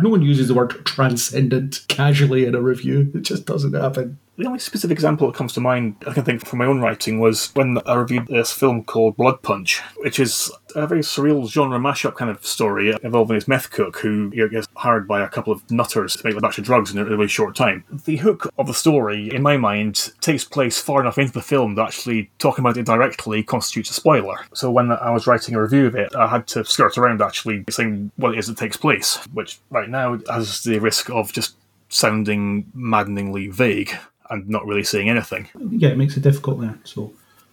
No 0.00 0.10
one 0.10 0.22
uses 0.22 0.48
the 0.48 0.54
word 0.54 0.84
transcendent 0.84 1.84
casually 1.88 2.44
in 2.44 2.54
a 2.54 2.60
review. 2.60 3.10
It 3.14 3.22
just 3.22 3.46
doesn't 3.46 3.74
happen. 3.74 4.18
The 4.38 4.46
only 4.46 4.60
specific 4.60 4.94
example 4.94 5.26
that 5.26 5.36
comes 5.36 5.52
to 5.54 5.60
mind 5.60 5.96
I 6.06 6.12
can 6.12 6.22
think 6.22 6.46
from 6.46 6.60
my 6.60 6.66
own 6.66 6.80
writing 6.80 7.18
was 7.18 7.50
when 7.54 7.78
I 7.84 7.94
reviewed 7.94 8.28
this 8.28 8.52
film 8.52 8.84
called 8.84 9.16
Blood 9.16 9.42
Punch, 9.42 9.80
which 9.96 10.20
is 10.20 10.52
a 10.76 10.86
very 10.86 11.00
surreal 11.00 11.50
genre 11.50 11.76
mashup 11.80 12.14
kind 12.14 12.30
of 12.30 12.46
story 12.46 12.94
involving 13.02 13.34
this 13.34 13.48
meth 13.48 13.72
cook 13.72 13.98
who 13.98 14.30
gets 14.48 14.68
hired 14.76 15.08
by 15.08 15.22
a 15.22 15.28
couple 15.28 15.52
of 15.52 15.68
nutters 15.72 16.14
to 16.14 16.24
make 16.24 16.36
a 16.36 16.40
batch 16.40 16.56
of 16.56 16.64
drugs 16.64 16.92
in 16.92 16.98
a 16.98 17.04
really 17.04 17.26
short 17.26 17.56
time. 17.56 17.82
The 18.04 18.18
hook 18.18 18.48
of 18.56 18.68
the 18.68 18.74
story, 18.74 19.28
in 19.34 19.42
my 19.42 19.56
mind, 19.56 20.12
takes 20.20 20.44
place 20.44 20.78
far 20.78 21.00
enough 21.00 21.18
into 21.18 21.32
the 21.32 21.42
film 21.42 21.74
that 21.74 21.88
actually 21.88 22.30
talking 22.38 22.62
about 22.62 22.76
it 22.76 22.86
directly 22.86 23.42
constitutes 23.42 23.90
a 23.90 23.94
spoiler. 23.94 24.36
So 24.54 24.70
when 24.70 24.92
I 24.92 25.10
was 25.10 25.26
writing 25.26 25.56
a 25.56 25.62
review 25.62 25.86
of 25.86 25.96
it, 25.96 26.14
I 26.14 26.28
had 26.28 26.46
to 26.48 26.64
skirt 26.64 26.96
around 26.96 27.22
actually 27.22 27.64
saying 27.70 28.12
what 28.14 28.34
it 28.34 28.38
is 28.38 28.46
that 28.46 28.56
takes 28.56 28.76
place, 28.76 29.16
which 29.32 29.58
right 29.70 29.88
now 29.88 30.20
has 30.30 30.62
the 30.62 30.78
risk 30.78 31.10
of 31.10 31.32
just 31.32 31.56
sounding 31.88 32.70
maddeningly 32.72 33.48
vague 33.48 33.98
and 34.30 34.48
not 34.48 34.66
really 34.66 34.84
saying 34.84 35.08
anything. 35.08 35.48
Yeah, 35.70 35.90
it 35.90 35.98
makes 35.98 36.16
it 36.16 36.22
difficult 36.22 36.60
there. 36.60 36.78
So 36.84 37.12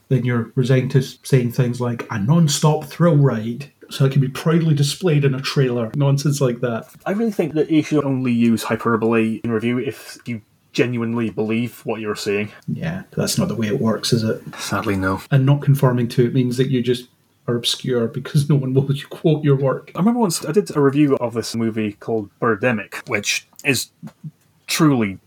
then 0.09 0.25
you're 0.25 0.51
resigned 0.55 0.91
to 0.91 1.01
saying 1.01 1.51
things 1.51 1.81
like 1.81 2.07
a 2.11 2.19
non-stop 2.19 2.85
thrill 2.85 3.17
ride 3.17 3.71
so 3.89 4.05
it 4.05 4.11
can 4.11 4.21
be 4.21 4.27
proudly 4.27 4.73
displayed 4.73 5.25
in 5.25 5.35
a 5.35 5.41
trailer. 5.41 5.91
Nonsense 5.95 6.41
like 6.41 6.59
that. 6.61 6.87
I 7.05 7.11
really 7.11 7.31
think 7.31 7.53
that 7.53 7.69
you 7.69 7.83
should 7.83 8.03
only 8.03 8.31
use 8.31 8.63
hyperbole 8.63 9.41
in 9.43 9.51
review 9.51 9.77
if 9.77 10.17
you 10.25 10.41
genuinely 10.71 11.29
believe 11.29 11.79
what 11.85 12.01
you're 12.01 12.17
saying 12.17 12.51
yeah 12.67 13.03
that's 13.11 13.37
not 13.37 13.47
the 13.47 13.55
way 13.55 13.65
it 13.65 13.79
works 13.79 14.11
is 14.11 14.25
it? 14.25 14.41
Sadly 14.57 14.97
no. 14.97 15.21
And 15.31 15.45
not 15.45 15.61
conforming 15.61 16.09
to 16.09 16.25
it 16.25 16.33
means 16.33 16.57
that 16.57 16.69
you 16.69 16.81
just 16.81 17.07
are 17.47 17.55
obscure 17.55 18.07
because 18.07 18.49
no 18.49 18.55
one 18.55 18.73
will 18.73 18.85
quote 19.09 19.41
your 19.41 19.55
work. 19.55 19.91
I 19.95 19.99
remember 19.99 20.19
once 20.19 20.43
i 20.45 20.51
did 20.51 20.75
a 20.75 20.81
review 20.81 21.15
of 21.17 21.33
this 21.33 21.55
movie 21.55 21.93
called 21.93 22.29
birdemic 22.41 23.07
which 23.07 23.47
is 23.63 23.89
truly 24.67 25.17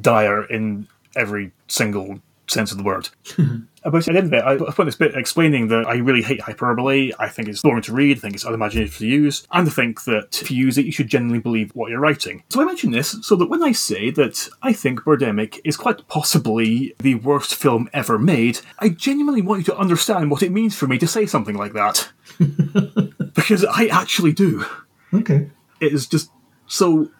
dire 0.00 0.44
in 0.44 0.86
every 1.16 1.52
single 1.68 2.20
sense 2.52 2.70
of 2.70 2.78
the 2.78 2.84
word. 2.84 3.08
At 3.84 3.90
the 3.90 4.14
end 4.14 4.32
of 4.32 4.32
it, 4.32 4.44
I 4.44 4.56
put 4.56 4.84
this 4.84 4.94
bit 4.94 5.16
explaining 5.16 5.66
that 5.68 5.86
I 5.88 5.94
really 5.94 6.22
hate 6.22 6.40
hyperbole. 6.40 7.10
I 7.18 7.28
think 7.28 7.48
it's 7.48 7.62
boring 7.62 7.82
to 7.82 7.92
read. 7.92 8.18
I 8.18 8.20
think 8.20 8.34
it's 8.34 8.44
unimaginative 8.44 8.96
to 8.98 9.06
use. 9.06 9.44
And 9.50 9.66
I 9.66 9.70
think 9.70 10.04
that 10.04 10.40
if 10.40 10.52
you 10.52 10.64
use 10.64 10.78
it, 10.78 10.86
you 10.86 10.92
should 10.92 11.08
genuinely 11.08 11.40
believe 11.40 11.74
what 11.74 11.90
you're 11.90 11.98
writing. 11.98 12.44
So 12.50 12.62
I 12.62 12.64
mention 12.64 12.92
this 12.92 13.16
so 13.22 13.34
that 13.36 13.48
when 13.48 13.62
I 13.62 13.72
say 13.72 14.10
that 14.10 14.48
I 14.62 14.72
think 14.72 15.00
Birdemic 15.00 15.60
is 15.64 15.76
quite 15.76 16.06
possibly 16.06 16.94
the 16.98 17.16
worst 17.16 17.56
film 17.56 17.90
ever 17.92 18.18
made, 18.18 18.60
I 18.78 18.90
genuinely 18.90 19.42
want 19.42 19.60
you 19.60 19.64
to 19.66 19.76
understand 19.76 20.30
what 20.30 20.44
it 20.44 20.52
means 20.52 20.76
for 20.76 20.86
me 20.86 20.98
to 20.98 21.08
say 21.08 21.26
something 21.26 21.56
like 21.56 21.72
that. 21.72 22.08
because 23.34 23.64
I 23.64 23.86
actually 23.86 24.32
do. 24.32 24.64
Okay. 25.12 25.50
It 25.80 25.92
is 25.92 26.06
just 26.06 26.30
so 26.68 27.10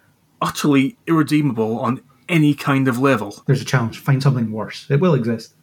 utterly 0.41 0.97
irredeemable 1.09 1.81
on 1.81 2.03
any 2.29 2.55
kind 2.55 2.89
of 2.89 2.99
level. 2.99 3.43
There's 3.47 3.63
a 3.63 3.67
challenge. 3.67 3.99
Find 3.99 4.23
something 4.23 4.51
worse. 4.53 4.87
It 4.91 5.01
will 5.01 5.15
exist. 5.15 5.55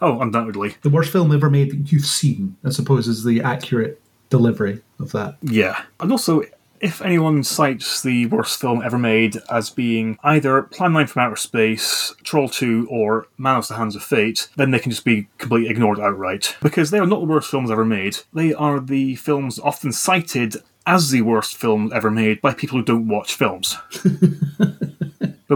Oh, 0.00 0.20
undoubtedly. 0.20 0.76
The 0.82 0.90
worst 0.90 1.12
film 1.12 1.32
ever 1.32 1.50
made 1.50 1.70
that 1.70 1.92
you've 1.92 2.06
seen, 2.06 2.56
I 2.64 2.70
suppose, 2.70 3.06
is 3.06 3.24
the 3.24 3.42
accurate 3.42 4.00
delivery 4.30 4.82
of 4.98 5.12
that. 5.12 5.36
Yeah. 5.42 5.82
And 6.00 6.10
also, 6.10 6.42
if 6.80 7.00
anyone 7.00 7.42
cites 7.44 8.02
the 8.02 8.26
worst 8.26 8.60
film 8.60 8.82
ever 8.82 8.98
made 8.98 9.38
as 9.50 9.70
being 9.70 10.18
either 10.22 10.62
Plan 10.62 10.92
9 10.92 11.06
from 11.06 11.22
Outer 11.22 11.36
Space, 11.36 12.14
Troll 12.24 12.48
2, 12.48 12.88
or 12.90 13.26
Manos 13.38 13.68
the 13.68 13.76
Hands 13.76 13.96
of 13.96 14.02
Fate, 14.02 14.48
then 14.56 14.70
they 14.70 14.78
can 14.78 14.90
just 14.90 15.04
be 15.04 15.28
completely 15.38 15.70
ignored 15.70 16.00
outright. 16.00 16.56
Because 16.60 16.90
they 16.90 16.98
are 16.98 17.06
not 17.06 17.20
the 17.20 17.26
worst 17.26 17.50
films 17.50 17.70
ever 17.70 17.84
made. 17.84 18.18
They 18.32 18.52
are 18.52 18.80
the 18.80 19.14
films 19.16 19.58
often 19.58 19.92
cited 19.92 20.56
as 20.86 21.10
the 21.10 21.22
worst 21.22 21.56
film 21.56 21.90
ever 21.94 22.10
made 22.10 22.42
by 22.42 22.52
people 22.52 22.78
who 22.78 22.84
don't 22.84 23.08
watch 23.08 23.34
films. 23.34 23.78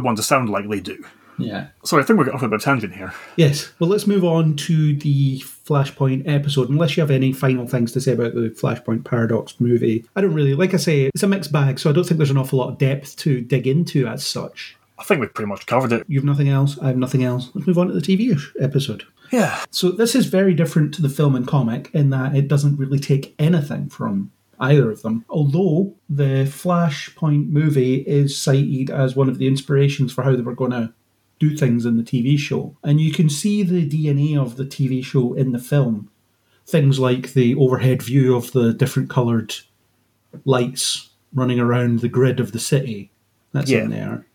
but 0.01 0.05
want 0.05 0.17
to 0.19 0.23
sound 0.23 0.49
like 0.49 0.69
they 0.69 0.81
do. 0.81 1.05
Yeah. 1.39 1.69
Sorry, 1.85 2.03
I 2.03 2.07
think 2.07 2.19
we're 2.19 2.25
getting 2.25 2.39
off 2.39 2.43
a 2.43 2.49
bit 2.49 2.57
of 2.57 2.61
a 2.61 2.65
tangent 2.65 2.95
here. 2.95 3.15
Yes. 3.37 3.71
Well, 3.79 3.89
let's 3.89 4.07
move 4.07 4.25
on 4.25 4.57
to 4.57 4.97
the 4.97 5.39
Flashpoint 5.41 6.27
episode. 6.27 6.69
Unless 6.69 6.97
you 6.97 7.01
have 7.01 7.11
any 7.11 7.33
final 7.33 7.67
things 7.67 7.93
to 7.93 8.01
say 8.01 8.13
about 8.13 8.35
the 8.35 8.51
Flashpoint 8.51 9.05
Paradox 9.05 9.61
movie, 9.61 10.05
I 10.17 10.21
don't 10.21 10.35
really. 10.35 10.55
Like 10.55 10.75
I 10.75 10.79
say, 10.79 11.03
it's 11.03 11.23
a 11.23 11.29
mixed 11.29 11.53
bag, 11.53 11.79
so 11.79 11.91
I 11.91 11.93
don't 11.93 12.05
think 12.05 12.19
there's 12.19 12.31
an 12.31 12.39
awful 12.39 12.59
lot 12.59 12.71
of 12.71 12.79
depth 12.79 13.17
to 13.19 13.41
dig 13.41 13.67
into 13.67 14.07
as 14.07 14.27
such. 14.27 14.77
I 14.99 15.05
think 15.05 15.21
we've 15.21 15.33
pretty 15.33 15.49
much 15.49 15.67
covered 15.67 15.93
it. 15.93 16.05
You 16.09 16.19
have 16.19 16.25
nothing 16.25 16.49
else. 16.49 16.77
I 16.81 16.89
have 16.89 16.97
nothing 16.97 17.23
else. 17.23 17.51
Let's 17.55 17.69
move 17.69 17.79
on 17.79 17.87
to 17.87 17.95
the 17.95 18.01
TV 18.01 18.37
episode. 18.61 19.05
Yeah. 19.31 19.63
So 19.71 19.93
this 19.93 20.15
is 20.15 20.27
very 20.27 20.55
different 20.55 20.93
to 20.95 21.03
the 21.03 21.09
film 21.09 21.37
and 21.37 21.47
comic 21.47 21.91
in 21.93 22.11
that 22.11 22.35
it 22.35 22.49
doesn't 22.49 22.79
really 22.79 22.99
take 22.99 23.35
anything 23.39 23.89
from 23.91 24.33
either 24.61 24.91
of 24.91 25.03
them. 25.03 25.25
Although 25.29 25.95
the 26.09 26.45
Flashpoint 26.47 27.49
movie 27.51 27.97
is 27.97 28.41
cited 28.41 28.91
as 28.91 29.17
one 29.17 29.29
of 29.29 29.39
the 29.39 29.47
inspirations 29.47 30.13
for 30.13 30.23
how 30.23 30.35
they 30.35 30.43
were 30.43 30.55
going 30.55 30.73
to 30.73 30.93
do 31.39 31.57
things 31.57 31.87
in 31.87 31.97
the 31.97 32.03
TV 32.03 32.37
show. 32.39 32.77
And 32.83 33.01
you 33.01 33.13
can 33.13 33.29
see 33.31 33.63
the 33.63 33.89
DNA 33.89 34.37
of 34.37 34.57
the 34.57 34.65
TV 34.65 35.05
show 35.05 35.35
in 35.35 35.53
the 35.53 35.59
film. 35.59 36.11
Things 36.67 36.99
like 36.99 37.33
the 37.33 37.55
overhead 37.55 38.03
view 38.03 38.35
of 38.37 38.53
the 38.53 38.73
different 38.75 39.09
coloured 39.09 39.55
lights 40.45 41.11
running 41.33 41.61
around 41.61 42.01
the 42.01 42.09
grid 42.09 42.41
of 42.41 42.53
the 42.53 42.59
city. 42.59 43.11
That's 43.53 43.71
Yeah. 43.71 43.85
in 43.85 43.91
there. 43.91 44.27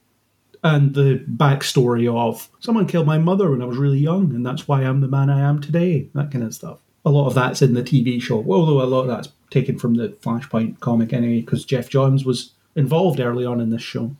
And 0.63 0.93
the 0.93 1.23
backstory 1.29 2.07
of 2.07 2.49
someone 2.59 2.87
killed 2.87 3.05
my 3.05 3.17
mother 3.17 3.51
when 3.51 3.61
I 3.61 3.65
was 3.65 3.77
really 3.77 3.99
young, 3.99 4.33
and 4.33 4.45
that's 4.45 4.65
why 4.67 4.83
I'm 4.83 5.01
the 5.01 5.09
man 5.09 5.29
I 5.29 5.41
am 5.41 5.59
today. 5.59 6.09
That 6.15 6.31
kind 6.31 6.43
of 6.43 6.55
stuff. 6.55 6.79
A 7.05 7.09
lot 7.11 7.27
of 7.27 7.33
that's 7.33 7.61
in 7.61 7.73
the 7.73 7.83
TV 7.83 8.21
show, 8.21 8.45
although 8.47 8.81
a 8.81 8.85
lot 8.85 9.01
of 9.01 9.07
that's 9.07 9.29
taken 9.49 9.77
from 9.77 9.95
the 9.95 10.09
Flashpoint 10.21 10.79
comic 10.79 11.11
anyway, 11.13 11.41
because 11.41 11.65
Geoff 11.65 11.89
Johns 11.89 12.23
was 12.25 12.51
involved 12.75 13.19
early 13.19 13.45
on 13.45 13.59
in 13.59 13.69
this 13.69 13.81
show. 13.81 14.15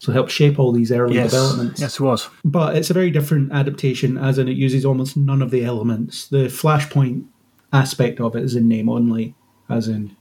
So 0.00 0.12
helped 0.12 0.30
shape 0.30 0.58
all 0.60 0.70
these 0.70 0.92
early 0.92 1.14
Yes, 1.16 1.32
developments. 1.32 1.80
yes, 1.80 1.94
it 1.98 2.02
was. 2.02 2.28
But 2.44 2.76
it's 2.76 2.88
a 2.90 2.94
very 2.94 3.10
different 3.10 3.50
adaptation, 3.50 4.16
as 4.16 4.38
in 4.38 4.46
it 4.46 4.56
uses 4.56 4.84
almost 4.84 5.16
none 5.16 5.42
of 5.42 5.50
the 5.50 5.64
elements. 5.64 6.28
The 6.28 6.46
Flashpoint 6.46 7.24
aspect 7.72 8.20
of 8.20 8.36
it 8.36 8.44
is 8.44 8.54
in 8.54 8.68
name 8.68 8.88
only, 8.88 9.34
as 9.68 9.88
in 9.88 10.14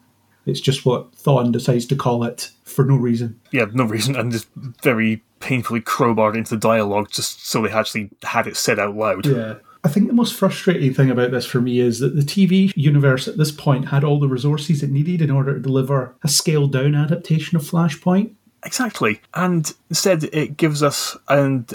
it's 0.48 0.62
just 0.62 0.86
what 0.86 1.12
Thawne 1.12 1.52
decides 1.52 1.86
to 1.88 1.96
call 1.96 2.24
it 2.24 2.50
for 2.64 2.86
no 2.86 2.96
reason. 2.96 3.40
Yeah, 3.52 3.66
no 3.74 3.84
reason, 3.84 4.16
and 4.16 4.32
just 4.32 4.48
very 4.82 5.22
painfully 5.42 5.82
crowbarred 5.82 6.36
into 6.36 6.56
the 6.56 6.60
dialogue 6.60 7.10
just 7.12 7.46
so 7.46 7.62
they 7.62 7.70
actually 7.70 8.10
had 8.24 8.48
it 8.48 8.58
said 8.58 8.80
out 8.80 8.96
loud. 8.96 9.26
Yeah. 9.28 9.56
I 9.88 9.90
think 9.90 10.08
the 10.08 10.14
most 10.14 10.36
frustrating 10.36 10.94
thing 10.94 11.10
about 11.10 11.32
this 11.32 11.46
for 11.46 11.62
me 11.62 11.80
is 11.80 12.00
that 12.00 12.14
the 12.14 12.22
TV 12.22 12.74
universe 12.76 13.26
at 13.26 13.38
this 13.38 13.54
point 13.54 13.88
had 13.88 14.04
all 14.04 14.20
the 14.20 14.28
resources 14.28 14.84
it 14.84 14.92
needed 14.92 15.22
in 15.22 15.32
order 15.32 15.54
to 15.54 15.62
deliver 15.62 16.14
a 16.26 16.28
scaled 16.28 16.74
down 16.74 16.94
adaptation 16.94 17.56
of 17.56 17.64
Flashpoint. 17.64 18.34
Exactly. 18.66 19.22
And 19.34 19.74
instead, 19.90 20.26
it 20.34 20.58
gives 20.58 20.84
us 20.84 21.16
an 21.30 21.68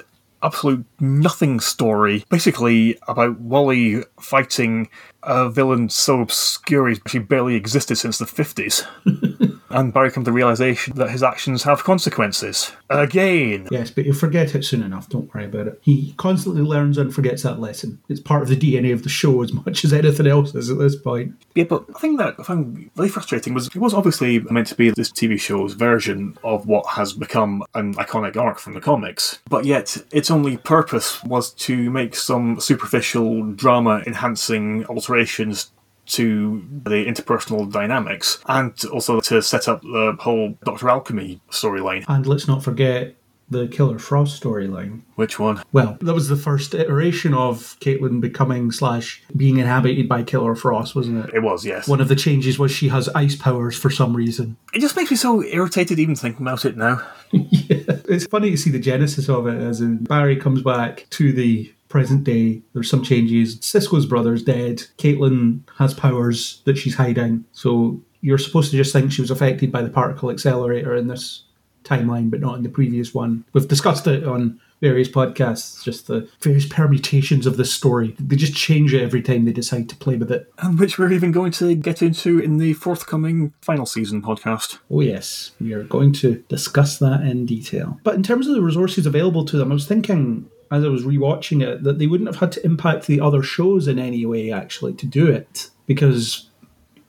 absolute 0.43 0.85
nothing 1.01 1.59
story, 1.59 2.23
basically 2.29 2.99
about 3.09 3.41
Wally 3.41 4.03
fighting 4.21 4.91
a 5.23 5.49
villain 5.49 5.89
so 5.89 6.21
obscure 6.21 6.93
he 7.11 7.19
barely 7.19 7.55
existed 7.55 7.97
since 7.97 8.19
the 8.19 8.27
50s. 8.27 8.87
and 9.73 9.93
Barry 9.93 10.11
comes 10.11 10.25
to 10.25 10.31
the 10.31 10.35
realization 10.35 10.95
that 10.97 11.11
his 11.11 11.23
actions 11.23 11.63
have 11.65 11.85
consequences. 11.85 12.73
Again. 12.91 13.69
Yes, 13.71 13.91
but 13.91 14.05
you'll 14.05 14.15
forget 14.15 14.55
it 14.55 14.65
soon 14.65 14.83
enough. 14.83 15.09
Don't 15.09 15.33
worry 15.35 15.47
about 15.47 15.69
it. 15.69 15.81
He 15.83 16.15
constantly 16.17 16.63
learns 16.63 16.99
and 16.99 17.15
forgets 17.15 17.43
that 17.43 17.61
lesson. 17.61 18.01
It's 18.09 18.21
part 18.21 18.43
of 18.43 18.49
the 18.49 18.57
DNA 18.57 18.93
of 18.93 19.03
the 19.03 19.09
show 19.09 19.43
as 19.43 19.53
much 19.53 19.85
as 19.85 19.93
anything 19.93 20.27
else 20.27 20.55
is 20.55 20.71
at 20.71 20.79
this 20.79 20.97
point. 20.97 21.35
Yeah, 21.55 21.65
but 21.65 21.87
the 21.87 21.95
thing 21.95 22.17
that 22.17 22.37
I 22.39 22.43
found 22.43 22.91
really 22.97 23.09
frustrating 23.09 23.55
was 23.55 23.69
it 23.69 23.77
was 23.77 23.95
obviously 23.95 24.41
meant 24.41 24.67
to 24.69 24.75
be 24.75 24.91
this 24.91 25.11
TV 25.11 25.41
show's 25.41 25.75
version 25.75 26.37
of 26.45 26.67
what 26.67 26.87
has 26.87 27.13
become 27.13 27.65
an 27.75 27.95
iconic 27.95 28.37
arc 28.37 28.59
from 28.59 28.75
the 28.75 28.81
comics, 28.81 29.41
but 29.49 29.65
yet 29.65 29.97
its 30.13 30.31
only 30.31 30.57
purpose 30.57 31.23
was 31.25 31.53
to 31.53 31.91
make 31.91 32.15
some 32.15 32.61
superficial 32.61 33.43
drama 33.53 34.03
enhancing 34.07 34.85
alterations 34.87 35.71
to 36.07 36.65
the 36.85 37.07
interpersonal 37.07 37.71
dynamics 37.71 38.41
and 38.47 38.73
also 38.93 39.21
to 39.21 39.43
set 39.43 39.69
up 39.69 39.83
the 39.83 40.17
whole 40.21 40.59
Dr. 40.65 40.89
Alchemy 40.89 41.41
storyline. 41.51 42.05
And 42.09 42.27
let's 42.27 42.49
not 42.49 42.63
forget 42.63 43.15
the 43.53 43.69
Killer 43.69 43.99
Frost 43.99 44.43
storyline. 44.43 45.03
Which 45.15 45.39
one? 45.39 45.63
Well, 45.73 45.99
that 46.01 46.15
was 46.15 46.29
the 46.29 46.37
first 46.37 46.75
iteration 46.75 47.35
of 47.35 47.79
Caitlin 47.81 48.21
becoming 48.21 48.73
slash 48.73 49.23
being 49.37 49.59
inhabited 49.59 50.09
by 50.09 50.23
Killer 50.23 50.57
Frost, 50.57 50.97
wasn't 50.97 51.25
it? 51.25 51.35
It 51.35 51.41
was, 51.41 51.65
yes. 51.65 51.87
One 51.87 52.01
of 52.01 52.09
the 52.09 52.17
changes 52.17 52.59
was 52.59 52.73
she 52.73 52.89
has 52.89 53.09
ice 53.11 53.37
powers 53.37 53.77
for 53.77 53.91
some 53.91 54.17
reason. 54.17 54.57
It 54.73 54.81
just 54.81 54.97
makes 54.97 55.11
me 55.11 55.17
so 55.17 55.43
irritated 55.45 55.99
even 55.99 56.17
thinking 56.17 56.47
about 56.47 56.65
it 56.65 56.77
now. 56.77 57.07
yeah. 57.31 57.83
It's 58.09 58.27
funny 58.27 58.51
to 58.51 58.57
see 58.57 58.71
the 58.71 58.81
genesis 58.81 59.29
of 59.29 59.47
it 59.47 59.61
as 59.61 59.81
in 59.81 59.99
Barry 60.05 60.37
comes 60.37 60.63
back 60.63 61.07
to 61.11 61.33
the 61.33 61.73
present 61.93 62.25
day. 62.25 62.63
There's 62.73 62.89
some 62.89 63.05
changes. 63.05 63.59
Cisco's 63.61 64.07
brother's 64.07 64.43
dead. 64.43 64.83
Caitlin 64.97 65.61
has 65.77 65.93
powers 65.93 66.63
that 66.65 66.79
she's 66.79 66.95
hiding. 66.95 67.45
So 67.53 68.01
you're 68.23 68.39
supposed 68.39 68.71
to 68.71 68.79
just 68.79 68.95
think 68.95 69.13
she 69.13 69.21
was 69.21 69.31
affected 69.31 69.71
by 69.71 69.83
the 69.83 69.91
particle 69.91 70.31
accelerator 70.31 70.97
in 70.97 71.09
this 71.09 71.45
timeline, 71.85 72.31
but 72.31 72.41
not 72.41 72.57
in 72.57 72.63
the 72.63 72.71
previous 72.71 73.13
one. 73.13 73.45
We've 73.53 73.69
discussed 73.69 74.07
it 74.07 74.25
on 74.25 74.59
various 74.81 75.09
podcasts, 75.09 75.85
just 75.85 76.07
the 76.07 76.27
various 76.41 76.67
permutations 76.67 77.45
of 77.45 77.59
this 77.59 77.73
story. 77.73 78.17
They 78.19 78.37
just 78.37 78.55
change 78.55 78.95
it 78.95 79.03
every 79.03 79.21
time 79.21 79.45
they 79.45 79.53
decide 79.53 79.91
to 79.91 79.97
play 79.97 80.17
with 80.17 80.33
it. 80.33 80.51
And 80.59 80.79
which 80.79 80.99
we're 80.99 81.13
even 81.13 81.31
going 81.31 81.53
to 81.53 81.75
get 81.75 82.01
into 82.01 82.39
in 82.39 82.57
the 82.57 82.73
forthcoming 82.73 83.53
final 83.61 83.85
season 83.85 84.23
podcast. 84.23 84.79
Oh, 84.91 85.03
yes, 85.03 85.51
we 85.61 85.75
are 85.75 85.85
going 85.85 86.15
to 86.15 86.43
discuss 86.49 86.99
that 86.99 87.21
in 87.21 87.45
detail. 87.45 88.01
But 88.03 88.15
in 88.15 88.23
terms 88.23 88.47
of 88.47 88.55
the 88.55 88.63
resources 88.63 89.05
available 89.05 89.45
to 89.45 89.59
them, 89.59 89.71
I 89.71 89.75
was 89.75 89.87
thinking 89.87 90.49
as 90.73 90.85
I 90.85 90.89
was 90.89 91.05
rewatching 91.05 91.63
it 91.63 91.85
that 91.85 91.99
they 91.99 92.07
wouldn't 92.07 92.29
have 92.29 92.41
had 92.41 92.53
to 92.53 92.65
impact 92.65 93.07
the 93.07 93.21
other 93.21 93.43
shows 93.43 93.87
in 93.87 93.99
any 93.99 94.25
way 94.25 94.51
actually 94.51 94.95
to 94.95 95.07
do 95.07 95.27
it 95.27 95.71
because 95.87 96.49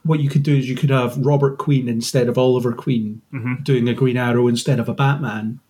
what 0.03 0.20
you 0.20 0.30
could 0.30 0.43
do 0.43 0.55
is 0.55 0.70
you 0.70 0.76
could 0.76 0.89
have 0.89 1.18
Robert 1.18 1.57
Queen 1.57 1.88
instead 1.88 2.28
of 2.28 2.38
Oliver 2.38 2.74
Queen 2.74 3.22
mm-hmm. 3.34 3.64
doing 3.64 3.88
a 3.88 3.93
Green 3.93 4.18
Arrow 4.18 4.49
instead 4.49 4.80
of 4.80 4.89
a 4.89 4.93
Batman 4.93 5.61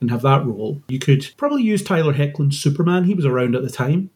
and 0.00 0.10
have 0.10 0.20
that 0.22 0.44
role. 0.44 0.82
You 0.88 0.98
could 0.98 1.26
probably 1.38 1.62
use 1.62 1.82
Tyler 1.82 2.12
Hoechlin's 2.12 2.60
Superman. 2.60 3.04
He 3.04 3.14
was 3.14 3.24
around 3.24 3.56
at 3.56 3.62
the 3.62 3.70
time, 3.70 4.10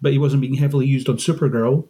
but 0.00 0.12
he 0.12 0.18
wasn't 0.18 0.40
being 0.40 0.54
heavily 0.54 0.86
used 0.86 1.10
on 1.10 1.16
Supergirl. 1.16 1.88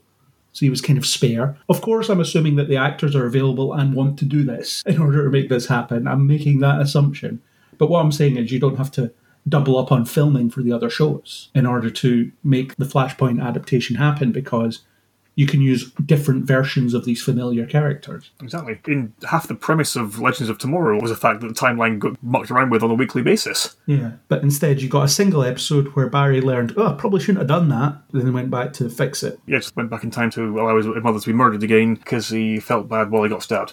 So 0.50 0.66
he 0.66 0.70
was 0.70 0.82
kind 0.82 0.98
of 0.98 1.06
spare. 1.06 1.56
Of 1.68 1.80
course, 1.80 2.10
I'm 2.10 2.20
assuming 2.20 2.56
that 2.56 2.68
the 2.68 2.76
actors 2.76 3.16
are 3.16 3.24
available 3.24 3.72
and 3.72 3.94
want 3.94 4.18
to 4.18 4.24
do 4.24 4.42
this 4.42 4.82
in 4.84 5.00
order 5.00 5.24
to 5.24 5.30
make 5.30 5.48
this 5.48 5.66
happen. 5.66 6.08
I'm 6.08 6.26
making 6.26 6.58
that 6.58 6.80
assumption. 6.80 7.40
But 7.78 7.88
what 7.88 8.00
I'm 8.00 8.12
saying 8.12 8.36
is, 8.36 8.50
you 8.50 8.58
don't 8.58 8.76
have 8.76 8.90
to 8.92 9.12
double 9.48 9.78
up 9.78 9.90
on 9.90 10.04
filming 10.04 10.50
for 10.50 10.62
the 10.62 10.72
other 10.72 10.90
shows 10.90 11.50
in 11.54 11.66
order 11.66 11.90
to 11.90 12.30
make 12.44 12.76
the 12.76 12.84
Flashpoint 12.84 13.42
adaptation 13.42 13.96
happen 13.96 14.32
because 14.32 14.82
you 15.34 15.46
can 15.46 15.62
use 15.62 15.90
different 15.92 16.44
versions 16.44 16.92
of 16.92 17.04
these 17.04 17.22
familiar 17.22 17.64
characters. 17.64 18.30
Exactly. 18.42 18.78
In 18.86 19.14
half 19.28 19.48
the 19.48 19.54
premise 19.54 19.96
of 19.96 20.20
Legends 20.20 20.50
of 20.50 20.58
Tomorrow 20.58 21.00
was 21.00 21.10
the 21.10 21.16
fact 21.16 21.40
that 21.40 21.48
the 21.48 21.54
timeline 21.54 21.98
got 21.98 22.22
mucked 22.22 22.50
around 22.50 22.70
with 22.70 22.82
on 22.82 22.90
a 22.90 22.94
weekly 22.94 23.22
basis. 23.22 23.76
Yeah. 23.86 24.12
But 24.28 24.42
instead, 24.42 24.82
you 24.82 24.88
got 24.88 25.04
a 25.04 25.08
single 25.08 25.42
episode 25.42 25.88
where 25.88 26.08
Barry 26.08 26.42
learned, 26.42 26.74
oh, 26.76 26.88
I 26.88 26.92
probably 26.94 27.20
shouldn't 27.20 27.38
have 27.38 27.48
done 27.48 27.70
that. 27.70 28.02
Then 28.12 28.26
he 28.26 28.30
went 28.30 28.50
back 28.50 28.74
to 28.74 28.90
fix 28.90 29.22
it. 29.22 29.40
Yeah, 29.46 29.58
just 29.58 29.74
went 29.74 29.88
back 29.88 30.04
in 30.04 30.10
time 30.10 30.30
to 30.32 30.42
allow 30.60 30.76
his 30.76 30.86
mother 30.86 31.18
to 31.18 31.26
be 31.26 31.32
murdered 31.32 31.62
again 31.62 31.94
because 31.94 32.28
he 32.28 32.60
felt 32.60 32.88
bad 32.88 33.10
while 33.10 33.22
he 33.22 33.30
got 33.30 33.42
stabbed. 33.42 33.72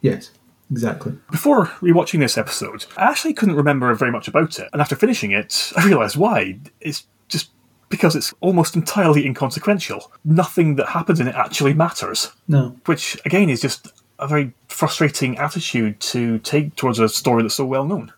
Yes, 0.00 0.32
exactly. 0.70 1.12
Before 1.30 1.66
rewatching 1.66 2.20
this 2.20 2.38
episode, 2.38 2.86
I 2.96 3.04
actually 3.04 3.34
couldn't 3.34 3.56
remember 3.56 3.92
very 3.94 4.10
much 4.10 4.28
about 4.28 4.58
it, 4.58 4.68
and 4.72 4.80
after 4.80 4.96
finishing 4.96 5.32
it, 5.32 5.72
I 5.76 5.86
realised 5.86 6.16
why. 6.16 6.58
It's 6.80 7.06
just 7.28 7.50
because 7.88 8.14
it's 8.16 8.32
almost 8.40 8.76
entirely 8.76 9.26
inconsequential. 9.26 10.12
Nothing 10.24 10.76
that 10.76 10.88
happens 10.90 11.20
in 11.20 11.28
it 11.28 11.34
actually 11.34 11.74
matters. 11.74 12.30
No. 12.48 12.76
Which, 12.86 13.20
again, 13.24 13.50
is 13.50 13.60
just 13.60 13.88
a 14.18 14.28
very 14.28 14.52
frustrating 14.68 15.38
attitude 15.38 15.98
to 16.00 16.38
take 16.40 16.76
towards 16.76 16.98
a 16.98 17.08
story 17.08 17.42
that's 17.42 17.54
so 17.54 17.64
well 17.64 17.84
known. 17.84 18.12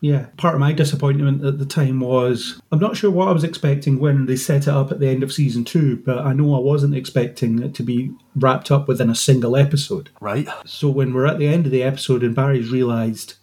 Yeah, 0.00 0.26
part 0.36 0.54
of 0.54 0.60
my 0.60 0.72
disappointment 0.72 1.44
at 1.44 1.58
the 1.58 1.66
time 1.66 2.00
was 2.00 2.60
I'm 2.70 2.78
not 2.78 2.96
sure 2.96 3.10
what 3.10 3.28
I 3.28 3.32
was 3.32 3.44
expecting 3.44 3.98
when 3.98 4.26
they 4.26 4.36
set 4.36 4.62
it 4.62 4.68
up 4.68 4.92
at 4.92 5.00
the 5.00 5.08
end 5.08 5.22
of 5.22 5.32
season 5.32 5.64
two, 5.64 5.96
but 6.04 6.18
I 6.18 6.32
know 6.32 6.54
I 6.54 6.58
wasn't 6.58 6.94
expecting 6.94 7.62
it 7.62 7.74
to 7.76 7.82
be 7.82 8.12
wrapped 8.34 8.70
up 8.70 8.88
within 8.88 9.08
a 9.08 9.14
single 9.14 9.56
episode. 9.56 10.10
Right? 10.20 10.48
So 10.66 10.90
when 10.90 11.14
we're 11.14 11.26
at 11.26 11.38
the 11.38 11.48
end 11.48 11.66
of 11.66 11.72
the 11.72 11.82
episode 11.82 12.22
and 12.22 12.34
Barry's 12.34 12.70
realised, 12.70 13.34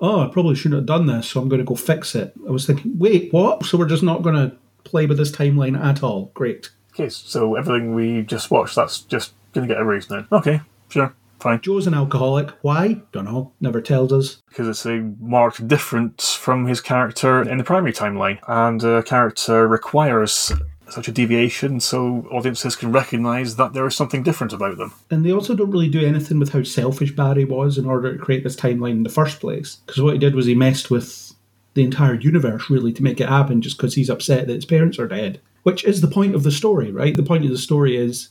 oh, 0.00 0.20
I 0.20 0.28
probably 0.28 0.54
shouldn't 0.54 0.80
have 0.80 0.86
done 0.86 1.06
this, 1.06 1.28
so 1.28 1.40
I'm 1.40 1.48
going 1.48 1.60
to 1.60 1.64
go 1.64 1.74
fix 1.74 2.14
it, 2.14 2.34
I 2.46 2.50
was 2.50 2.66
thinking, 2.66 2.98
wait, 2.98 3.32
what? 3.32 3.64
So 3.64 3.78
we're 3.78 3.88
just 3.88 4.02
not 4.02 4.22
going 4.22 4.36
to 4.36 4.56
play 4.84 5.06
with 5.06 5.16
this 5.16 5.32
timeline 5.32 5.82
at 5.82 6.02
all? 6.02 6.30
Great. 6.34 6.70
Okay, 6.92 7.08
so 7.08 7.54
everything 7.56 7.94
we 7.94 8.22
just 8.22 8.50
watched, 8.50 8.76
that's 8.76 9.00
just 9.00 9.32
going 9.52 9.66
to 9.66 9.74
get 9.74 9.80
erased 9.80 10.10
now. 10.10 10.26
Okay, 10.30 10.60
sure, 10.90 11.14
fine. 11.40 11.60
Joe's 11.60 11.86
an 11.86 11.94
alcoholic. 11.94 12.50
Why? 12.62 13.02
Don't 13.12 13.24
know. 13.24 13.52
Never 13.60 13.80
tells 13.80 14.12
us. 14.12 14.42
Because 14.48 14.68
it's 14.68 14.86
a 14.86 15.12
marked 15.20 15.66
difference 15.68 16.34
from 16.34 16.66
his 16.66 16.80
character 16.80 17.42
in 17.42 17.58
the 17.58 17.64
primary 17.64 17.92
timeline, 17.92 18.38
and 18.46 18.82
a 18.82 19.02
character 19.02 19.66
requires 19.68 20.52
such 20.88 21.08
a 21.08 21.12
deviation 21.12 21.80
so 21.80 22.26
audiences 22.30 22.76
can 22.76 22.92
recognise 22.92 23.56
that 23.56 23.72
there 23.72 23.86
is 23.86 23.96
something 23.96 24.22
different 24.22 24.52
about 24.52 24.76
them. 24.76 24.92
And 25.10 25.24
they 25.24 25.32
also 25.32 25.54
don't 25.54 25.70
really 25.70 25.88
do 25.88 26.06
anything 26.06 26.38
with 26.38 26.52
how 26.52 26.62
selfish 26.62 27.12
Barry 27.12 27.44
was 27.44 27.78
in 27.78 27.86
order 27.86 28.12
to 28.12 28.22
create 28.22 28.44
this 28.44 28.56
timeline 28.56 28.92
in 28.92 29.02
the 29.02 29.08
first 29.08 29.40
place. 29.40 29.76
Because 29.86 30.02
what 30.02 30.12
he 30.12 30.18
did 30.18 30.34
was 30.34 30.46
he 30.46 30.54
messed 30.54 30.90
with 30.90 31.32
the 31.74 31.84
entire 31.84 32.14
universe, 32.14 32.70
really, 32.70 32.92
to 32.92 33.02
make 33.02 33.20
it 33.20 33.28
happen 33.28 33.62
just 33.62 33.76
because 33.76 33.94
he's 33.94 34.10
upset 34.10 34.46
that 34.46 34.54
his 34.54 34.66
parents 34.66 34.98
are 34.98 35.08
dead. 35.08 35.40
Which 35.62 35.84
is 35.84 36.00
the 36.00 36.08
point 36.08 36.34
of 36.34 36.42
the 36.42 36.52
story, 36.52 36.92
right? 36.92 37.16
The 37.16 37.22
point 37.22 37.44
of 37.44 37.50
the 37.50 37.58
story 37.58 37.96
is 37.96 38.28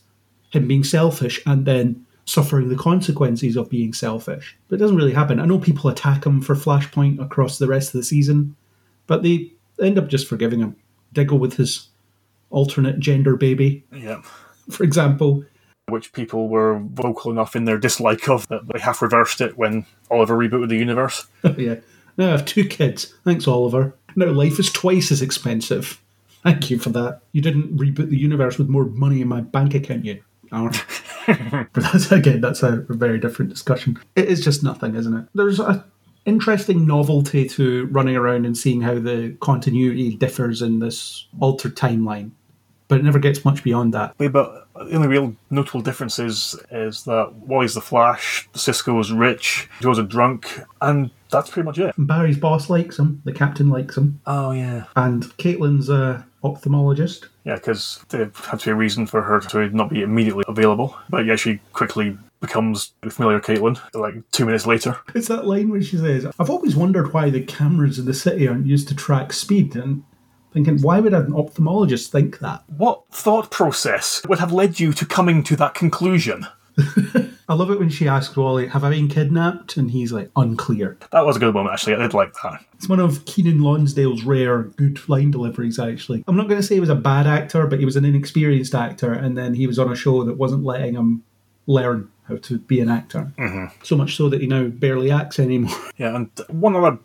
him 0.50 0.68
being 0.68 0.84
selfish 0.84 1.42
and 1.44 1.66
then 1.66 2.03
suffering 2.26 2.68
the 2.68 2.76
consequences 2.76 3.56
of 3.56 3.68
being 3.70 3.92
selfish. 3.92 4.56
But 4.68 4.76
it 4.76 4.78
doesn't 4.78 4.96
really 4.96 5.12
happen. 5.12 5.40
I 5.40 5.44
know 5.46 5.58
people 5.58 5.90
attack 5.90 6.24
him 6.24 6.40
for 6.40 6.54
Flashpoint 6.54 7.20
across 7.22 7.58
the 7.58 7.66
rest 7.66 7.88
of 7.94 8.00
the 8.00 8.04
season, 8.04 8.56
but 9.06 9.22
they 9.22 9.52
end 9.82 9.98
up 9.98 10.08
just 10.08 10.26
forgiving 10.28 10.60
him. 10.60 10.76
Diggle 11.12 11.38
with 11.38 11.54
his 11.56 11.88
alternate 12.50 12.98
gender 12.98 13.36
baby, 13.36 13.84
Yeah. 13.92 14.22
for 14.70 14.84
example. 14.84 15.44
Which 15.88 16.12
people 16.12 16.48
were 16.48 16.78
vocal 16.94 17.30
enough 17.30 17.54
in 17.54 17.66
their 17.66 17.78
dislike 17.78 18.28
of 18.28 18.48
that 18.48 18.62
they 18.72 18.80
half 18.80 19.02
reversed 19.02 19.40
it 19.40 19.58
when 19.58 19.84
Oliver 20.10 20.36
rebooted 20.36 20.70
the 20.70 20.76
universe. 20.78 21.26
yeah. 21.58 21.76
Now 22.16 22.28
I 22.28 22.30
have 22.30 22.46
two 22.46 22.64
kids. 22.64 23.12
Thanks, 23.24 23.46
Oliver. 23.46 23.94
Now 24.16 24.26
life 24.26 24.58
is 24.58 24.72
twice 24.72 25.12
as 25.12 25.20
expensive. 25.20 26.00
Thank 26.42 26.70
you 26.70 26.78
for 26.78 26.90
that. 26.90 27.20
You 27.32 27.42
didn't 27.42 27.76
reboot 27.76 28.08
the 28.10 28.16
universe 28.16 28.56
with 28.58 28.68
more 28.68 28.84
money 28.86 29.20
in 29.20 29.28
my 29.28 29.40
bank 29.40 29.74
account, 29.74 30.04
you. 30.04 30.22
but 31.26 31.82
that's 31.82 32.10
again, 32.12 32.40
that's 32.40 32.62
a 32.62 32.84
very 32.88 33.18
different 33.18 33.50
discussion. 33.50 33.98
It 34.16 34.26
is 34.28 34.42
just 34.42 34.62
nothing, 34.62 34.94
isn't 34.94 35.14
it? 35.16 35.26
There's 35.34 35.60
a 35.60 35.84
interesting 36.26 36.86
novelty 36.86 37.46
to 37.50 37.86
running 37.86 38.16
around 38.16 38.46
and 38.46 38.56
seeing 38.56 38.80
how 38.80 38.94
the 38.98 39.36
continuity 39.40 40.16
differs 40.16 40.62
in 40.62 40.78
this 40.78 41.26
altered 41.40 41.76
timeline. 41.76 42.30
But 42.88 42.98
it 43.00 43.04
never 43.04 43.18
gets 43.18 43.44
much 43.46 43.64
beyond 43.64 43.94
that. 43.94 44.14
Yeah, 44.18 44.28
But 44.28 44.68
the 44.74 44.94
only 44.94 45.08
real 45.08 45.34
notable 45.50 45.80
difference 45.80 46.18
is, 46.18 46.54
is 46.70 47.04
that 47.04 47.32
Wally's 47.34 47.74
the 47.74 47.80
Flash, 47.80 48.46
Cisco's 48.54 49.10
rich, 49.10 49.68
Joe's 49.80 49.98
a 49.98 50.02
drunk, 50.02 50.60
and 50.82 51.10
that's 51.30 51.48
pretty 51.48 51.64
much 51.64 51.78
it. 51.78 51.96
And 51.96 52.06
Barry's 52.06 52.36
boss 52.38 52.68
likes 52.68 52.98
him, 52.98 53.22
the 53.24 53.32
captain 53.32 53.70
likes 53.70 53.96
him, 53.96 54.20
Oh, 54.26 54.52
yeah. 54.52 54.84
and 54.96 55.24
Caitlin's 55.38 55.88
a 55.88 56.26
ophthalmologist. 56.44 57.24
Yeah, 57.44 57.56
because 57.56 58.04
there 58.08 58.30
had 58.34 58.60
to 58.60 58.66
be 58.66 58.70
a 58.70 58.74
reason 58.74 59.06
for 59.06 59.22
her 59.22 59.40
to 59.40 59.68
not 59.70 59.90
be 59.90 60.02
immediately 60.02 60.44
available. 60.48 60.96
But 61.10 61.26
yeah, 61.26 61.36
she 61.36 61.60
quickly 61.72 62.16
becomes 62.40 62.92
the 63.02 63.10
familiar 63.10 63.40
Caitlin, 63.40 63.78
like 63.94 64.14
two 64.30 64.46
minutes 64.46 64.66
later. 64.66 64.98
It's 65.14 65.28
that 65.28 65.46
line 65.46 65.70
where 65.70 65.82
she 65.82 65.96
says, 65.96 66.26
I've 66.38 66.50
always 66.50 66.76
wondered 66.76 67.12
why 67.12 67.30
the 67.30 67.42
cameras 67.42 67.98
in 67.98 68.06
the 68.06 68.14
city 68.14 68.48
aren't 68.48 68.66
used 68.66 68.88
to 68.88 68.94
track 68.94 69.32
speed. 69.32 69.76
And 69.76 70.04
thinking, 70.52 70.80
why 70.80 71.00
would 71.00 71.12
an 71.12 71.32
ophthalmologist 71.32 72.08
think 72.08 72.38
that? 72.38 72.64
What 72.68 73.02
thought 73.10 73.50
process 73.50 74.22
would 74.26 74.38
have 74.38 74.52
led 74.52 74.80
you 74.80 74.92
to 74.94 75.04
coming 75.04 75.42
to 75.44 75.56
that 75.56 75.74
conclusion? 75.74 76.46
I 77.48 77.54
love 77.54 77.70
it 77.70 77.78
when 77.78 77.90
she 77.90 78.08
asks 78.08 78.36
Wally, 78.36 78.68
Have 78.68 78.84
I 78.84 78.90
been 78.90 79.08
kidnapped? 79.08 79.76
And 79.76 79.90
he's 79.90 80.12
like, 80.12 80.30
Unclear. 80.36 80.96
That 81.12 81.26
was 81.26 81.36
a 81.36 81.40
good 81.40 81.54
moment, 81.54 81.74
actually. 81.74 81.94
I 81.94 81.98
did 81.98 82.14
like 82.14 82.32
that. 82.42 82.64
It's 82.74 82.88
one 82.88 83.00
of 83.00 83.24
Keiynan 83.24 83.60
Lonsdale's 83.60 84.22
rare 84.22 84.62
good 84.62 85.06
line 85.08 85.30
deliveries, 85.30 85.78
actually. 85.78 86.24
I'm 86.26 86.36
not 86.36 86.48
going 86.48 86.60
to 86.60 86.66
say 86.66 86.74
he 86.74 86.80
was 86.80 86.88
a 86.88 86.94
bad 86.94 87.26
actor, 87.26 87.66
but 87.66 87.78
he 87.78 87.84
was 87.84 87.96
an 87.96 88.04
inexperienced 88.04 88.74
actor, 88.74 89.12
and 89.12 89.36
then 89.36 89.54
he 89.54 89.66
was 89.66 89.78
on 89.78 89.92
a 89.92 89.96
show 89.96 90.24
that 90.24 90.36
wasn't 90.36 90.64
letting 90.64 90.94
him 90.94 91.22
learn 91.66 92.10
how 92.28 92.36
to 92.36 92.58
be 92.58 92.80
an 92.80 92.88
actor. 92.88 93.32
Mm-hmm. 93.38 93.82
So 93.82 93.96
much 93.96 94.16
so 94.16 94.28
that 94.28 94.40
he 94.40 94.46
now 94.46 94.68
barely 94.68 95.10
acts 95.10 95.38
anymore. 95.38 95.74
Yeah, 95.96 96.16
and 96.16 96.30
one 96.48 96.74
other 96.74 96.98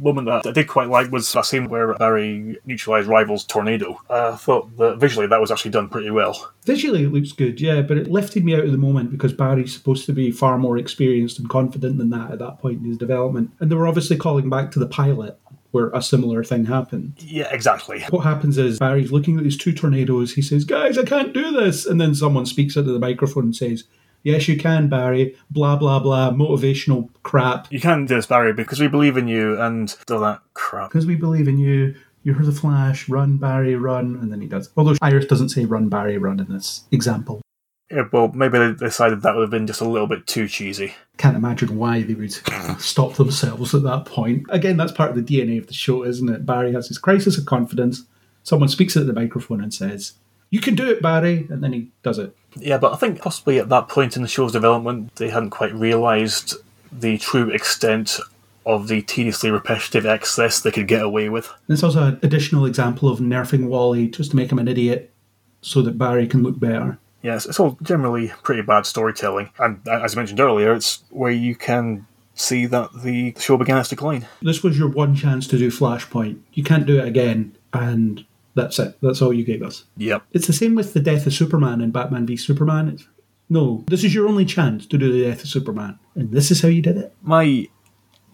moment 0.00 0.26
that 0.26 0.46
I 0.46 0.52
did 0.52 0.68
quite 0.68 0.88
like 0.88 1.10
was 1.10 1.32
that 1.32 1.46
scene 1.46 1.68
where 1.68 1.94
Barry 1.94 2.58
neutralised 2.64 3.08
Rival's 3.08 3.44
tornado. 3.44 4.00
Uh, 4.08 4.32
I 4.34 4.36
thought 4.36 4.76
that 4.78 4.98
visually 4.98 5.26
that 5.26 5.40
was 5.40 5.50
actually 5.50 5.70
done 5.70 5.88
pretty 5.88 6.10
well. 6.10 6.52
Visually, 6.64 7.04
it 7.04 7.12
looks 7.12 7.32
good, 7.32 7.60
yeah, 7.60 7.82
but 7.82 7.96
it 7.96 8.10
lifted 8.10 8.44
me 8.44 8.54
out 8.54 8.64
of 8.64 8.72
the 8.72 8.78
moment 8.78 9.10
because 9.10 9.32
Barry's 9.32 9.74
supposed 9.74 10.06
to 10.06 10.12
be 10.12 10.30
far 10.30 10.58
more 10.58 10.78
experienced 10.78 11.38
and 11.38 11.48
confident 11.48 11.98
than 11.98 12.10
that 12.10 12.30
at 12.30 12.38
that 12.38 12.58
point 12.58 12.80
in 12.80 12.84
his 12.84 12.98
development. 12.98 13.50
And 13.60 13.70
they 13.70 13.76
were 13.76 13.88
obviously 13.88 14.16
calling 14.16 14.50
back 14.50 14.70
to 14.72 14.78
the 14.78 14.86
pilot 14.86 15.38
where 15.76 15.90
a 15.90 16.02
similar 16.02 16.42
thing 16.42 16.64
happened. 16.64 17.14
Yeah, 17.18 17.52
exactly. 17.52 18.02
What 18.10 18.24
happens 18.24 18.56
is 18.56 18.78
Barry's 18.78 19.12
looking 19.12 19.36
at 19.36 19.44
these 19.44 19.58
two 19.58 19.74
tornadoes. 19.74 20.32
He 20.32 20.42
says, 20.42 20.64
Guys, 20.64 20.96
I 20.96 21.04
can't 21.04 21.34
do 21.34 21.52
this. 21.52 21.84
And 21.84 22.00
then 22.00 22.14
someone 22.14 22.46
speaks 22.46 22.76
into 22.76 22.92
the 22.92 22.98
microphone 22.98 23.44
and 23.44 23.56
says, 23.56 23.84
Yes, 24.26 24.48
you 24.48 24.56
can, 24.56 24.88
Barry. 24.88 25.36
Blah, 25.52 25.76
blah, 25.76 26.00
blah. 26.00 26.32
Motivational 26.32 27.08
crap. 27.22 27.72
You 27.72 27.78
can 27.78 28.06
do 28.06 28.16
this, 28.16 28.26
Barry, 28.26 28.52
because 28.52 28.80
we 28.80 28.88
believe 28.88 29.16
in 29.16 29.28
you 29.28 29.56
and 29.60 29.96
all 30.10 30.18
that 30.18 30.40
crap. 30.52 30.90
Because 30.90 31.06
we 31.06 31.14
believe 31.14 31.46
in 31.46 31.58
you. 31.58 31.94
You're 32.24 32.34
the 32.42 32.50
Flash. 32.50 33.08
Run, 33.08 33.36
Barry, 33.36 33.76
run. 33.76 34.16
And 34.20 34.32
then 34.32 34.40
he 34.40 34.48
does. 34.48 34.68
Although 34.76 34.96
Iris 35.00 35.26
doesn't 35.26 35.50
say 35.50 35.64
run, 35.64 35.88
Barry, 35.88 36.18
run 36.18 36.40
in 36.40 36.52
this 36.52 36.82
example. 36.90 37.40
Yeah, 37.88 38.08
well, 38.12 38.32
maybe 38.34 38.58
they 38.58 38.72
decided 38.72 39.22
that 39.22 39.36
would 39.36 39.42
have 39.42 39.50
been 39.50 39.68
just 39.68 39.80
a 39.80 39.88
little 39.88 40.08
bit 40.08 40.26
too 40.26 40.48
cheesy. 40.48 40.96
Can't 41.18 41.36
imagine 41.36 41.78
why 41.78 42.02
they 42.02 42.14
would 42.14 42.32
stop 42.80 43.14
themselves 43.14 43.76
at 43.76 43.84
that 43.84 44.06
point. 44.06 44.46
Again, 44.48 44.76
that's 44.76 44.90
part 44.90 45.16
of 45.16 45.16
the 45.16 45.22
DNA 45.22 45.56
of 45.56 45.68
the 45.68 45.72
show, 45.72 46.02
isn't 46.02 46.28
it? 46.28 46.44
Barry 46.44 46.72
has 46.72 46.88
his 46.88 46.98
crisis 46.98 47.38
of 47.38 47.46
confidence. 47.46 48.02
Someone 48.42 48.70
speaks 48.70 48.96
at 48.96 49.06
the 49.06 49.12
microphone 49.12 49.62
and 49.62 49.72
says, 49.72 50.14
You 50.50 50.60
can 50.60 50.74
do 50.74 50.90
it, 50.90 51.00
Barry. 51.00 51.46
And 51.48 51.62
then 51.62 51.72
he 51.72 51.92
does 52.02 52.18
it. 52.18 52.36
Yeah, 52.58 52.78
but 52.78 52.92
I 52.92 52.96
think 52.96 53.20
possibly 53.20 53.58
at 53.58 53.68
that 53.68 53.88
point 53.88 54.16
in 54.16 54.22
the 54.22 54.28
show's 54.28 54.52
development, 54.52 55.14
they 55.16 55.30
hadn't 55.30 55.50
quite 55.50 55.74
realised 55.74 56.54
the 56.90 57.18
true 57.18 57.50
extent 57.50 58.18
of 58.64 58.88
the 58.88 59.02
tediously 59.02 59.50
repetitive 59.50 60.06
excess 60.06 60.60
they 60.60 60.72
could 60.72 60.88
get 60.88 61.02
away 61.02 61.28
with. 61.28 61.48
And 61.68 61.74
it's 61.74 61.84
also 61.84 62.02
an 62.08 62.20
additional 62.22 62.66
example 62.66 63.08
of 63.08 63.20
nerfing 63.20 63.68
Wally 63.68 64.08
just 64.08 64.30
to 64.30 64.36
make 64.36 64.50
him 64.50 64.58
an 64.58 64.68
idiot 64.68 65.12
so 65.60 65.82
that 65.82 65.98
Barry 65.98 66.26
can 66.26 66.42
look 66.42 66.58
better. 66.58 66.98
Yes, 67.22 67.46
it's 67.46 67.58
all 67.58 67.78
generally 67.82 68.32
pretty 68.42 68.62
bad 68.62 68.86
storytelling, 68.86 69.50
and 69.58 69.80
as 69.88 70.14
I 70.14 70.16
mentioned 70.16 70.38
earlier, 70.38 70.74
it's 70.74 71.02
where 71.10 71.32
you 71.32 71.56
can 71.56 72.06
see 72.34 72.66
that 72.66 72.90
the 73.02 73.34
show 73.38 73.56
began 73.56 73.78
its 73.78 73.88
decline. 73.88 74.26
This 74.42 74.62
was 74.62 74.78
your 74.78 74.88
one 74.88 75.16
chance 75.16 75.48
to 75.48 75.58
do 75.58 75.70
Flashpoint. 75.70 76.38
You 76.52 76.62
can't 76.62 76.86
do 76.86 76.98
it 76.98 77.08
again, 77.08 77.56
and 77.72 78.24
that's 78.56 78.80
it. 78.80 78.96
That's 79.00 79.22
all 79.22 79.32
you 79.32 79.44
gave 79.44 79.62
us. 79.62 79.84
Yep. 79.98 80.24
It's 80.32 80.48
the 80.48 80.52
same 80.52 80.74
with 80.74 80.94
the 80.94 81.00
death 81.00 81.26
of 81.26 81.34
Superman 81.34 81.80
in 81.80 81.92
Batman 81.92 82.26
v 82.26 82.36
Superman. 82.36 82.88
It's, 82.88 83.06
no, 83.48 83.84
this 83.86 84.02
is 84.02 84.12
your 84.12 84.26
only 84.26 84.44
chance 84.44 84.86
to 84.86 84.98
do 84.98 85.12
the 85.12 85.28
death 85.28 85.44
of 85.44 85.48
Superman, 85.48 86.00
and 86.16 86.32
this 86.32 86.50
is 86.50 86.62
how 86.62 86.68
you 86.68 86.82
did 86.82 86.96
it. 86.96 87.14
My 87.22 87.68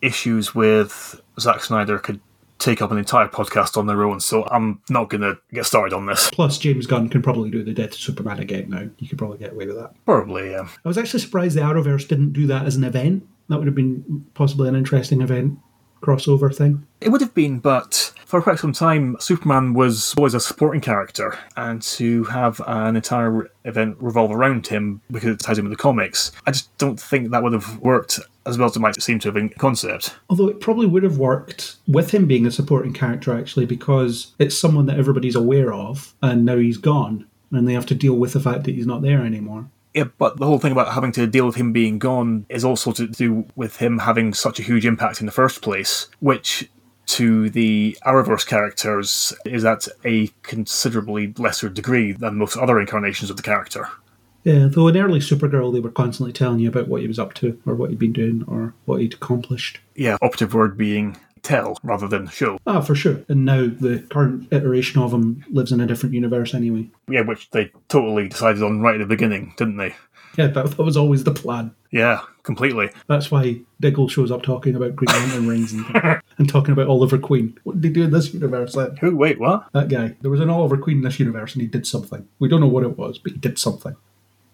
issues 0.00 0.54
with 0.54 1.20
Zack 1.38 1.62
Snyder 1.62 1.98
could 1.98 2.20
take 2.58 2.80
up 2.80 2.92
an 2.92 2.98
entire 2.98 3.26
podcast 3.26 3.76
on 3.76 3.86
their 3.86 4.04
own, 4.04 4.20
so 4.20 4.46
I'm 4.48 4.80
not 4.88 5.10
going 5.10 5.22
to 5.22 5.36
get 5.52 5.66
started 5.66 5.94
on 5.94 6.06
this. 6.06 6.30
Plus, 6.30 6.58
James 6.58 6.86
Gunn 6.86 7.08
can 7.08 7.20
probably 7.20 7.50
do 7.50 7.64
the 7.64 7.74
death 7.74 7.90
of 7.90 7.98
Superman 7.98 8.38
again 8.38 8.70
now. 8.70 8.88
You 8.98 9.08
could 9.08 9.18
probably 9.18 9.38
get 9.38 9.52
away 9.52 9.66
with 9.66 9.76
that. 9.76 9.92
Probably, 10.06 10.52
yeah. 10.52 10.68
I 10.84 10.88
was 10.88 10.96
actually 10.96 11.20
surprised 11.20 11.56
the 11.56 11.60
Arrowverse 11.60 12.06
didn't 12.06 12.32
do 12.32 12.46
that 12.46 12.64
as 12.64 12.76
an 12.76 12.84
event. 12.84 13.26
That 13.48 13.58
would 13.58 13.66
have 13.66 13.74
been 13.74 14.24
possibly 14.34 14.68
an 14.68 14.76
interesting 14.76 15.20
event 15.20 15.58
crossover 16.02 16.54
thing. 16.54 16.86
It 17.00 17.08
would 17.10 17.20
have 17.20 17.34
been, 17.34 17.58
but 17.58 18.11
for 18.32 18.40
quite 18.40 18.58
some 18.58 18.72
time, 18.72 19.14
Superman 19.20 19.74
was 19.74 20.14
always 20.16 20.32
a 20.32 20.40
supporting 20.40 20.80
character, 20.80 21.38
and 21.54 21.82
to 21.82 22.24
have 22.24 22.62
an 22.66 22.96
entire 22.96 23.50
event 23.66 23.98
revolve 24.00 24.30
around 24.30 24.66
him 24.66 25.02
because 25.10 25.34
it 25.34 25.40
ties 25.40 25.58
in 25.58 25.66
with 25.66 25.72
the 25.72 25.76
comics, 25.76 26.32
I 26.46 26.52
just 26.52 26.74
don't 26.78 26.98
think 26.98 27.30
that 27.30 27.42
would 27.42 27.52
have 27.52 27.76
worked 27.80 28.20
as 28.46 28.56
well 28.56 28.70
as 28.70 28.76
it 28.76 28.80
might 28.80 29.02
seem 29.02 29.18
to 29.18 29.28
have 29.28 29.36
in 29.36 29.50
concept. 29.50 30.16
Although 30.30 30.48
it 30.48 30.60
probably 30.60 30.86
would 30.86 31.02
have 31.02 31.18
worked 31.18 31.76
with 31.86 32.12
him 32.12 32.26
being 32.26 32.46
a 32.46 32.50
supporting 32.50 32.94
character, 32.94 33.38
actually, 33.38 33.66
because 33.66 34.32
it's 34.38 34.58
someone 34.58 34.86
that 34.86 34.98
everybody's 34.98 35.36
aware 35.36 35.74
of, 35.74 36.14
and 36.22 36.46
now 36.46 36.56
he's 36.56 36.78
gone, 36.78 37.26
and 37.50 37.68
they 37.68 37.74
have 37.74 37.84
to 37.84 37.94
deal 37.94 38.14
with 38.14 38.32
the 38.32 38.40
fact 38.40 38.64
that 38.64 38.74
he's 38.74 38.86
not 38.86 39.02
there 39.02 39.26
anymore. 39.26 39.68
Yeah, 39.92 40.04
but 40.16 40.38
the 40.38 40.46
whole 40.46 40.58
thing 40.58 40.72
about 40.72 40.94
having 40.94 41.12
to 41.12 41.26
deal 41.26 41.44
with 41.44 41.56
him 41.56 41.74
being 41.74 41.98
gone 41.98 42.46
is 42.48 42.64
also 42.64 42.92
to 42.92 43.06
do 43.08 43.44
with 43.56 43.76
him 43.76 43.98
having 43.98 44.32
such 44.32 44.58
a 44.58 44.62
huge 44.62 44.86
impact 44.86 45.20
in 45.20 45.26
the 45.26 45.32
first 45.32 45.60
place, 45.60 46.08
which 46.20 46.70
to 47.12 47.50
the 47.50 47.96
Arrowverse 48.06 48.46
characters 48.46 49.34
is 49.44 49.66
at 49.66 49.86
a 50.02 50.30
considerably 50.42 51.34
lesser 51.36 51.68
degree 51.68 52.12
than 52.12 52.38
most 52.38 52.56
other 52.56 52.80
incarnations 52.80 53.28
of 53.28 53.36
the 53.36 53.42
character. 53.42 53.88
Yeah, 54.44 54.68
though 54.70 54.88
in 54.88 54.96
early 54.96 55.20
Supergirl, 55.20 55.72
they 55.72 55.80
were 55.80 55.90
constantly 55.90 56.32
telling 56.32 56.58
you 56.58 56.70
about 56.70 56.88
what 56.88 57.02
he 57.02 57.06
was 57.06 57.18
up 57.18 57.34
to, 57.34 57.60
or 57.66 57.74
what 57.74 57.90
he'd 57.90 57.98
been 57.98 58.14
doing, 58.14 58.44
or 58.48 58.74
what 58.86 59.00
he'd 59.00 59.14
accomplished. 59.14 59.78
Yeah, 59.94 60.16
operative 60.22 60.54
word 60.54 60.78
being 60.78 61.18
tell 61.42 61.78
rather 61.82 62.08
than 62.08 62.28
show. 62.28 62.58
Ah, 62.66 62.80
for 62.80 62.94
sure. 62.94 63.20
And 63.28 63.44
now 63.44 63.66
the 63.66 64.06
current 64.10 64.50
iteration 64.50 65.02
of 65.02 65.12
him 65.12 65.44
lives 65.50 65.70
in 65.70 65.80
a 65.80 65.86
different 65.86 66.14
universe 66.14 66.54
anyway. 66.54 66.88
Yeah, 67.08 67.22
which 67.22 67.50
they 67.50 67.72
totally 67.88 68.28
decided 68.28 68.62
on 68.62 68.80
right 68.80 68.94
at 68.94 69.00
the 69.00 69.06
beginning, 69.06 69.52
didn't 69.58 69.76
they? 69.76 69.94
Yeah, 70.36 70.48
that, 70.48 70.76
that 70.76 70.82
was 70.82 70.96
always 70.96 71.24
the 71.24 71.32
plan. 71.32 71.74
Yeah, 71.90 72.22
completely. 72.42 72.90
That's 73.06 73.30
why 73.30 73.60
Diggle 73.80 74.08
shows 74.08 74.30
up 74.30 74.42
talking 74.42 74.74
about 74.74 74.96
Green 74.96 75.14
Lantern 75.14 75.46
rings 75.46 75.72
and, 75.72 75.84
and 76.38 76.48
talking 76.48 76.72
about 76.72 76.88
Oliver 76.88 77.18
Queen. 77.18 77.58
What 77.64 77.80
did 77.80 77.88
he 77.88 77.94
do 77.94 78.04
in 78.04 78.10
this 78.10 78.32
universe 78.32 78.74
then? 78.74 78.96
Who? 78.96 79.14
Wait, 79.14 79.38
what? 79.38 79.70
That 79.72 79.88
guy. 79.88 80.16
There 80.22 80.30
was 80.30 80.40
an 80.40 80.50
Oliver 80.50 80.78
Queen 80.78 80.98
in 80.98 81.02
this 81.02 81.20
universe 81.20 81.52
and 81.52 81.62
he 81.62 81.68
did 81.68 81.86
something. 81.86 82.26
We 82.38 82.48
don't 82.48 82.60
know 82.60 82.66
what 82.66 82.84
it 82.84 82.96
was, 82.96 83.18
but 83.18 83.32
he 83.32 83.38
did 83.38 83.58
something. 83.58 83.94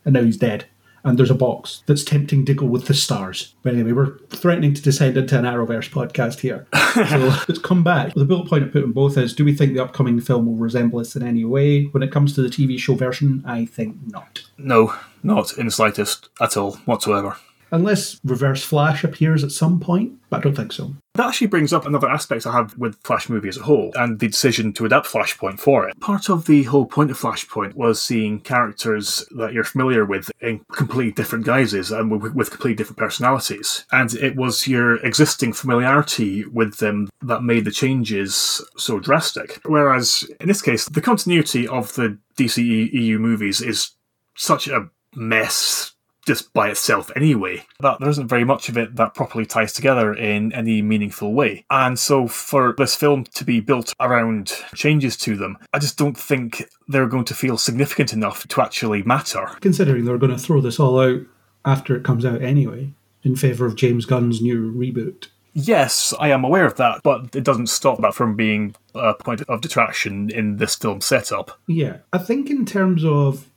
And 0.05 0.15
now 0.15 0.23
he's 0.23 0.37
dead. 0.37 0.67
And 1.09 1.19
there's 1.19 1.31
a 1.31 1.35
box 1.35 1.83
that's 1.87 2.05
tempting 2.05 2.45
Diggle 2.45 2.69
with 2.69 2.87
the 2.87 2.93
stars. 2.93 3.55
But 3.63 3.73
anyway, 3.73 3.93
we're 3.93 4.19
threatening 4.29 4.75
to 4.75 4.83
descend 4.83 5.17
into 5.17 5.39
an 5.39 5.47
Arrowverse 5.47 5.89
podcast 5.89 6.41
here. 6.41 6.67
so 7.09 7.17
let's 7.49 7.59
come 7.59 7.83
back. 7.83 8.13
The 8.13 8.27
bullet 8.27 8.47
point 8.47 8.65
I 8.65 8.69
put 8.69 8.85
in 8.85 8.93
both 8.93 9.17
is 9.17 9.35
do 9.35 9.43
we 9.43 9.55
think 9.55 9.73
the 9.73 9.83
upcoming 9.83 10.21
film 10.21 10.45
will 10.45 10.57
resemble 10.57 10.99
this 10.99 11.17
in 11.17 11.27
any 11.27 11.47
way? 11.47 11.85
When 11.85 12.03
it 12.03 12.13
comes 12.13 12.35
to 12.35 12.43
the 12.43 12.51
TV 12.51 12.79
show 12.79 12.95
version, 12.95 13.43
I 13.47 13.65
think 13.65 13.97
not. 14.07 14.43
No, 14.59 14.95
not 15.23 15.57
in 15.57 15.65
the 15.65 15.73
slightest 15.73 16.29
at 16.43 16.59
all 16.59 16.73
whatsoever. 16.85 17.39
Unless 17.71 18.21
Reverse 18.25 18.65
Flash 18.65 19.05
appears 19.05 19.45
at 19.45 19.53
some 19.53 19.81
point, 19.81 20.13
but 20.31 20.39
I 20.39 20.41
don't 20.41 20.55
think 20.55 20.73
so. 20.73 20.95
That 21.15 21.27
actually 21.27 21.49
brings 21.49 21.73
up 21.73 21.85
another 21.85 22.09
aspect 22.09 22.47
I 22.47 22.53
have 22.53 22.79
with 22.79 23.03
Flash 23.03 23.29
movie 23.29 23.49
as 23.49 23.57
a 23.57 23.65
whole, 23.65 23.91
and 23.97 24.21
the 24.21 24.29
decision 24.29 24.73
to 24.75 24.87
adapt 24.87 25.09
Flashpoint 25.09 25.59
for 25.59 25.89
it. 25.89 25.99
Part 26.01 26.31
of 26.31 26.47
the 26.47 26.63
whole 26.65 26.87
point 26.87 27.11
of 27.11 27.19
Flashpoint 27.19 27.75
was 27.75 28.01
seeing 28.01 28.41
characters 28.41 29.27
that 29.33 29.53
you're 29.53 29.65
familiar 29.65 30.05
with 30.05 30.31
in 30.41 30.61
completely 30.73 31.13
different 31.13 31.45
guises 31.45 31.91
and 31.91 32.11
with, 32.11 32.51
completely 32.51 32.75
different 32.75 32.99
personalities. 32.99 33.85
And 33.91 34.15
it 34.15 34.37
was 34.37 34.69
your 34.69 35.05
existing 35.05 35.55
familiarity 35.55 36.45
with 36.45 36.77
them 36.77 37.09
that 37.23 37.43
made 37.43 37.65
the 37.65 37.73
changes 37.73 38.65
so 38.77 39.01
drastic. 39.01 39.61
Whereas 39.65 40.25
in 40.41 40.47
this 40.47 40.63
case, 40.63 40.85
the 40.87 41.01
continuity 41.01 41.67
of 41.67 41.95
the 41.95 42.17
DC 42.37 42.93
EU 42.93 43.19
movies 43.19 43.61
is 43.61 43.91
such 44.37 44.69
a 44.69 44.89
mess 45.17 45.95
just 46.29 46.53
by 46.53 46.69
itself 46.69 47.11
anyway. 47.17 47.65
That 47.81 48.01
there 48.01 48.11
isn't 48.11 48.29
very 48.29 48.45
much 48.45 48.69
of 48.69 48.77
it 48.77 48.97
that 48.97 49.15
properly 49.15 49.47
ties 49.47 49.73
together 49.73 50.13
in 50.13 50.53
any 50.53 50.83
meaningful 50.83 51.33
way. 51.33 51.65
And 51.71 51.99
so 51.99 52.29
for 52.29 52.75
this 52.77 52.95
film 52.95 53.25
to 53.35 53.45
be 53.45 53.61
built 53.61 53.95
around 53.99 54.53
changes 54.75 55.17
to 55.19 55.37
them, 55.37 55.57
I 55.73 55.79
just 55.79 55.97
don't 55.97 56.17
think 56.17 56.69
they're 56.87 57.07
going 57.07 57.25
to 57.25 57.35
feel 57.35 57.57
significant 57.57 58.13
enough 58.13 58.47
to 58.47 58.61
actually 58.61 59.03
matter. 59.05 59.47
Considering 59.61 60.05
they're 60.05 60.19
going 60.19 60.37
to 60.37 60.39
throw 60.39 60.61
this 60.61 60.79
all 60.79 61.01
out 61.01 61.23
after 61.65 61.97
it 61.97 62.05
comes 62.05 62.27
out 62.27 62.43
anyway, 62.43 62.93
in 63.25 63.35
favour 63.35 63.65
of 63.65 63.75
James 63.75 64.05
Gunn's 64.05 64.43
new 64.43 64.71
reboot. 64.73 65.29
Yes, 65.55 66.13
I 66.21 66.29
am 66.29 66.45
aware 66.45 66.67
of 66.67 66.77
that, 66.77 67.01
but 67.03 67.35
it 67.35 67.43
doesn't 67.43 67.69
stop 67.69 68.03
that 68.03 68.15
from 68.15 68.37
being 68.37 68.77
a 68.95 69.15
point 69.15 69.41
of 69.49 69.63
detraction 69.63 70.29
in 70.29 70.59
this 70.59 70.77
film 70.77 71.01
setup. 71.01 71.59
Yeah, 71.67 71.97
I 72.13 72.19
think 72.19 72.51
in 72.51 72.67
terms 72.67 73.03
of 73.03 73.49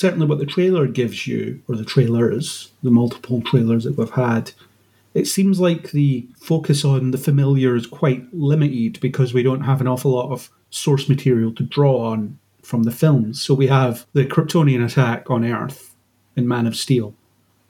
certainly 0.00 0.26
what 0.26 0.38
the 0.38 0.46
trailer 0.46 0.86
gives 0.86 1.26
you, 1.26 1.62
or 1.68 1.76
the 1.76 1.84
trailers, 1.84 2.72
the 2.82 2.90
multiple 2.90 3.42
trailers 3.42 3.84
that 3.84 3.96
we've 3.96 4.10
had, 4.10 4.52
it 5.12 5.26
seems 5.26 5.60
like 5.60 5.90
the 5.90 6.26
focus 6.38 6.84
on 6.84 7.10
the 7.10 7.18
familiar 7.18 7.76
is 7.76 7.86
quite 7.86 8.32
limited 8.32 9.00
because 9.00 9.34
we 9.34 9.42
don't 9.42 9.62
have 9.62 9.80
an 9.80 9.88
awful 9.88 10.12
lot 10.12 10.30
of 10.30 10.50
source 10.70 11.08
material 11.08 11.52
to 11.54 11.64
draw 11.64 11.98
on 11.98 12.38
from 12.62 12.84
the 12.84 12.92
films. 12.92 13.42
So 13.42 13.54
we 13.54 13.66
have 13.66 14.06
the 14.12 14.24
Kryptonian 14.24 14.84
attack 14.84 15.30
on 15.30 15.44
Earth 15.44 15.94
in 16.36 16.46
Man 16.46 16.66
of 16.66 16.76
Steel. 16.76 17.14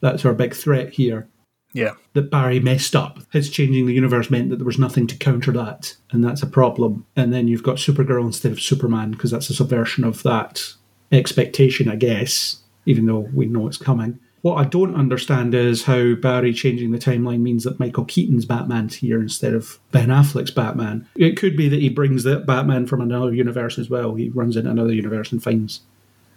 That's 0.01 0.25
our 0.25 0.35
big 0.35 0.55
threat 0.55 0.93
here. 0.93 1.29
Yeah. 1.73 1.93
That 2.15 2.31
Barry 2.31 2.61
messed 2.61 2.97
up. 2.97 3.21
His 3.33 3.49
changing 3.49 3.87
the 3.87 3.95
universe 3.95 4.31
meant 4.31 4.51
that 4.51 4.57
there 4.57 4.67
was 4.67 4.79
nothing 4.79 5.07
to 5.07 5.17
counter 5.17 5.53
that, 5.53 5.97
and 6.11 6.23
that's 6.23 6.43
a 6.43 6.47
problem. 6.47 7.07
And 7.17 7.33
then 7.33 7.49
you've 7.49 7.63
got 7.63 7.77
Supergirl 7.77 8.27
instead 8.27 8.53
of 8.53 8.61
Superman 8.61 9.13
because 9.13 9.31
that's 9.31 9.51
a 9.51 9.55
subversion 9.55 10.05
of 10.05 10.23
that 10.25 10.75
expectation, 11.13 11.89
I 11.89 11.97
guess, 11.97 12.61
even 12.87 13.07
though 13.07 13.29
we 13.35 13.47
know 13.47 13.67
it's 13.67 13.77
coming. 13.77 14.19
What 14.43 14.57
I 14.57 14.65
don't 14.65 14.95
understand 14.95 15.55
is 15.55 15.85
how 15.85 16.15
Barry 16.15 16.55
changing 16.55 16.93
the 16.93 16.99
timeline 16.99 17.41
means 17.41 17.65
that 17.65 17.79
Michael 17.79 18.07
Keaton's 18.07 18.47
Batman's 18.47 18.97
here 18.97 19.21
instead 19.21 19.53
of 19.53 19.79
Ben 19.93 20.09
Affleck's 20.09 20.51
Batman. 20.51 21.07
It 21.15 21.37
could 21.37 21.57
be 21.57 21.69
that 21.69 21.81
he 21.81 21.91
brings 21.91 22.23
that 22.25 22.47
Batman 22.47 22.87
from 22.87 23.03
another 23.03 23.35
universe 23.35 23.79
as 23.79 23.91
well. 23.91 24.15
He 24.15 24.31
runs 24.31 24.57
into 24.57 24.71
another 24.71 24.95
universe 24.95 25.31
and 25.31 25.43
finds 25.43 25.83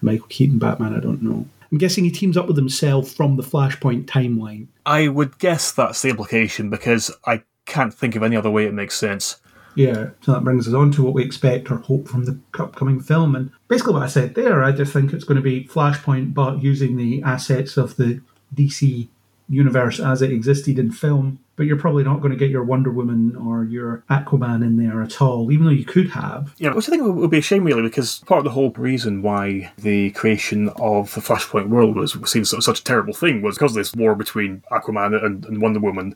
Michael 0.02 0.28
Keaton 0.28 0.60
Batman. 0.60 0.94
I 0.94 1.00
don't 1.00 1.22
know. 1.22 1.46
I'm 1.72 1.78
guessing 1.78 2.04
he 2.04 2.12
teams 2.12 2.36
up 2.36 2.48
with 2.48 2.58
himself 2.58 3.10
from 3.10 3.38
the 3.38 3.42
Flashpoint 3.42 4.06
timeline. 4.06 4.68
I 4.86 5.08
would 5.08 5.40
guess 5.40 5.72
that's 5.72 6.02
the 6.02 6.10
implication 6.10 6.70
because 6.70 7.10
I 7.26 7.44
can't 7.66 7.94
think 7.94 8.16
of 8.16 8.24
any 8.24 8.36
other 8.36 8.52
way 8.52 8.66
it 8.66 8.74
makes 8.74 8.96
sense. 8.96 9.38
Yeah, 9.76 10.10
so 10.22 10.34
that 10.34 10.44
brings 10.44 10.68
us 10.68 10.74
on 10.74 10.92
to 10.92 11.04
what 11.04 11.14
we 11.14 11.24
expect 11.24 11.72
or 11.72 11.78
hope 11.78 12.08
from 12.08 12.26
the 12.26 12.40
upcoming 12.60 13.00
film. 13.00 13.36
And 13.36 13.52
basically, 13.68 13.94
what 13.94 14.04
I 14.04 14.08
said 14.08 14.36
there, 14.36 14.64
I 14.64 14.72
just 14.72 14.94
think 14.94 15.14
it's 15.14 15.24
going 15.24 15.38
to 15.38 15.42
be 15.42 15.66
Flashpoint, 15.66 16.34
but 16.34 16.62
using 16.62 16.96
the 16.96 17.24
assets 17.24 17.78
of 17.78 17.96
the 17.98 18.22
DC 18.56 19.08
universe 19.50 20.00
as 20.00 20.22
it 20.22 20.32
existed 20.32 20.80
in 20.80 20.92
film. 20.92 21.40
But 21.56 21.68
you're 21.68 21.78
probably 21.78 22.04
not 22.04 22.20
going 22.20 22.32
to 22.32 22.38
get 22.38 22.50
your 22.50 22.64
Wonder 22.64 22.90
Woman 22.92 23.36
or 23.36 23.64
your 23.64 24.04
Aquaman 24.10 24.64
in 24.64 24.78
there 24.78 25.04
at 25.04 25.22
all, 25.22 25.52
even 25.52 25.66
though 25.66 25.72
you 25.72 25.86
could 25.86 26.10
have. 26.10 26.56
Yeah, 26.58 26.74
which 26.74 26.88
I 26.88 26.92
think 26.92 27.04
would 27.04 27.30
be 27.30 27.38
a 27.38 27.42
shame, 27.44 27.64
really, 27.64 27.84
because 27.84 28.24
part 28.26 28.40
of 28.40 28.44
the 28.44 28.50
whole 28.50 28.72
reason 28.72 29.22
why 29.22 29.72
the 29.78 30.10
creation 30.12 30.70
of 30.78 31.14
the 31.14 31.22
Flashpoint 31.22 31.70
world 31.70 31.96
was 31.96 32.18
seen 32.26 32.42
as 32.42 32.66
such 32.66 32.80
a 32.80 32.84
terrible 32.84 33.14
thing 33.14 33.44
was 33.44 33.56
because 33.56 33.74
of 33.74 33.76
this 33.76 33.94
war 33.94 34.16
between 34.16 34.64
Aquaman 34.72 35.24
and, 35.24 35.62
Wonder 35.62 35.80
Woman, 35.80 36.16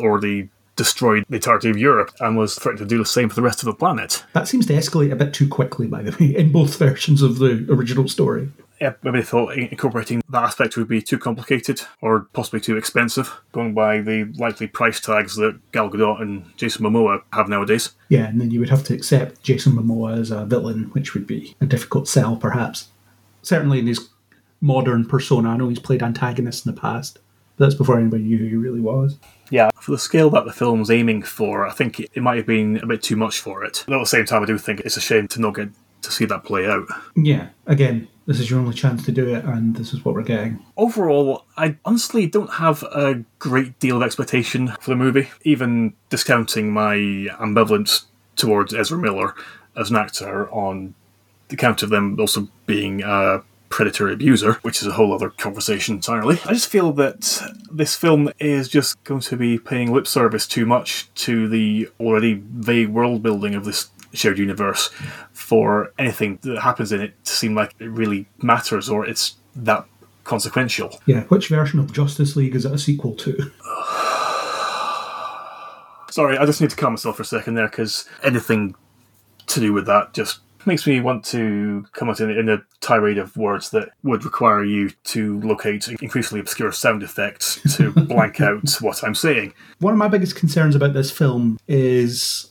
or 0.00 0.20
the 0.20 0.48
destroyed 0.78 1.26
the 1.28 1.34
entirety 1.36 1.68
of 1.68 1.76
Europe 1.76 2.14
and 2.20 2.38
was 2.38 2.54
threatened 2.54 2.78
to 2.78 2.86
do 2.86 2.96
the 2.96 3.04
same 3.04 3.28
for 3.28 3.34
the 3.34 3.42
rest 3.42 3.60
of 3.60 3.66
the 3.66 3.74
planet. 3.74 4.24
That 4.32 4.48
seems 4.48 4.64
to 4.66 4.72
escalate 4.72 5.12
a 5.12 5.16
bit 5.16 5.34
too 5.34 5.48
quickly, 5.48 5.86
by 5.86 6.02
the 6.02 6.16
way, 6.20 6.34
in 6.34 6.50
both 6.52 6.78
versions 6.78 7.20
of 7.20 7.38
the 7.38 7.66
original 7.68 8.08
story. 8.08 8.48
Yeah, 8.80 8.94
maybe 9.02 9.18
they 9.18 9.24
thought 9.24 9.54
incorporating 9.54 10.22
that 10.30 10.44
aspect 10.44 10.76
would 10.76 10.86
be 10.86 11.02
too 11.02 11.18
complicated 11.18 11.80
or 12.00 12.28
possibly 12.32 12.60
too 12.60 12.76
expensive, 12.76 13.40
going 13.50 13.74
by 13.74 14.00
the 14.00 14.32
likely 14.38 14.68
price 14.68 15.00
tags 15.00 15.34
that 15.36 15.58
Gal 15.72 15.90
Gadot 15.90 16.22
and 16.22 16.56
Jason 16.56 16.84
Momoa 16.84 17.22
have 17.32 17.48
nowadays. 17.48 17.90
Yeah, 18.08 18.28
and 18.28 18.40
then 18.40 18.52
you 18.52 18.60
would 18.60 18.70
have 18.70 18.84
to 18.84 18.94
accept 18.94 19.42
Jason 19.42 19.72
Momoa 19.72 20.16
as 20.18 20.30
a 20.30 20.46
villain, 20.46 20.84
which 20.92 21.12
would 21.14 21.26
be 21.26 21.56
a 21.60 21.66
difficult 21.66 22.06
sell, 22.06 22.36
perhaps. 22.36 22.88
Certainly 23.42 23.80
in 23.80 23.88
his 23.88 24.10
modern 24.60 25.04
persona, 25.04 25.50
I 25.50 25.56
know 25.56 25.68
he's 25.68 25.80
played 25.80 26.02
antagonists 26.02 26.64
in 26.64 26.72
the 26.72 26.80
past. 26.80 27.18
That's 27.58 27.74
before 27.74 27.98
anybody 27.98 28.22
knew 28.22 28.38
who 28.38 28.46
he 28.46 28.56
really 28.56 28.80
was. 28.80 29.18
Yeah, 29.50 29.70
for 29.80 29.90
the 29.90 29.98
scale 29.98 30.30
that 30.30 30.44
the 30.44 30.52
film's 30.52 30.90
aiming 30.90 31.22
for, 31.22 31.66
I 31.66 31.72
think 31.72 32.00
it 32.00 32.22
might 32.22 32.36
have 32.36 32.46
been 32.46 32.78
a 32.78 32.86
bit 32.86 33.02
too 33.02 33.16
much 33.16 33.40
for 33.40 33.64
it. 33.64 33.84
But 33.86 33.96
at 33.96 34.00
the 34.00 34.06
same 34.06 34.24
time, 34.24 34.42
I 34.42 34.46
do 34.46 34.58
think 34.58 34.80
it's 34.80 34.96
a 34.96 35.00
shame 35.00 35.28
to 35.28 35.40
not 35.40 35.54
get 35.54 35.70
to 36.02 36.12
see 36.12 36.24
that 36.26 36.44
play 36.44 36.66
out. 36.66 36.86
Yeah, 37.16 37.48
again, 37.66 38.08
this 38.26 38.38
is 38.40 38.50
your 38.50 38.60
only 38.60 38.74
chance 38.74 39.04
to 39.06 39.12
do 39.12 39.34
it, 39.34 39.44
and 39.44 39.74
this 39.74 39.92
is 39.92 40.04
what 40.04 40.14
we're 40.14 40.22
getting. 40.22 40.64
Overall, 40.76 41.44
I 41.56 41.76
honestly 41.84 42.26
don't 42.26 42.52
have 42.54 42.82
a 42.84 43.24
great 43.38 43.78
deal 43.78 43.96
of 43.96 44.02
expectation 44.02 44.74
for 44.80 44.90
the 44.90 44.96
movie, 44.96 45.28
even 45.42 45.94
discounting 46.10 46.72
my 46.72 46.96
ambivalence 47.40 48.04
towards 48.36 48.74
Ezra 48.74 48.98
Miller 48.98 49.34
as 49.76 49.90
an 49.90 49.96
actor 49.96 50.48
on 50.50 50.94
the 51.48 51.56
count 51.56 51.82
of 51.82 51.88
them 51.90 52.18
also 52.20 52.48
being 52.66 53.02
uh, 53.02 53.40
predatory 53.68 54.12
abuser, 54.12 54.54
which 54.62 54.80
is 54.80 54.88
a 54.88 54.92
whole 54.92 55.12
other 55.12 55.30
conversation 55.30 55.96
entirely. 55.96 56.38
I 56.44 56.52
just 56.52 56.68
feel 56.68 56.92
that 56.94 57.40
this 57.70 57.94
film 57.94 58.30
is 58.38 58.68
just 58.68 59.02
going 59.04 59.20
to 59.20 59.36
be 59.36 59.58
paying 59.58 59.92
lip 59.92 60.06
service 60.06 60.46
too 60.46 60.66
much 60.66 61.12
to 61.16 61.48
the 61.48 61.88
already 62.00 62.42
vague 62.44 62.88
world 62.88 63.22
building 63.22 63.54
of 63.54 63.64
this 63.64 63.90
shared 64.12 64.38
universe 64.38 64.90
for 65.32 65.92
anything 65.98 66.38
that 66.42 66.60
happens 66.60 66.92
in 66.92 67.00
it 67.00 67.24
to 67.24 67.32
seem 67.32 67.54
like 67.54 67.74
it 67.78 67.90
really 67.90 68.26
matters 68.38 68.88
or 68.88 69.06
it's 69.06 69.36
that 69.54 69.84
consequential. 70.24 71.00
Yeah, 71.06 71.22
which 71.24 71.48
version 71.48 71.78
of 71.78 71.92
Justice 71.92 72.36
League 72.36 72.54
is 72.54 72.64
it 72.64 72.72
a 72.72 72.78
sequel 72.78 73.14
to? 73.16 73.36
Sorry, 76.10 76.38
I 76.38 76.46
just 76.46 76.60
need 76.60 76.70
to 76.70 76.76
calm 76.76 76.92
myself 76.94 77.16
for 77.16 77.22
a 77.22 77.26
second 77.26 77.54
there 77.54 77.68
because 77.68 78.08
anything 78.22 78.74
to 79.46 79.60
do 79.60 79.72
with 79.72 79.86
that 79.86 80.12
just 80.12 80.40
makes 80.68 80.86
me 80.86 81.00
want 81.00 81.24
to 81.24 81.84
come 81.92 82.08
out 82.08 82.20
in, 82.20 82.30
in, 82.30 82.48
a 82.48 82.62
tirade 82.80 83.18
of 83.18 83.36
words 83.36 83.70
that 83.70 83.88
would 84.04 84.24
require 84.24 84.62
you 84.62 84.90
to 85.04 85.40
locate 85.40 85.88
increasingly 85.88 86.40
obscure 86.40 86.70
sound 86.70 87.02
effects 87.02 87.60
to 87.76 87.90
blank 88.06 88.40
out 88.40 88.70
what 88.80 89.02
I'm 89.02 89.14
saying. 89.14 89.54
One 89.80 89.92
of 89.92 89.98
my 89.98 90.08
biggest 90.08 90.36
concerns 90.36 90.76
about 90.76 90.92
this 90.92 91.10
film 91.10 91.58
is 91.66 92.50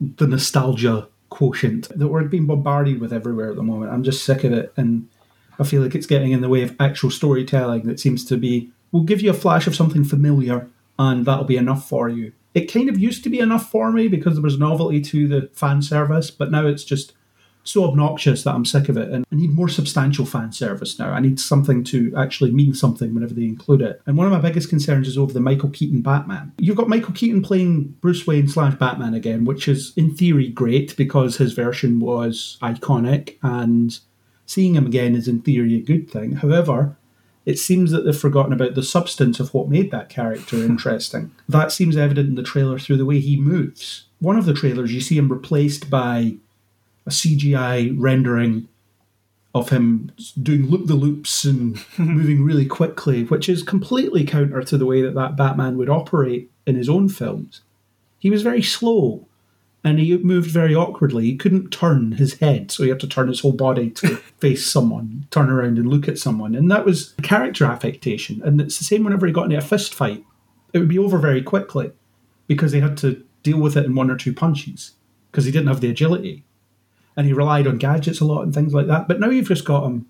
the 0.00 0.26
nostalgia 0.26 1.08
quotient 1.30 1.88
that 1.96 2.08
we're 2.08 2.24
being 2.24 2.46
bombarded 2.46 3.00
with 3.00 3.12
everywhere 3.12 3.50
at 3.50 3.56
the 3.56 3.62
moment. 3.62 3.92
I'm 3.92 4.02
just 4.02 4.24
sick 4.24 4.42
of 4.44 4.52
it, 4.52 4.72
and 4.76 5.08
I 5.58 5.64
feel 5.64 5.82
like 5.82 5.94
it's 5.94 6.06
getting 6.06 6.32
in 6.32 6.40
the 6.40 6.48
way 6.48 6.62
of 6.62 6.74
actual 6.80 7.10
storytelling 7.10 7.82
that 7.86 8.00
seems 8.00 8.24
to 8.26 8.36
be 8.36 8.70
we'll 8.90 9.02
give 9.02 9.20
you 9.20 9.30
a 9.30 9.34
flash 9.34 9.66
of 9.66 9.76
something 9.76 10.04
familiar, 10.04 10.68
and 10.98 11.26
that'll 11.26 11.44
be 11.44 11.56
enough 11.56 11.88
for 11.88 12.08
you. 12.08 12.32
It 12.54 12.72
kind 12.72 12.88
of 12.88 12.98
used 12.98 13.22
to 13.24 13.30
be 13.30 13.38
enough 13.38 13.70
for 13.70 13.92
me 13.92 14.08
because 14.08 14.34
there 14.34 14.42
was 14.42 14.58
novelty 14.58 15.00
to 15.02 15.28
the 15.28 15.50
fan 15.52 15.82
service, 15.82 16.30
but 16.30 16.50
now 16.50 16.66
it's 16.66 16.84
just 16.84 17.12
so 17.68 17.84
obnoxious 17.84 18.42
that 18.44 18.54
I'm 18.54 18.64
sick 18.64 18.88
of 18.88 18.96
it. 18.96 19.10
And 19.10 19.26
I 19.30 19.36
need 19.36 19.52
more 19.52 19.68
substantial 19.68 20.24
fan 20.24 20.52
service 20.52 20.98
now. 20.98 21.10
I 21.10 21.20
need 21.20 21.38
something 21.38 21.84
to 21.84 22.12
actually 22.16 22.50
mean 22.50 22.74
something 22.74 23.14
whenever 23.14 23.34
they 23.34 23.44
include 23.44 23.82
it. 23.82 24.00
And 24.06 24.16
one 24.16 24.26
of 24.26 24.32
my 24.32 24.40
biggest 24.40 24.68
concerns 24.68 25.06
is 25.06 25.18
over 25.18 25.32
the 25.32 25.40
Michael 25.40 25.70
Keaton 25.70 26.02
Batman. 26.02 26.52
You've 26.58 26.76
got 26.76 26.88
Michael 26.88 27.14
Keaton 27.14 27.42
playing 27.42 27.96
Bruce 28.00 28.26
Wayne 28.26 28.48
slash 28.48 28.74
Batman 28.74 29.14
again, 29.14 29.44
which 29.44 29.68
is 29.68 29.92
in 29.96 30.14
theory 30.14 30.48
great 30.48 30.96
because 30.96 31.36
his 31.36 31.52
version 31.52 32.00
was 32.00 32.58
iconic 32.62 33.36
and 33.42 33.98
seeing 34.46 34.74
him 34.74 34.86
again 34.86 35.14
is 35.14 35.28
in 35.28 35.42
theory 35.42 35.74
a 35.74 35.80
good 35.80 36.10
thing. 36.10 36.36
However, 36.36 36.96
it 37.44 37.58
seems 37.58 37.90
that 37.92 38.04
they've 38.04 38.16
forgotten 38.16 38.52
about 38.52 38.74
the 38.74 38.82
substance 38.82 39.40
of 39.40 39.52
what 39.54 39.68
made 39.68 39.90
that 39.90 40.08
character 40.08 40.56
interesting. 40.64 41.32
that 41.48 41.72
seems 41.72 41.96
evident 41.96 42.28
in 42.30 42.34
the 42.34 42.42
trailer 42.42 42.78
through 42.78 42.96
the 42.96 43.04
way 43.04 43.20
he 43.20 43.38
moves. 43.38 44.04
One 44.20 44.36
of 44.36 44.46
the 44.46 44.54
trailers, 44.54 44.92
you 44.92 45.00
see 45.00 45.16
him 45.16 45.30
replaced 45.30 45.88
by 45.88 46.36
a 47.08 47.10
CGI 47.10 47.94
rendering 47.96 48.68
of 49.54 49.70
him 49.70 50.12
doing 50.40 50.68
loop 50.68 50.86
the 50.86 50.94
loops 50.94 51.44
and 51.44 51.82
moving 51.98 52.44
really 52.44 52.66
quickly, 52.66 53.24
which 53.24 53.48
is 53.48 53.62
completely 53.62 54.24
counter 54.24 54.62
to 54.62 54.76
the 54.76 54.86
way 54.86 55.00
that 55.02 55.14
that 55.14 55.36
Batman 55.36 55.76
would 55.78 55.88
operate 55.88 56.50
in 56.66 56.76
his 56.76 56.88
own 56.88 57.08
films. 57.08 57.62
He 58.18 58.30
was 58.30 58.42
very 58.42 58.62
slow 58.62 59.26
and 59.82 59.98
he 59.98 60.16
moved 60.18 60.50
very 60.50 60.74
awkwardly. 60.74 61.24
He 61.24 61.36
couldn't 61.36 61.70
turn 61.70 62.12
his 62.12 62.34
head, 62.34 62.70
so 62.70 62.82
he 62.82 62.90
had 62.90 63.00
to 63.00 63.08
turn 63.08 63.28
his 63.28 63.40
whole 63.40 63.52
body 63.52 63.90
to 63.90 64.16
face 64.38 64.70
someone, 64.70 65.26
turn 65.30 65.48
around 65.48 65.78
and 65.78 65.88
look 65.88 66.08
at 66.08 66.18
someone. 66.18 66.54
And 66.54 66.70
that 66.70 66.84
was 66.84 67.14
character 67.22 67.64
affectation. 67.64 68.42
And 68.44 68.60
it's 68.60 68.78
the 68.78 68.84
same 68.84 69.04
whenever 69.04 69.26
he 69.26 69.32
got 69.32 69.44
into 69.44 69.56
a 69.56 69.62
fist 69.62 69.94
fight. 69.94 70.24
It 70.74 70.78
would 70.78 70.88
be 70.88 70.98
over 70.98 71.16
very 71.16 71.42
quickly 71.42 71.92
because 72.46 72.72
he 72.72 72.80
had 72.80 72.98
to 72.98 73.24
deal 73.42 73.58
with 73.58 73.76
it 73.76 73.86
in 73.86 73.94
one 73.94 74.10
or 74.10 74.16
two 74.16 74.34
punches 74.34 74.92
because 75.30 75.46
he 75.46 75.52
didn't 75.52 75.68
have 75.68 75.80
the 75.80 75.88
agility 75.88 76.44
and 77.18 77.26
he 77.26 77.32
relied 77.32 77.66
on 77.66 77.78
gadgets 77.78 78.20
a 78.20 78.24
lot 78.24 78.42
and 78.42 78.54
things 78.54 78.72
like 78.72 78.86
that. 78.86 79.08
But 79.08 79.18
now 79.18 79.28
you've 79.28 79.48
just 79.48 79.64
got 79.64 79.84
him 79.84 80.06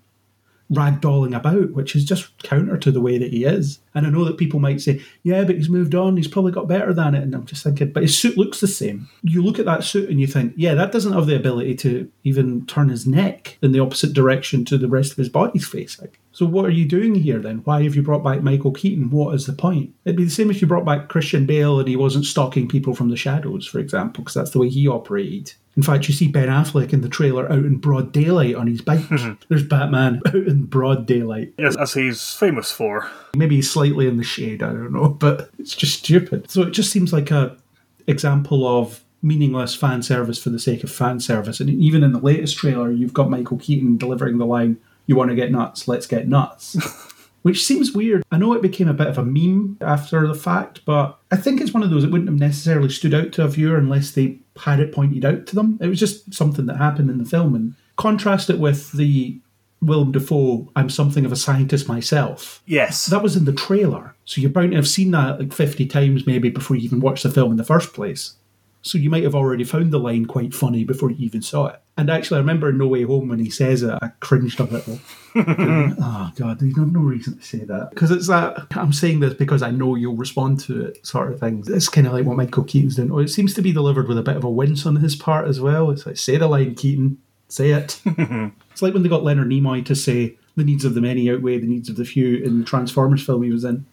ragdolling 0.71 1.35
about, 1.35 1.71
which 1.71 1.95
is 1.95 2.05
just 2.05 2.37
counter 2.43 2.77
to 2.77 2.91
the 2.91 3.01
way 3.01 3.17
that 3.17 3.31
he 3.31 3.45
is. 3.45 3.79
And 3.95 4.05
I 4.05 4.11
know 4.11 4.23
that 4.25 4.37
people 4.37 4.59
might 4.59 4.79
say, 4.79 5.01
yeah, 5.23 5.43
but 5.43 5.55
he's 5.55 5.69
moved 5.69 5.95
on, 5.95 6.17
he's 6.17 6.27
probably 6.27 6.51
got 6.51 6.67
better 6.67 6.93
than 6.93 7.15
it. 7.15 7.23
And 7.23 7.33
I'm 7.33 7.45
just 7.45 7.63
thinking, 7.63 7.91
but 7.91 8.03
his 8.03 8.15
suit 8.15 8.37
looks 8.37 8.59
the 8.59 8.67
same. 8.67 9.09
You 9.23 9.41
look 9.41 9.57
at 9.57 9.65
that 9.65 9.83
suit 9.83 10.11
and 10.11 10.21
you 10.21 10.27
think, 10.27 10.53
yeah, 10.55 10.75
that 10.75 10.91
doesn't 10.91 11.13
have 11.13 11.25
the 11.25 11.35
ability 11.35 11.73
to 11.77 12.11
even 12.23 12.67
turn 12.67 12.89
his 12.89 13.07
neck 13.07 13.57
in 13.63 13.71
the 13.71 13.79
opposite 13.79 14.13
direction 14.13 14.63
to 14.65 14.77
the 14.77 14.87
rest 14.87 15.11
of 15.13 15.17
his 15.17 15.29
body's 15.29 15.67
facing. 15.67 16.09
So 16.31 16.45
what 16.45 16.65
are 16.65 16.69
you 16.69 16.85
doing 16.87 17.15
here 17.15 17.39
then? 17.39 17.57
Why 17.63 17.81
have 17.81 17.95
you 17.95 18.03
brought 18.03 18.23
back 18.23 18.43
Michael 18.43 18.71
Keaton? 18.71 19.09
What 19.09 19.33
is 19.33 19.47
the 19.47 19.53
point? 19.53 19.95
It'd 20.05 20.15
be 20.15 20.25
the 20.25 20.29
same 20.29 20.51
if 20.51 20.61
you 20.61 20.67
brought 20.67 20.85
back 20.85 21.09
Christian 21.09 21.47
Bale 21.47 21.79
and 21.79 21.89
he 21.89 21.95
wasn't 21.95 22.25
stalking 22.25 22.67
people 22.67 22.93
from 22.93 23.09
the 23.09 23.17
shadows, 23.17 23.65
for 23.65 23.79
example, 23.79 24.23
because 24.23 24.35
that's 24.35 24.51
the 24.51 24.59
way 24.59 24.69
he 24.69 24.87
operated. 24.87 25.53
In 25.79 25.83
fact, 25.83 26.09
you 26.09 26.13
see 26.13 26.27
Ben 26.27 26.49
Affleck 26.49 26.91
in 26.91 26.99
the 26.99 27.07
trailer 27.07 27.49
out 27.49 27.59
in 27.59 27.77
broad 27.77 28.11
daylight 28.11 28.53
on 28.53 28.67
his 28.67 28.81
bike. 28.81 28.99
Mm-hmm. 28.99 29.35
There's 29.47 29.63
Batman 29.63 30.21
out 30.27 30.35
in 30.35 30.65
broad 30.65 31.05
daylight. 31.05 31.53
Yes, 31.57 31.77
as 31.77 31.93
he's 31.93 32.33
famous 32.33 32.69
for. 32.69 33.09
Maybe 33.33 33.55
he's 33.55 33.71
slightly 33.71 34.05
in 34.05 34.17
the 34.17 34.23
shade, 34.25 34.61
I 34.61 34.73
don't 34.73 34.91
know, 34.91 35.07
but 35.19 35.51
it's 35.57 35.73
just 35.73 35.99
stupid. 35.99 36.51
So 36.51 36.63
it 36.63 36.71
just 36.71 36.91
seems 36.91 37.13
like 37.13 37.31
a 37.31 37.55
example 38.07 38.67
of 38.67 39.05
meaningless 39.21 39.73
fan 39.73 40.03
service 40.03 40.37
for 40.37 40.49
the 40.49 40.59
sake 40.59 40.83
of 40.83 40.91
fan 40.91 41.21
service. 41.21 41.61
And 41.61 41.69
even 41.69 42.03
in 42.03 42.11
the 42.11 42.19
latest 42.19 42.57
trailer, 42.57 42.91
you've 42.91 43.13
got 43.13 43.29
Michael 43.29 43.57
Keaton 43.57 43.95
delivering 43.95 44.37
the 44.37 44.45
line, 44.45 44.81
You 45.05 45.15
want 45.15 45.29
to 45.29 45.35
get 45.35 45.49
nuts? 45.49 45.87
Let's 45.87 46.07
get 46.07 46.27
nuts. 46.27 46.75
Which 47.41 47.65
seems 47.65 47.93
weird. 47.93 48.25
I 48.33 48.37
know 48.37 48.51
it 48.51 48.61
became 48.61 48.89
a 48.89 48.93
bit 48.93 49.07
of 49.07 49.17
a 49.17 49.23
meme 49.23 49.77
after 49.79 50.27
the 50.27 50.35
fact, 50.35 50.81
but 50.83 51.17
I 51.31 51.37
think 51.37 51.61
it's 51.61 51.73
one 51.73 51.83
of 51.83 51.89
those 51.89 52.01
that 52.01 52.11
wouldn't 52.11 52.29
have 52.29 52.37
necessarily 52.37 52.89
stood 52.89 53.13
out 53.13 53.31
to 53.31 53.45
a 53.45 53.47
viewer 53.47 53.77
unless 53.77 54.11
they 54.11 54.39
had 54.59 54.79
it 54.79 54.93
pointed 54.93 55.25
out 55.25 55.45
to 55.47 55.55
them. 55.55 55.77
It 55.81 55.87
was 55.87 55.99
just 55.99 56.33
something 56.33 56.65
that 56.67 56.77
happened 56.77 57.09
in 57.09 57.17
the 57.17 57.25
film. 57.25 57.55
And 57.55 57.75
contrast 57.95 58.49
it 58.49 58.59
with 58.59 58.91
the 58.91 59.39
Willem 59.81 60.11
Dafoe, 60.11 60.69
I'm 60.75 60.89
something 60.89 61.25
of 61.25 61.31
a 61.31 61.37
scientist 61.37 61.87
myself. 61.87 62.61
Yes. 62.65 63.05
That 63.07 63.23
was 63.23 63.35
in 63.35 63.45
the 63.45 63.53
trailer. 63.53 64.15
So 64.25 64.41
you're 64.41 64.49
bound 64.49 64.71
to 64.71 64.77
have 64.77 64.87
seen 64.87 65.11
that 65.11 65.39
like 65.39 65.53
50 65.53 65.85
times 65.85 66.27
maybe 66.27 66.49
before 66.49 66.75
you 66.75 66.83
even 66.83 66.99
watched 66.99 67.23
the 67.23 67.31
film 67.31 67.51
in 67.51 67.57
the 67.57 67.63
first 67.63 67.93
place. 67.93 68.35
So 68.81 68.97
you 68.97 69.09
might 69.09 69.23
have 69.23 69.35
already 69.35 69.63
found 69.63 69.91
the 69.91 69.99
line 69.99 70.25
quite 70.25 70.53
funny 70.53 70.85
before 70.85 71.11
you 71.11 71.25
even 71.25 71.41
saw 71.41 71.67
it. 71.67 71.81
And 71.97 72.09
actually, 72.09 72.37
I 72.37 72.39
remember 72.39 72.69
in 72.69 72.77
No 72.77 72.87
Way 72.87 73.03
Home 73.03 73.27
when 73.27 73.39
he 73.39 73.49
says 73.49 73.83
it, 73.83 73.97
I 74.01 74.11
cringed 74.21 74.59
a 74.61 74.63
little. 74.63 74.99
oh, 75.35 76.31
God, 76.35 76.59
there's 76.59 76.77
no, 76.77 76.85
no 76.85 77.01
reason 77.01 77.37
to 77.37 77.43
say 77.43 77.59
that. 77.59 77.89
Because 77.89 78.09
it's 78.09 78.27
that, 78.27 78.67
I'm 78.71 78.93
saying 78.93 79.19
this 79.19 79.33
because 79.33 79.61
I 79.61 79.71
know 79.71 79.95
you'll 79.95 80.15
respond 80.15 80.61
to 80.61 80.85
it 80.85 81.05
sort 81.05 81.31
of 81.31 81.41
thing. 81.41 81.63
It's 81.67 81.89
kind 81.89 82.07
of 82.07 82.13
like 82.13 82.25
what 82.25 82.37
Michael 82.37 82.63
Keaton's 82.63 82.95
doing. 82.95 83.11
Oh, 83.11 83.19
it 83.19 83.27
seems 83.27 83.53
to 83.55 83.61
be 83.61 83.73
delivered 83.73 84.07
with 84.07 84.17
a 84.17 84.23
bit 84.23 84.37
of 84.37 84.45
a 84.45 84.49
wince 84.49 84.85
on 84.85 84.95
his 84.95 85.15
part 85.15 85.47
as 85.49 85.59
well. 85.59 85.91
It's 85.91 86.05
like, 86.05 86.17
say 86.17 86.37
the 86.37 86.47
line, 86.47 86.75
Keaton, 86.75 87.17
say 87.49 87.71
it. 87.71 88.01
it's 88.05 88.81
like 88.81 88.93
when 88.93 89.03
they 89.03 89.09
got 89.09 89.23
Leonard 89.23 89.49
Nimoy 89.49 89.85
to 89.85 89.95
say, 89.95 90.37
the 90.59 90.63
needs 90.63 90.85
of 90.85 90.93
the 90.93 91.01
many 91.01 91.29
outweigh 91.31 91.57
the 91.57 91.67
needs 91.67 91.89
of 91.89 91.95
the 91.95 92.05
few 92.05 92.37
in 92.37 92.59
the 92.59 92.65
Transformers 92.65 93.25
film 93.25 93.43
he 93.43 93.49
was 93.49 93.63
in. 93.63 93.85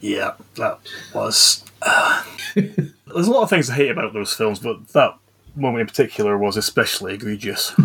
Yeah, 0.00 0.34
that 0.56 0.80
was. 1.14 1.64
Uh, 1.82 2.24
there's 2.54 3.26
a 3.26 3.30
lot 3.30 3.42
of 3.42 3.50
things 3.50 3.70
I 3.70 3.74
hate 3.74 3.90
about 3.90 4.12
those 4.12 4.32
films, 4.34 4.58
but 4.58 4.88
that 4.88 5.16
moment 5.56 5.82
in 5.82 5.86
particular 5.86 6.38
was 6.38 6.56
especially 6.56 7.14
egregious. 7.14 7.74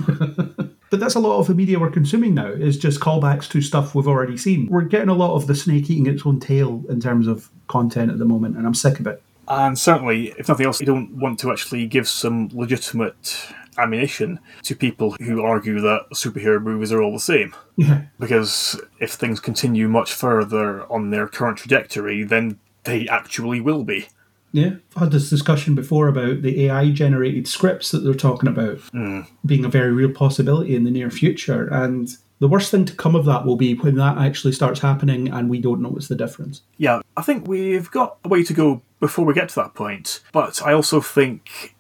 But 0.92 1.00
that's 1.00 1.16
a 1.16 1.20
lot 1.20 1.40
of 1.40 1.48
the 1.48 1.56
media 1.56 1.80
we're 1.80 1.90
consuming 1.90 2.36
now, 2.36 2.48
is 2.48 2.78
just 2.78 3.00
callbacks 3.00 3.50
to 3.50 3.62
stuff 3.62 3.96
we've 3.96 4.08
already 4.08 4.38
seen. 4.38 4.68
We're 4.68 4.84
getting 4.84 5.10
a 5.10 5.14
lot 5.14 5.36
of 5.36 5.48
the 5.48 5.56
snake 5.56 5.90
eating 5.90 6.06
its 6.06 6.26
own 6.26 6.40
tail 6.40 6.84
in 6.88 7.02
terms 7.02 7.28
of 7.28 7.50
content 7.68 8.12
at 8.12 8.20
the 8.20 8.24
moment, 8.24 8.56
and 8.56 8.66
I'm 8.66 8.76
sick 8.76 9.00
of 9.00 9.08
it. 9.08 9.22
and 9.48 9.78
certainly, 9.78 10.34
if 10.38 10.48
nothing 10.48 10.66
else, 10.66 10.80
you 10.80 10.86
don't 10.86 11.18
want 11.18 11.40
to 11.40 11.52
actually 11.52 11.86
give 11.88 12.08
some 12.08 12.50
legitimate 12.54 13.48
ammunition 13.78 14.40
to 14.64 14.76
people 14.76 15.16
who 15.22 15.44
argue 15.44 15.80
that 15.82 16.06
superhero 16.14 16.62
movies 16.62 16.92
are 16.92 17.02
all 17.02 17.14
the 17.14 17.20
same. 17.20 17.56
Yeah. 17.76 18.04
Because 18.20 18.80
if 19.00 19.14
things 19.14 19.40
continue 19.40 19.88
much 19.88 20.14
further 20.14 20.92
on 20.92 21.10
their 21.10 21.28
current 21.28 21.58
trajectory, 21.58 22.24
then 22.24 22.60
they 22.84 23.08
actually 23.08 23.62
will 23.62 23.84
be. 23.84 24.08
Yeah, 24.52 24.76
I've 24.96 25.02
had 25.02 25.12
this 25.12 25.30
discussion 25.30 25.76
before 25.76 26.08
about 26.08 26.42
the 26.42 26.68
AI 26.68 26.92
generated 26.92 27.46
scripts 27.46 27.92
that 27.92 28.00
they're 28.00 28.14
talking 28.14 28.48
about 28.48 28.78
hmm. 28.94 29.22
being 29.46 29.66
a 29.66 29.70
very 29.70 29.92
real 29.92 30.12
possibility 30.12 30.78
in 30.78 30.86
the 30.86 30.92
near 30.92 31.12
future. 31.12 31.68
And 31.68 32.16
the 32.40 32.48
worst 32.48 32.72
thing 32.72 32.86
to 32.86 32.96
come 32.96 33.16
of 33.16 33.26
that 33.26 33.46
will 33.46 33.58
be 33.58 33.76
when 33.76 33.96
that 33.96 34.18
actually 34.18 34.54
starts 34.54 34.80
happening 34.80 35.28
and 35.28 35.50
we 35.50 35.60
don't 35.60 35.82
notice 35.82 36.08
the 36.08 36.16
difference. 36.16 36.62
Yeah, 36.78 37.02
I 37.18 37.22
think 37.22 37.50
we've 37.50 37.92
got 37.92 38.18
a 38.24 38.30
way 38.30 38.44
to 38.44 38.54
go 38.54 38.82
before 39.02 39.26
we 39.26 39.34
get 39.34 39.50
to 39.50 39.56
that 39.56 39.74
point, 39.74 40.22
but 40.32 40.62
I 40.62 40.72
also 40.72 41.02
think 41.02 41.75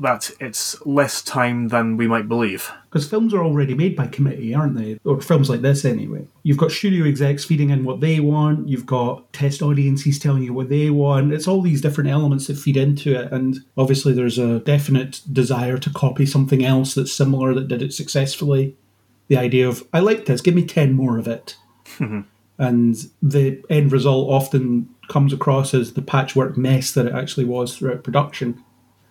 that 0.00 0.30
it's 0.40 0.84
less 0.86 1.22
time 1.22 1.68
than 1.68 1.96
we 1.96 2.06
might 2.06 2.28
believe. 2.28 2.70
Because 2.84 3.08
films 3.08 3.34
are 3.34 3.42
already 3.42 3.74
made 3.74 3.96
by 3.96 4.06
committee, 4.06 4.54
aren't 4.54 4.76
they? 4.76 4.98
Or 5.04 5.20
films 5.20 5.50
like 5.50 5.62
this, 5.62 5.84
anyway. 5.84 6.26
You've 6.42 6.58
got 6.58 6.70
studio 6.70 7.04
execs 7.04 7.44
feeding 7.44 7.70
in 7.70 7.84
what 7.84 8.00
they 8.00 8.20
want, 8.20 8.68
you've 8.68 8.86
got 8.86 9.32
test 9.32 9.60
audiences 9.60 10.18
telling 10.18 10.42
you 10.42 10.52
what 10.52 10.68
they 10.68 10.90
want. 10.90 11.32
It's 11.32 11.48
all 11.48 11.62
these 11.62 11.80
different 11.80 12.10
elements 12.10 12.46
that 12.46 12.58
feed 12.58 12.76
into 12.76 13.18
it. 13.18 13.32
And 13.32 13.58
obviously, 13.76 14.12
there's 14.12 14.38
a 14.38 14.60
definite 14.60 15.20
desire 15.32 15.78
to 15.78 15.90
copy 15.90 16.26
something 16.26 16.64
else 16.64 16.94
that's 16.94 17.12
similar 17.12 17.54
that 17.54 17.68
did 17.68 17.82
it 17.82 17.92
successfully. 17.92 18.76
The 19.26 19.36
idea 19.36 19.68
of, 19.68 19.86
I 19.92 20.00
like 20.00 20.26
this, 20.26 20.40
give 20.40 20.54
me 20.54 20.64
10 20.64 20.92
more 20.94 21.18
of 21.18 21.28
it. 21.28 21.56
and 22.58 22.96
the 23.22 23.62
end 23.68 23.92
result 23.92 24.30
often 24.30 24.88
comes 25.08 25.32
across 25.32 25.74
as 25.74 25.94
the 25.94 26.02
patchwork 26.02 26.56
mess 26.56 26.92
that 26.92 27.06
it 27.06 27.14
actually 27.14 27.44
was 27.44 27.76
throughout 27.76 28.04
production. 28.04 28.62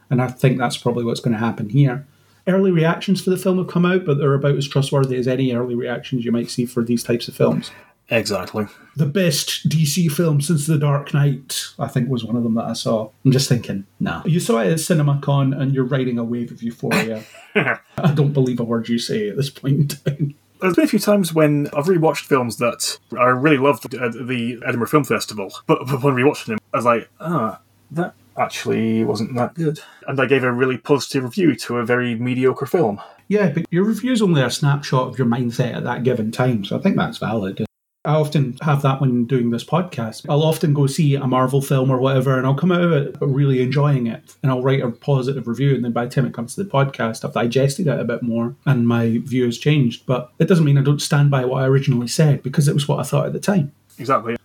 And 0.09 0.21
I 0.21 0.27
think 0.27 0.57
that's 0.57 0.77
probably 0.77 1.03
what's 1.03 1.19
going 1.19 1.33
to 1.33 1.39
happen 1.39 1.69
here. 1.69 2.05
Early 2.47 2.71
reactions 2.71 3.21
for 3.21 3.29
the 3.29 3.37
film 3.37 3.57
have 3.57 3.67
come 3.67 3.85
out, 3.85 4.05
but 4.05 4.17
they're 4.17 4.33
about 4.33 4.55
as 4.55 4.67
trustworthy 4.67 5.17
as 5.17 5.27
any 5.27 5.53
early 5.53 5.75
reactions 5.75 6.23
you 6.23 6.31
might 6.31 6.49
see 6.49 6.65
for 6.65 6.81
these 6.81 7.03
types 7.03 7.27
of 7.27 7.35
films. 7.35 7.71
Exactly. 8.09 8.67
The 8.95 9.05
best 9.05 9.67
DC 9.67 10.09
film 10.11 10.39
since 10.39 10.65
The 10.65 10.77
Dark 10.77 11.13
Knight, 11.13 11.65
I 11.77 11.87
think, 11.87 12.09
was 12.09 12.23
one 12.23 12.37
of 12.37 12.43
them 12.43 12.55
that 12.55 12.65
I 12.65 12.73
saw. 12.73 13.09
I'm 13.25 13.31
just 13.31 13.49
thinking, 13.49 13.85
nah. 13.99 14.23
You 14.25 14.39
saw 14.39 14.59
it 14.59 14.71
at 14.71 14.77
CinemaCon 14.77 15.59
and 15.59 15.73
you're 15.73 15.83
riding 15.83 16.17
a 16.17 16.23
wave 16.23 16.51
of 16.51 16.63
euphoria. 16.63 17.23
I 17.55 18.13
don't 18.13 18.31
believe 18.31 18.59
a 18.59 18.63
word 18.63 18.87
you 18.87 18.99
say 18.99 19.29
at 19.29 19.35
this 19.35 19.49
point 19.49 19.75
in 19.75 19.87
time. 19.87 20.35
There's 20.61 20.75
been 20.75 20.85
a 20.85 20.87
few 20.87 20.99
times 20.99 21.33
when 21.33 21.67
I've 21.67 21.85
rewatched 21.85 22.25
films 22.25 22.57
that 22.57 22.97
I 23.17 23.25
really 23.25 23.57
loved 23.57 23.93
at 23.93 24.13
the 24.13 24.59
Edinburgh 24.65 24.87
Film 24.87 25.03
Festival, 25.03 25.53
but, 25.67 25.81
upon 25.81 26.15
rewatching 26.15 26.47
them, 26.47 26.59
I 26.73 26.77
was 26.77 26.85
like, 26.85 27.09
ah, 27.19 27.59
that 27.91 28.15
actually 28.37 29.03
wasn't 29.03 29.35
that 29.35 29.53
good. 29.53 29.79
And 30.07 30.19
I 30.19 30.25
gave 30.25 30.43
a 30.43 30.51
really 30.51 30.77
positive 30.77 31.23
review 31.23 31.55
to 31.55 31.77
a 31.77 31.85
very 31.85 32.15
mediocre 32.15 32.65
film. 32.65 33.01
Yeah, 33.27 33.49
but 33.49 33.65
your 33.71 33.83
review's 33.83 34.21
only 34.21 34.41
a 34.41 34.49
snapshot 34.49 35.07
of 35.07 35.17
your 35.17 35.27
mindset 35.27 35.75
at 35.75 35.83
that 35.83 36.03
given 36.03 36.31
time, 36.31 36.63
so 36.63 36.77
I 36.77 36.81
think 36.81 36.95
that's 36.95 37.17
valid. 37.17 37.65
I 38.05 38.13
often 38.13 38.57
have 38.61 38.83
that 38.83 39.01
when 39.01 39.25
doing 39.25 39.49
this 39.49 39.65
podcast. 39.65 40.25
I'll 40.29 40.43
often 40.43 40.73
go 40.73 40.87
see 40.87 41.15
a 41.15 41.27
Marvel 41.27 41.61
film 41.61 41.91
or 41.91 41.97
whatever, 41.97 42.37
and 42.37 42.47
I'll 42.47 42.55
come 42.55 42.71
out 42.71 42.81
of 42.81 42.93
it 42.93 43.17
really 43.19 43.61
enjoying 43.61 44.07
it, 44.07 44.37
and 44.41 44.49
I'll 44.49 44.61
write 44.61 44.81
a 44.81 44.91
positive 44.91 45.45
review. 45.45 45.75
And 45.75 45.83
then 45.83 45.91
by 45.91 46.05
the 46.05 46.11
time 46.11 46.25
it 46.25 46.33
comes 46.33 46.55
to 46.55 46.63
the 46.63 46.69
podcast, 46.69 47.25
I've 47.25 47.33
digested 47.33 47.87
it 47.87 47.99
a 47.99 48.05
bit 48.05 48.23
more, 48.23 48.55
and 48.65 48.87
my 48.87 49.17
view 49.17 49.43
has 49.43 49.57
changed. 49.57 50.05
But 50.05 50.31
it 50.39 50.47
doesn't 50.47 50.63
mean 50.63 50.77
I 50.77 50.83
don't 50.83 51.01
stand 51.01 51.29
by 51.31 51.43
what 51.43 51.61
I 51.61 51.67
originally 51.67 52.07
said 52.07 52.43
because 52.43 52.69
it 52.69 52.73
was 52.73 52.87
what 52.87 52.99
I 52.99 53.03
thought 53.03 53.25
at 53.25 53.33
the 53.33 53.41
time. 53.41 53.73
Exactly. 53.99 54.37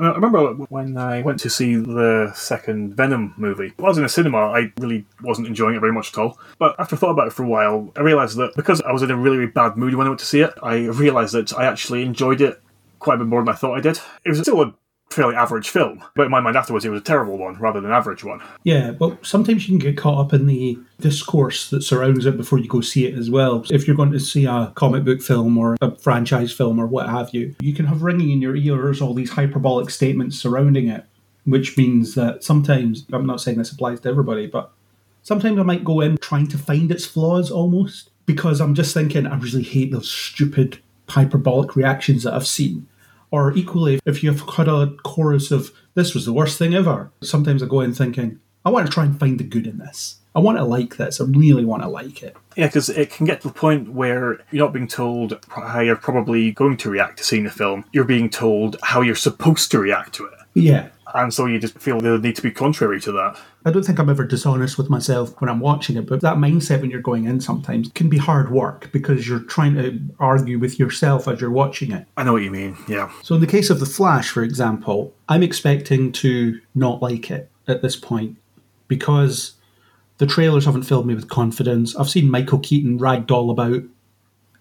I 0.00 0.14
remember 0.14 0.54
when 0.68 0.96
I 0.96 1.22
went 1.22 1.40
to 1.40 1.50
see 1.50 1.76
the 1.76 2.32
second 2.34 2.94
Venom 2.96 3.34
movie. 3.36 3.72
While 3.76 3.86
I 3.86 3.90
was 3.90 3.98
in 3.98 4.04
a 4.04 4.08
cinema, 4.08 4.38
I 4.38 4.72
really 4.78 5.04
wasn't 5.22 5.46
enjoying 5.46 5.76
it 5.76 5.80
very 5.80 5.92
much 5.92 6.12
at 6.12 6.18
all. 6.18 6.38
But 6.58 6.74
after 6.78 6.96
I 6.96 6.98
thought 6.98 7.10
about 7.10 7.26
it 7.26 7.32
for 7.32 7.42
a 7.42 7.48
while, 7.48 7.92
I 7.96 8.00
realised 8.00 8.36
that 8.38 8.54
because 8.56 8.80
I 8.82 8.92
was 8.92 9.02
in 9.02 9.10
a 9.10 9.16
really, 9.16 9.36
really 9.38 9.50
bad 9.50 9.76
mood 9.76 9.94
when 9.94 10.06
I 10.06 10.10
went 10.10 10.20
to 10.20 10.26
see 10.26 10.40
it, 10.40 10.54
I 10.62 10.86
realised 10.86 11.34
that 11.34 11.52
I 11.52 11.64
actually 11.64 12.02
enjoyed 12.02 12.40
it 12.40 12.60
quite 12.98 13.16
a 13.16 13.18
bit 13.18 13.26
more 13.26 13.40
than 13.40 13.48
I 13.48 13.56
thought 13.56 13.76
I 13.76 13.80
did. 13.80 13.98
It 14.24 14.30
was 14.30 14.40
still 14.40 14.62
a 14.62 14.74
fairly 15.10 15.34
average 15.34 15.68
film, 15.68 16.04
but 16.14 16.24
in 16.24 16.30
my 16.30 16.40
mind 16.40 16.56
afterwards, 16.56 16.84
it 16.84 16.90
was 16.90 17.00
a 17.00 17.04
terrible 17.04 17.36
one 17.36 17.56
rather 17.58 17.80
than 17.80 17.90
an 17.90 17.96
average 17.96 18.22
one. 18.22 18.40
Yeah, 18.62 18.92
but 18.92 19.26
sometimes 19.26 19.68
you 19.68 19.76
can 19.76 19.84
get 19.84 19.96
caught 19.96 20.24
up 20.24 20.32
in 20.32 20.46
the 20.46 20.78
discourse 21.00 21.68
that 21.70 21.82
surrounds 21.82 22.26
it 22.26 22.36
before 22.36 22.60
you 22.60 22.68
go 22.68 22.80
see 22.80 23.06
it 23.06 23.18
as 23.18 23.28
well. 23.28 23.64
If 23.70 23.86
you're 23.86 23.96
going 23.96 24.12
to 24.12 24.20
see 24.20 24.44
a 24.44 24.72
comic 24.76 25.04
book 25.04 25.20
film 25.20 25.58
or 25.58 25.76
a 25.80 25.96
franchise 25.96 26.52
film 26.52 26.78
or 26.78 26.86
what 26.86 27.08
have 27.08 27.34
you, 27.34 27.56
you 27.60 27.74
can 27.74 27.86
have 27.86 28.02
ringing 28.02 28.30
in 28.30 28.40
your 28.40 28.54
ears 28.54 29.00
all 29.00 29.14
these 29.14 29.32
hyperbolic 29.32 29.90
statements 29.90 30.38
surrounding 30.38 30.88
it, 30.88 31.04
which 31.44 31.76
means 31.76 32.14
that 32.14 32.44
sometimes, 32.44 33.04
I'm 33.12 33.26
not 33.26 33.40
saying 33.40 33.58
this 33.58 33.72
applies 33.72 33.98
to 34.00 34.08
everybody, 34.08 34.46
but 34.46 34.70
sometimes 35.22 35.58
I 35.58 35.64
might 35.64 35.84
go 35.84 36.00
in 36.00 36.18
trying 36.18 36.46
to 36.48 36.58
find 36.58 36.90
its 36.92 37.04
flaws 37.04 37.50
almost 37.50 38.10
because 38.26 38.60
I'm 38.60 38.76
just 38.76 38.94
thinking, 38.94 39.26
I 39.26 39.36
really 39.38 39.64
hate 39.64 39.90
those 39.90 40.08
stupid 40.08 40.78
hyperbolic 41.08 41.74
reactions 41.74 42.22
that 42.22 42.34
I've 42.34 42.46
seen. 42.46 42.86
Or 43.30 43.52
equally, 43.52 44.00
if 44.04 44.22
you've 44.22 44.40
had 44.56 44.68
a 44.68 44.94
chorus 45.04 45.50
of, 45.50 45.70
this 45.94 46.14
was 46.14 46.24
the 46.24 46.32
worst 46.32 46.58
thing 46.58 46.74
ever, 46.74 47.12
sometimes 47.22 47.62
I 47.62 47.66
go 47.66 47.80
in 47.80 47.94
thinking, 47.94 48.40
I 48.64 48.70
want 48.70 48.86
to 48.86 48.92
try 48.92 49.04
and 49.04 49.18
find 49.18 49.38
the 49.38 49.44
good 49.44 49.66
in 49.66 49.78
this. 49.78 50.16
I 50.34 50.38
want 50.38 50.58
to 50.58 50.64
like 50.64 50.96
this. 50.96 51.20
I 51.20 51.24
really 51.24 51.64
want 51.64 51.82
to 51.82 51.88
like 51.88 52.22
it. 52.22 52.36
Yeah, 52.56 52.66
because 52.66 52.88
it 52.88 53.10
can 53.10 53.26
get 53.26 53.40
to 53.40 53.48
the 53.48 53.54
point 53.54 53.92
where 53.92 54.40
you're 54.50 54.64
not 54.64 54.72
being 54.72 54.86
told 54.86 55.44
how 55.48 55.80
you're 55.80 55.96
probably 55.96 56.52
going 56.52 56.76
to 56.78 56.90
react 56.90 57.18
to 57.18 57.24
seeing 57.24 57.44
the 57.44 57.50
film. 57.50 57.84
You're 57.92 58.04
being 58.04 58.30
told 58.30 58.76
how 58.82 59.00
you're 59.00 59.16
supposed 59.16 59.70
to 59.72 59.78
react 59.78 60.14
to 60.14 60.26
it. 60.26 60.34
Yeah. 60.54 60.88
And 61.14 61.32
so 61.32 61.46
you 61.46 61.58
just 61.58 61.78
feel 61.78 62.00
the 62.00 62.18
need 62.18 62.36
to 62.36 62.42
be 62.42 62.50
contrary 62.50 63.00
to 63.00 63.12
that. 63.12 63.38
I 63.64 63.70
don't 63.70 63.84
think 63.84 63.98
I'm 63.98 64.08
ever 64.08 64.24
dishonest 64.24 64.78
with 64.78 64.88
myself 64.88 65.38
when 65.40 65.50
I'm 65.50 65.60
watching 65.60 65.96
it, 65.96 66.06
but 66.06 66.20
that 66.22 66.36
mindset 66.36 66.80
when 66.80 66.90
you're 66.90 67.00
going 67.00 67.24
in 67.24 67.40
sometimes 67.40 67.90
can 67.94 68.08
be 68.08 68.18
hard 68.18 68.50
work 68.50 68.90
because 68.92 69.28
you're 69.28 69.40
trying 69.40 69.74
to 69.74 70.00
argue 70.18 70.58
with 70.58 70.78
yourself 70.78 71.28
as 71.28 71.40
you're 71.40 71.50
watching 71.50 71.92
it. 71.92 72.06
I 72.16 72.22
know 72.22 72.32
what 72.32 72.42
you 72.42 72.50
mean, 72.50 72.76
yeah. 72.88 73.10
So, 73.22 73.34
in 73.34 73.40
the 73.40 73.46
case 73.46 73.70
of 73.70 73.80
The 73.80 73.86
Flash, 73.86 74.30
for 74.30 74.42
example, 74.42 75.12
I'm 75.28 75.42
expecting 75.42 76.12
to 76.12 76.60
not 76.74 77.02
like 77.02 77.30
it 77.30 77.50
at 77.68 77.82
this 77.82 77.96
point 77.96 78.36
because 78.88 79.54
the 80.18 80.26
trailers 80.26 80.64
haven't 80.64 80.82
filled 80.82 81.06
me 81.06 81.14
with 81.14 81.28
confidence. 81.28 81.96
I've 81.96 82.10
seen 82.10 82.30
Michael 82.30 82.58
Keaton 82.58 82.98
ragdoll 82.98 83.50
about 83.50 83.82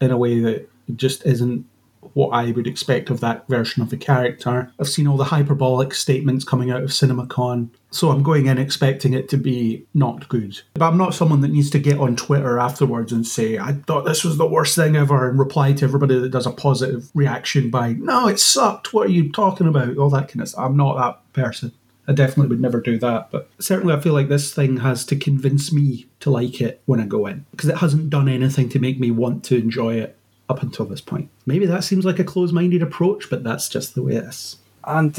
in 0.02 0.12
a 0.12 0.18
way 0.18 0.40
that 0.40 0.70
just 0.96 1.26
isn't 1.26 1.66
what 2.14 2.30
I 2.30 2.52
would 2.52 2.68
expect 2.68 3.10
of 3.10 3.20
that 3.22 3.48
version 3.48 3.82
of 3.82 3.90
the 3.90 3.98
character. 3.98 4.72
I've 4.80 4.90
seen 4.90 5.08
all 5.08 5.18
the 5.18 5.26
hyperbolic 5.26 5.94
statements 5.94 6.44
coming 6.44 6.72
out 6.72 6.84
of 6.84 6.90
CinemaCon, 6.90 7.70
so 7.92 8.12
I'm 8.12 8.24
going 8.24 8.48
in 8.48 8.58
expecting 8.58 9.14
it 9.14 9.30
to 9.30 9.38
be 9.38 9.86
not 9.94 10.28
good. 10.30 10.62
But 10.74 10.88
I'm 10.88 10.98
not 10.98 11.14
someone 11.14 11.42
that 11.42 11.52
needs 11.52 11.70
to 11.72 11.80
get 11.80 12.00
on 12.00 12.16
Twitter 12.16 12.60
afterwards 12.60 13.12
and 13.12 13.26
say, 13.26 13.58
I 13.58 13.74
thought 13.74 14.06
this 14.06 14.24
was 14.24 14.38
the 14.38 14.48
worst 14.48 14.76
thing 14.76 14.96
ever, 14.96 15.30
and 15.30 15.40
reply 15.40 15.74
to 15.74 15.86
everybody 15.86 16.20
that 16.20 16.30
does 16.30 16.46
a 16.46 16.52
positive 16.52 17.10
reaction 17.14 17.70
by, 17.70 17.94
no, 17.94 18.28
it 18.28 18.40
sucked, 18.40 18.94
what 18.94 19.08
are 19.08 19.12
you 19.12 19.32
talking 19.32 19.68
about? 19.68 19.98
All 19.98 20.10
that 20.10 20.28
kind 20.30 20.42
of 20.42 20.50
stuff. 20.50 20.64
I'm 20.64 20.78
not 20.78 20.98
that 20.98 21.34
person. 21.34 21.72
I 22.10 22.12
definitely 22.12 22.48
would 22.48 22.60
never 22.60 22.82
do 22.82 22.98
that. 22.98 23.30
But 23.30 23.50
certainly, 23.60 23.94
I 23.94 24.00
feel 24.00 24.14
like 24.14 24.30
this 24.30 24.52
thing 24.52 24.78
has 24.78 25.06
to 25.06 25.16
convince 25.16 25.72
me 25.72 26.08
to 26.22 26.32
like 26.32 26.60
it 26.60 26.82
when 26.86 27.00
I 27.00 27.06
go 27.06 27.28
in 27.28 27.46
because 27.52 27.70
it 27.70 27.78
hasn't 27.78 28.10
done 28.10 28.28
anything 28.28 28.68
to 28.70 28.80
make 28.80 29.00
me 29.00 29.12
want 29.12 29.44
to 29.46 29.58
enjoy 29.58 29.96
it 29.96 30.18
up 30.50 30.64
until 30.64 30.86
this 30.86 31.02
point. 31.02 31.30
Maybe 31.46 31.66
that 31.68 31.84
seems 31.84 32.06
like 32.06 32.20
a 32.20 32.24
closed 32.24 32.54
minded 32.54 32.82
approach, 32.82 33.30
but 33.30 33.44
that's 33.44 33.70
just 33.70 33.96
the 33.96 34.04
way 34.04 34.16
it 34.16 34.26
is. 34.26 34.58
And 34.84 35.18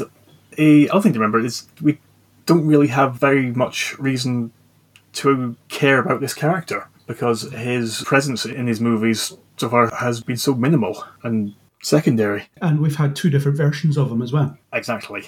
a 0.57 0.89
other 0.89 1.01
thing 1.01 1.13
to 1.13 1.19
remember 1.19 1.39
is 1.39 1.67
we 1.81 1.99
don't 2.45 2.67
really 2.67 2.87
have 2.87 3.15
very 3.15 3.51
much 3.51 3.97
reason 3.97 4.51
to 5.13 5.55
care 5.69 5.99
about 5.99 6.21
this 6.21 6.33
character 6.33 6.87
because 7.07 7.51
his 7.51 8.03
presence 8.03 8.45
in 8.45 8.67
his 8.67 8.79
movies 8.79 9.33
so 9.57 9.69
far 9.69 9.93
has 9.95 10.21
been 10.21 10.37
so 10.37 10.53
minimal 10.53 11.03
and 11.23 11.53
secondary. 11.81 12.47
And 12.61 12.81
we've 12.81 12.95
had 12.95 13.15
two 13.15 13.29
different 13.29 13.57
versions 13.57 13.97
of 13.97 14.11
him 14.11 14.21
as 14.21 14.31
well. 14.31 14.57
Exactly. 14.73 15.25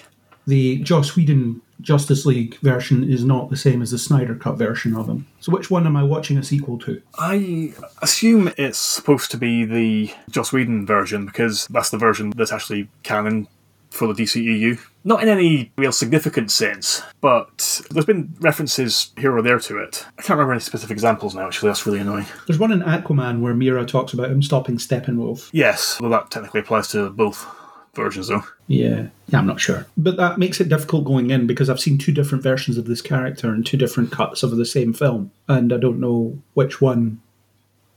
The 0.48 0.80
Joss 0.80 1.16
Whedon 1.16 1.62
Justice 1.82 2.26
League 2.26 2.56
version 2.60 3.10
is 3.10 3.24
not 3.24 3.50
the 3.50 3.58
same 3.58 3.82
as 3.82 3.91
the 3.91 3.98
Snyder 3.98 4.36
Cut 4.36 4.58
version 4.58 4.96
of 4.96 5.08
him. 5.08 5.28
So, 5.39 5.52
which 5.52 5.70
one 5.70 5.86
am 5.86 5.98
I 5.98 6.04
watching 6.04 6.38
a 6.38 6.44
sequel 6.44 6.80
to? 6.80 7.02
I 7.18 7.74
assume 8.02 8.52
it's 8.58 8.78
supposed 8.78 9.32
to 9.32 9.38
be 9.38 9.66
the 9.66 10.14
Joss 10.30 10.54
Whedon 10.54 10.86
version 10.86 11.26
because 11.26 11.68
that's 11.68 11.89
the 11.89 11.98
version 11.98 12.32
that's 12.32 12.52
actually 12.52 12.89
canon 13.04 13.48
for 13.94 14.12
the 14.12 14.24
DCEU. 14.24 14.80
Not 15.04 15.22
in 15.22 15.30
any 15.30 15.72
real 15.78 15.91
significant 15.91 16.50
sense, 16.50 17.04
but 17.22 17.82
there's 17.91 18.06
been 18.06 18.34
references 18.39 19.12
here 19.18 19.36
or 19.36 19.41
there 19.41 19.60
to 19.60 19.78
it. 19.78 20.06
I 20.18 20.22
can't 20.22 20.38
remember 20.38 20.54
any 20.54 20.62
specific 20.62 20.96
examples 20.96 21.36
now, 21.36 21.46
actually, 21.46 21.70
that's 21.70 21.86
really 21.86 22.00
annoying. 22.00 22.26
There's 22.48 22.60
one 22.60 22.72
in 22.72 22.82
Aquaman 22.82 23.41
where 23.41 23.54
Mera 23.54 23.86
talks 23.86 24.14
about 24.14 24.32
him 24.32 24.41
stopping 24.41 24.78
Steppenwolf. 24.78 25.50
Yes, 25.52 26.00
well, 26.00 26.10
that 26.12 26.32
technically 26.32 26.62
applies 26.62 26.88
to 26.89 27.10
both 27.10 27.46
versions, 27.94 28.28
though. 28.28 28.44
Yeah, 28.68 29.08
yeah, 29.28 29.39
I'm 29.39 29.48
not 29.48 29.60
sure. 29.60 29.86
But 29.98 30.18
that 30.18 30.39
makes 30.39 30.60
it 30.60 30.70
difficult 30.70 31.06
going 31.06 31.30
in 31.30 31.48
because 31.48 31.70
I've 31.70 31.80
seen 31.80 31.98
two 31.98 32.12
different 32.12 32.44
versions 32.44 32.78
of 32.78 32.86
this 32.86 33.02
character 33.02 33.50
and 33.50 33.66
two 33.66 33.78
different 33.78 34.12
cuts 34.12 34.44
of 34.44 34.56
the 34.56 34.66
same 34.66 34.94
film, 34.94 35.32
and 35.48 35.72
I 35.72 35.78
don't 35.78 36.00
know 36.00 36.39
which 36.54 36.82
one 36.82 37.22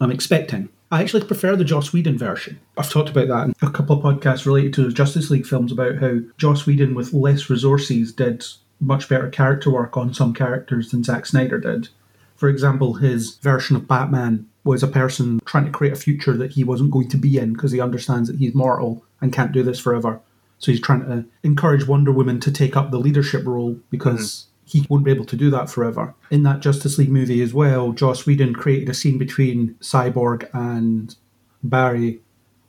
I'm 0.00 0.10
expecting. 0.10 0.68
I 0.90 1.02
actually 1.02 1.24
prefer 1.24 1.56
the 1.56 1.64
Joss 1.64 1.92
Whedon 1.92 2.16
version. 2.16 2.60
I've 2.76 2.90
talked 2.90 3.10
about 3.10 3.28
that 3.28 3.46
in 3.46 3.54
a 3.68 3.72
couple 3.72 3.96
of 3.96 4.04
podcasts 4.04 4.46
related 4.46 4.72
to 4.74 4.84
the 4.84 4.92
Justice 4.92 5.30
League 5.30 5.46
films 5.46 5.72
about 5.72 5.96
how 5.96 6.18
Joss 6.38 6.64
Whedon, 6.64 6.94
with 6.94 7.12
less 7.12 7.50
resources, 7.50 8.12
did 8.12 8.44
much 8.78 9.08
better 9.08 9.28
character 9.28 9.70
work 9.70 9.96
on 9.96 10.14
some 10.14 10.32
characters 10.32 10.90
than 10.90 11.02
Zack 11.02 11.26
Snyder 11.26 11.58
did. 11.58 11.88
For 12.36 12.48
example, 12.48 12.94
his 12.94 13.36
version 13.36 13.74
of 13.74 13.88
Batman 13.88 14.46
was 14.66 14.82
a 14.82 14.88
person 14.88 15.40
trying 15.44 15.64
to 15.64 15.70
create 15.70 15.92
a 15.92 15.96
future 15.96 16.36
that 16.36 16.52
he 16.52 16.64
wasn't 16.64 16.90
going 16.90 17.08
to 17.08 17.16
be 17.16 17.38
in 17.38 17.52
because 17.52 17.72
he 17.72 17.80
understands 17.80 18.28
that 18.28 18.38
he's 18.38 18.54
mortal 18.54 19.04
and 19.20 19.32
can't 19.32 19.52
do 19.52 19.62
this 19.62 19.78
forever. 19.78 20.20
So 20.58 20.72
he's 20.72 20.80
trying 20.80 21.04
to 21.06 21.24
encourage 21.42 21.86
Wonder 21.86 22.12
Woman 22.12 22.40
to 22.40 22.50
take 22.50 22.76
up 22.76 22.90
the 22.90 22.98
leadership 22.98 23.46
role 23.46 23.78
because 23.90 24.46
mm-hmm. 24.66 24.78
he 24.78 24.86
won't 24.88 25.04
be 25.04 25.10
able 25.10 25.24
to 25.26 25.36
do 25.36 25.50
that 25.50 25.70
forever. 25.70 26.14
In 26.30 26.42
that 26.42 26.60
Justice 26.60 26.98
League 26.98 27.10
movie 27.10 27.42
as 27.42 27.54
well, 27.54 27.92
Joss 27.92 28.26
Whedon 28.26 28.54
created 28.54 28.88
a 28.88 28.94
scene 28.94 29.18
between 29.18 29.74
Cyborg 29.80 30.48
and 30.52 31.14
Barry 31.62 32.20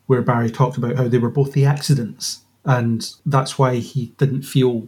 where 0.07 0.21
Barry 0.21 0.49
talked 0.49 0.77
about 0.77 0.95
how 0.95 1.07
they 1.07 1.17
were 1.17 1.29
both 1.29 1.53
the 1.53 1.65
accidents. 1.65 2.41
And 2.65 3.09
that's 3.25 3.57
why 3.57 3.75
he 3.75 4.13
didn't 4.17 4.43
feel 4.43 4.87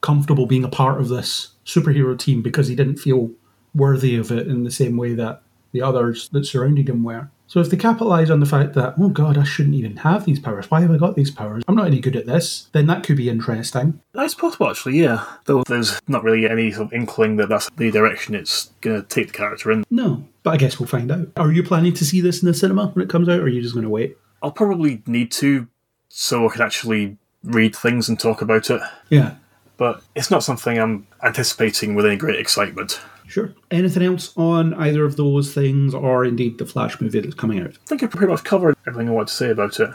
comfortable 0.00 0.46
being 0.46 0.64
a 0.64 0.68
part 0.68 1.00
of 1.00 1.08
this 1.08 1.52
superhero 1.66 2.18
team 2.18 2.42
because 2.42 2.68
he 2.68 2.76
didn't 2.76 2.98
feel 2.98 3.30
worthy 3.74 4.16
of 4.16 4.30
it 4.30 4.46
in 4.46 4.64
the 4.64 4.70
same 4.70 4.96
way 4.96 5.14
that 5.14 5.42
the 5.72 5.82
others 5.82 6.28
that 6.30 6.46
surrounded 6.46 6.88
him 6.88 7.04
were. 7.04 7.30
So 7.46 7.60
if 7.60 7.70
they 7.70 7.78
capitalise 7.78 8.28
on 8.28 8.40
the 8.40 8.46
fact 8.46 8.74
that, 8.74 8.94
oh 8.98 9.08
god, 9.08 9.38
I 9.38 9.44
shouldn't 9.44 9.74
even 9.74 9.96
have 9.98 10.26
these 10.26 10.38
powers, 10.38 10.70
why 10.70 10.82
have 10.82 10.90
I 10.90 10.98
got 10.98 11.16
these 11.16 11.30
powers? 11.30 11.64
I'm 11.66 11.76
not 11.76 11.86
any 11.86 11.98
good 11.98 12.14
at 12.14 12.26
this, 12.26 12.68
then 12.72 12.86
that 12.88 13.04
could 13.04 13.16
be 13.16 13.30
interesting. 13.30 14.00
That's 14.12 14.34
possible, 14.34 14.68
actually, 14.68 15.00
yeah. 15.00 15.24
Though 15.46 15.62
there's 15.62 15.98
not 16.08 16.24
really 16.24 16.48
any 16.48 16.70
sort 16.72 16.88
of 16.88 16.92
inkling 16.92 17.36
that 17.36 17.48
that's 17.48 17.70
the 17.76 17.90
direction 17.90 18.34
it's 18.34 18.70
going 18.82 19.00
to 19.00 19.08
take 19.08 19.28
the 19.28 19.32
character 19.32 19.72
in. 19.72 19.84
No, 19.90 20.24
but 20.42 20.50
I 20.50 20.56
guess 20.58 20.78
we'll 20.78 20.88
find 20.88 21.10
out. 21.10 21.28
Are 21.38 21.50
you 21.50 21.62
planning 21.62 21.94
to 21.94 22.04
see 22.04 22.20
this 22.20 22.42
in 22.42 22.46
the 22.46 22.52
cinema 22.54 22.88
when 22.88 23.02
it 23.02 23.08
comes 23.10 23.30
out, 23.30 23.40
or 23.40 23.44
are 23.44 23.48
you 23.48 23.62
just 23.62 23.74
going 23.74 23.84
to 23.84 23.90
wait? 23.90 24.18
I'll 24.42 24.52
probably 24.52 25.02
need 25.06 25.32
to 25.32 25.68
so 26.10 26.46
I 26.46 26.52
can 26.52 26.62
actually 26.62 27.16
read 27.44 27.74
things 27.74 28.08
and 28.10 28.20
talk 28.20 28.42
about 28.42 28.68
it. 28.68 28.80
Yeah, 29.08 29.36
But 29.78 30.02
it's 30.14 30.30
not 30.30 30.42
something 30.42 30.78
I'm 30.78 31.06
anticipating 31.22 31.94
with 31.94 32.04
any 32.04 32.16
great 32.16 32.38
excitement. 32.38 33.00
Sure. 33.28 33.54
Anything 33.70 34.02
else 34.02 34.32
on 34.36 34.74
either 34.74 35.04
of 35.04 35.16
those 35.16 35.52
things, 35.52 35.94
or 35.94 36.24
indeed 36.24 36.58
the 36.58 36.66
Flash 36.66 37.00
movie 37.00 37.20
that's 37.20 37.34
coming 37.34 37.60
out? 37.60 37.70
I 37.70 37.86
think 37.86 38.02
I've 38.02 38.10
pretty 38.10 38.32
much 38.32 38.42
covered 38.42 38.74
everything 38.86 39.08
I 39.08 39.12
want 39.12 39.28
to 39.28 39.34
say 39.34 39.50
about 39.50 39.78
it. 39.78 39.90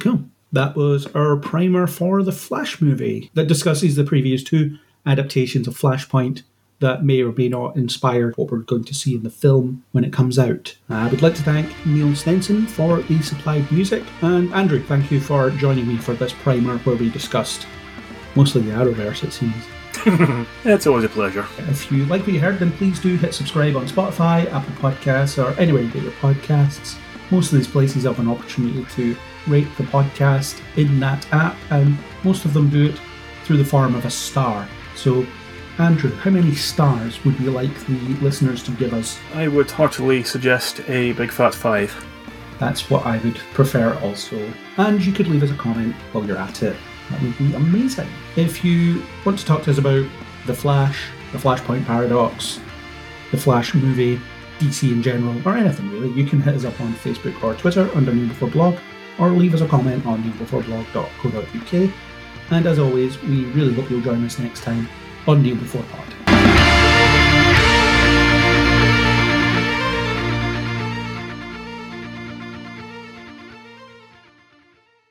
Cool. 0.00 0.22
That 0.52 0.76
was 0.76 1.06
our 1.08 1.36
primer 1.36 1.88
for 1.88 2.22
the 2.22 2.32
Flash 2.32 2.80
movie 2.80 3.30
that 3.34 3.48
discusses 3.48 3.96
the 3.96 4.04
previous 4.04 4.42
two 4.42 4.78
adaptations 5.04 5.66
of 5.66 5.76
Flashpoint 5.76 6.42
that 6.78 7.04
may 7.04 7.22
or 7.22 7.32
may 7.32 7.48
not 7.48 7.76
inspire 7.76 8.32
what 8.32 8.50
we're 8.50 8.58
going 8.58 8.84
to 8.84 8.94
see 8.94 9.14
in 9.14 9.22
the 9.22 9.30
film 9.30 9.82
when 9.92 10.04
it 10.04 10.12
comes 10.12 10.38
out. 10.38 10.76
I 10.88 11.08
would 11.08 11.22
like 11.22 11.34
to 11.34 11.42
thank 11.42 11.74
Niall 11.86 12.14
Stenson 12.14 12.66
for 12.66 13.00
the 13.02 13.20
supplied 13.22 13.70
music, 13.72 14.04
and 14.22 14.52
Andrew, 14.54 14.82
thank 14.82 15.10
you 15.10 15.20
for 15.20 15.50
joining 15.50 15.88
me 15.88 15.96
for 15.96 16.14
this 16.14 16.32
primer 16.32 16.78
where 16.78 16.96
we 16.96 17.10
discussed 17.10 17.66
mostly 18.34 18.62
the 18.62 18.72
Arrowverse, 18.72 19.24
it 19.24 19.32
seems. 19.32 19.64
It's 20.64 20.86
always 20.86 21.04
a 21.04 21.08
pleasure. 21.08 21.46
If 21.58 21.90
you 21.90 22.04
like 22.06 22.22
what 22.22 22.32
you 22.32 22.40
heard, 22.40 22.58
then 22.58 22.72
please 22.72 22.98
do 23.00 23.16
hit 23.16 23.34
subscribe 23.34 23.76
on 23.76 23.86
Spotify, 23.86 24.50
Apple 24.52 24.74
Podcasts, 24.74 25.42
or 25.42 25.58
anywhere 25.60 25.82
you 25.82 25.90
get 25.90 26.02
your 26.02 26.12
podcasts. 26.12 26.96
Most 27.30 27.52
of 27.52 27.58
these 27.58 27.68
places 27.68 28.04
have 28.04 28.18
an 28.18 28.28
opportunity 28.28 28.84
to 28.96 29.16
rate 29.46 29.68
the 29.76 29.84
podcast 29.84 30.60
in 30.76 31.00
that 31.00 31.26
app, 31.32 31.56
and 31.70 31.96
most 32.24 32.44
of 32.44 32.52
them 32.52 32.68
do 32.68 32.86
it 32.86 33.00
through 33.44 33.56
the 33.58 33.64
form 33.64 33.94
of 33.94 34.04
a 34.04 34.10
star. 34.10 34.68
So, 34.94 35.26
Andrew, 35.78 36.10
how 36.16 36.30
many 36.30 36.54
stars 36.54 37.24
would 37.24 37.38
you 37.38 37.50
like 37.50 37.74
the 37.86 37.98
listeners 38.22 38.62
to 38.64 38.70
give 38.72 38.92
us? 38.94 39.18
I 39.34 39.48
would 39.48 39.70
heartily 39.70 40.24
suggest 40.24 40.80
a 40.88 41.12
big 41.12 41.30
fat 41.30 41.54
five. 41.54 41.94
That's 42.58 42.88
what 42.90 43.04
I 43.04 43.18
would 43.18 43.36
prefer 43.54 43.94
also. 44.00 44.52
And 44.78 45.04
you 45.04 45.12
could 45.12 45.28
leave 45.28 45.42
us 45.42 45.50
a 45.50 45.56
comment 45.56 45.94
while 46.12 46.24
you're 46.26 46.38
at 46.38 46.62
it. 46.62 46.76
That 47.10 47.22
would 47.22 47.38
be 47.38 47.54
amazing. 47.54 48.08
If 48.36 48.64
you 48.64 49.02
want 49.24 49.38
to 49.38 49.44
talk 49.44 49.62
to 49.64 49.70
us 49.70 49.78
about 49.78 50.06
The 50.46 50.54
Flash, 50.54 50.98
The 51.32 51.38
Flashpoint 51.38 51.86
Paradox, 51.86 52.60
The 53.30 53.36
Flash 53.36 53.74
movie, 53.74 54.20
DC 54.58 54.90
in 54.90 55.02
general, 55.02 55.40
or 55.46 55.56
anything 55.56 55.90
really, 55.90 56.10
you 56.12 56.26
can 56.26 56.40
hit 56.40 56.54
us 56.54 56.64
up 56.64 56.80
on 56.80 56.92
Facebook 56.94 57.42
or 57.42 57.54
Twitter 57.54 57.90
under 57.94 58.12
Kneel 58.12 58.28
Before 58.28 58.48
Blog, 58.48 58.78
or 59.18 59.30
leave 59.30 59.54
us 59.54 59.60
a 59.60 59.68
comment 59.68 60.04
on 60.06 60.22
kneelbeforeblog.co.uk. 60.22 61.92
And 62.50 62.66
as 62.66 62.78
always, 62.78 63.20
we 63.22 63.44
really 63.46 63.74
hope 63.74 63.90
you'll 63.90 64.00
join 64.00 64.24
us 64.24 64.38
next 64.38 64.62
time 64.62 64.88
on 65.26 65.42
Kneel 65.42 65.56
Before 65.56 65.82
Pod. 65.84 66.05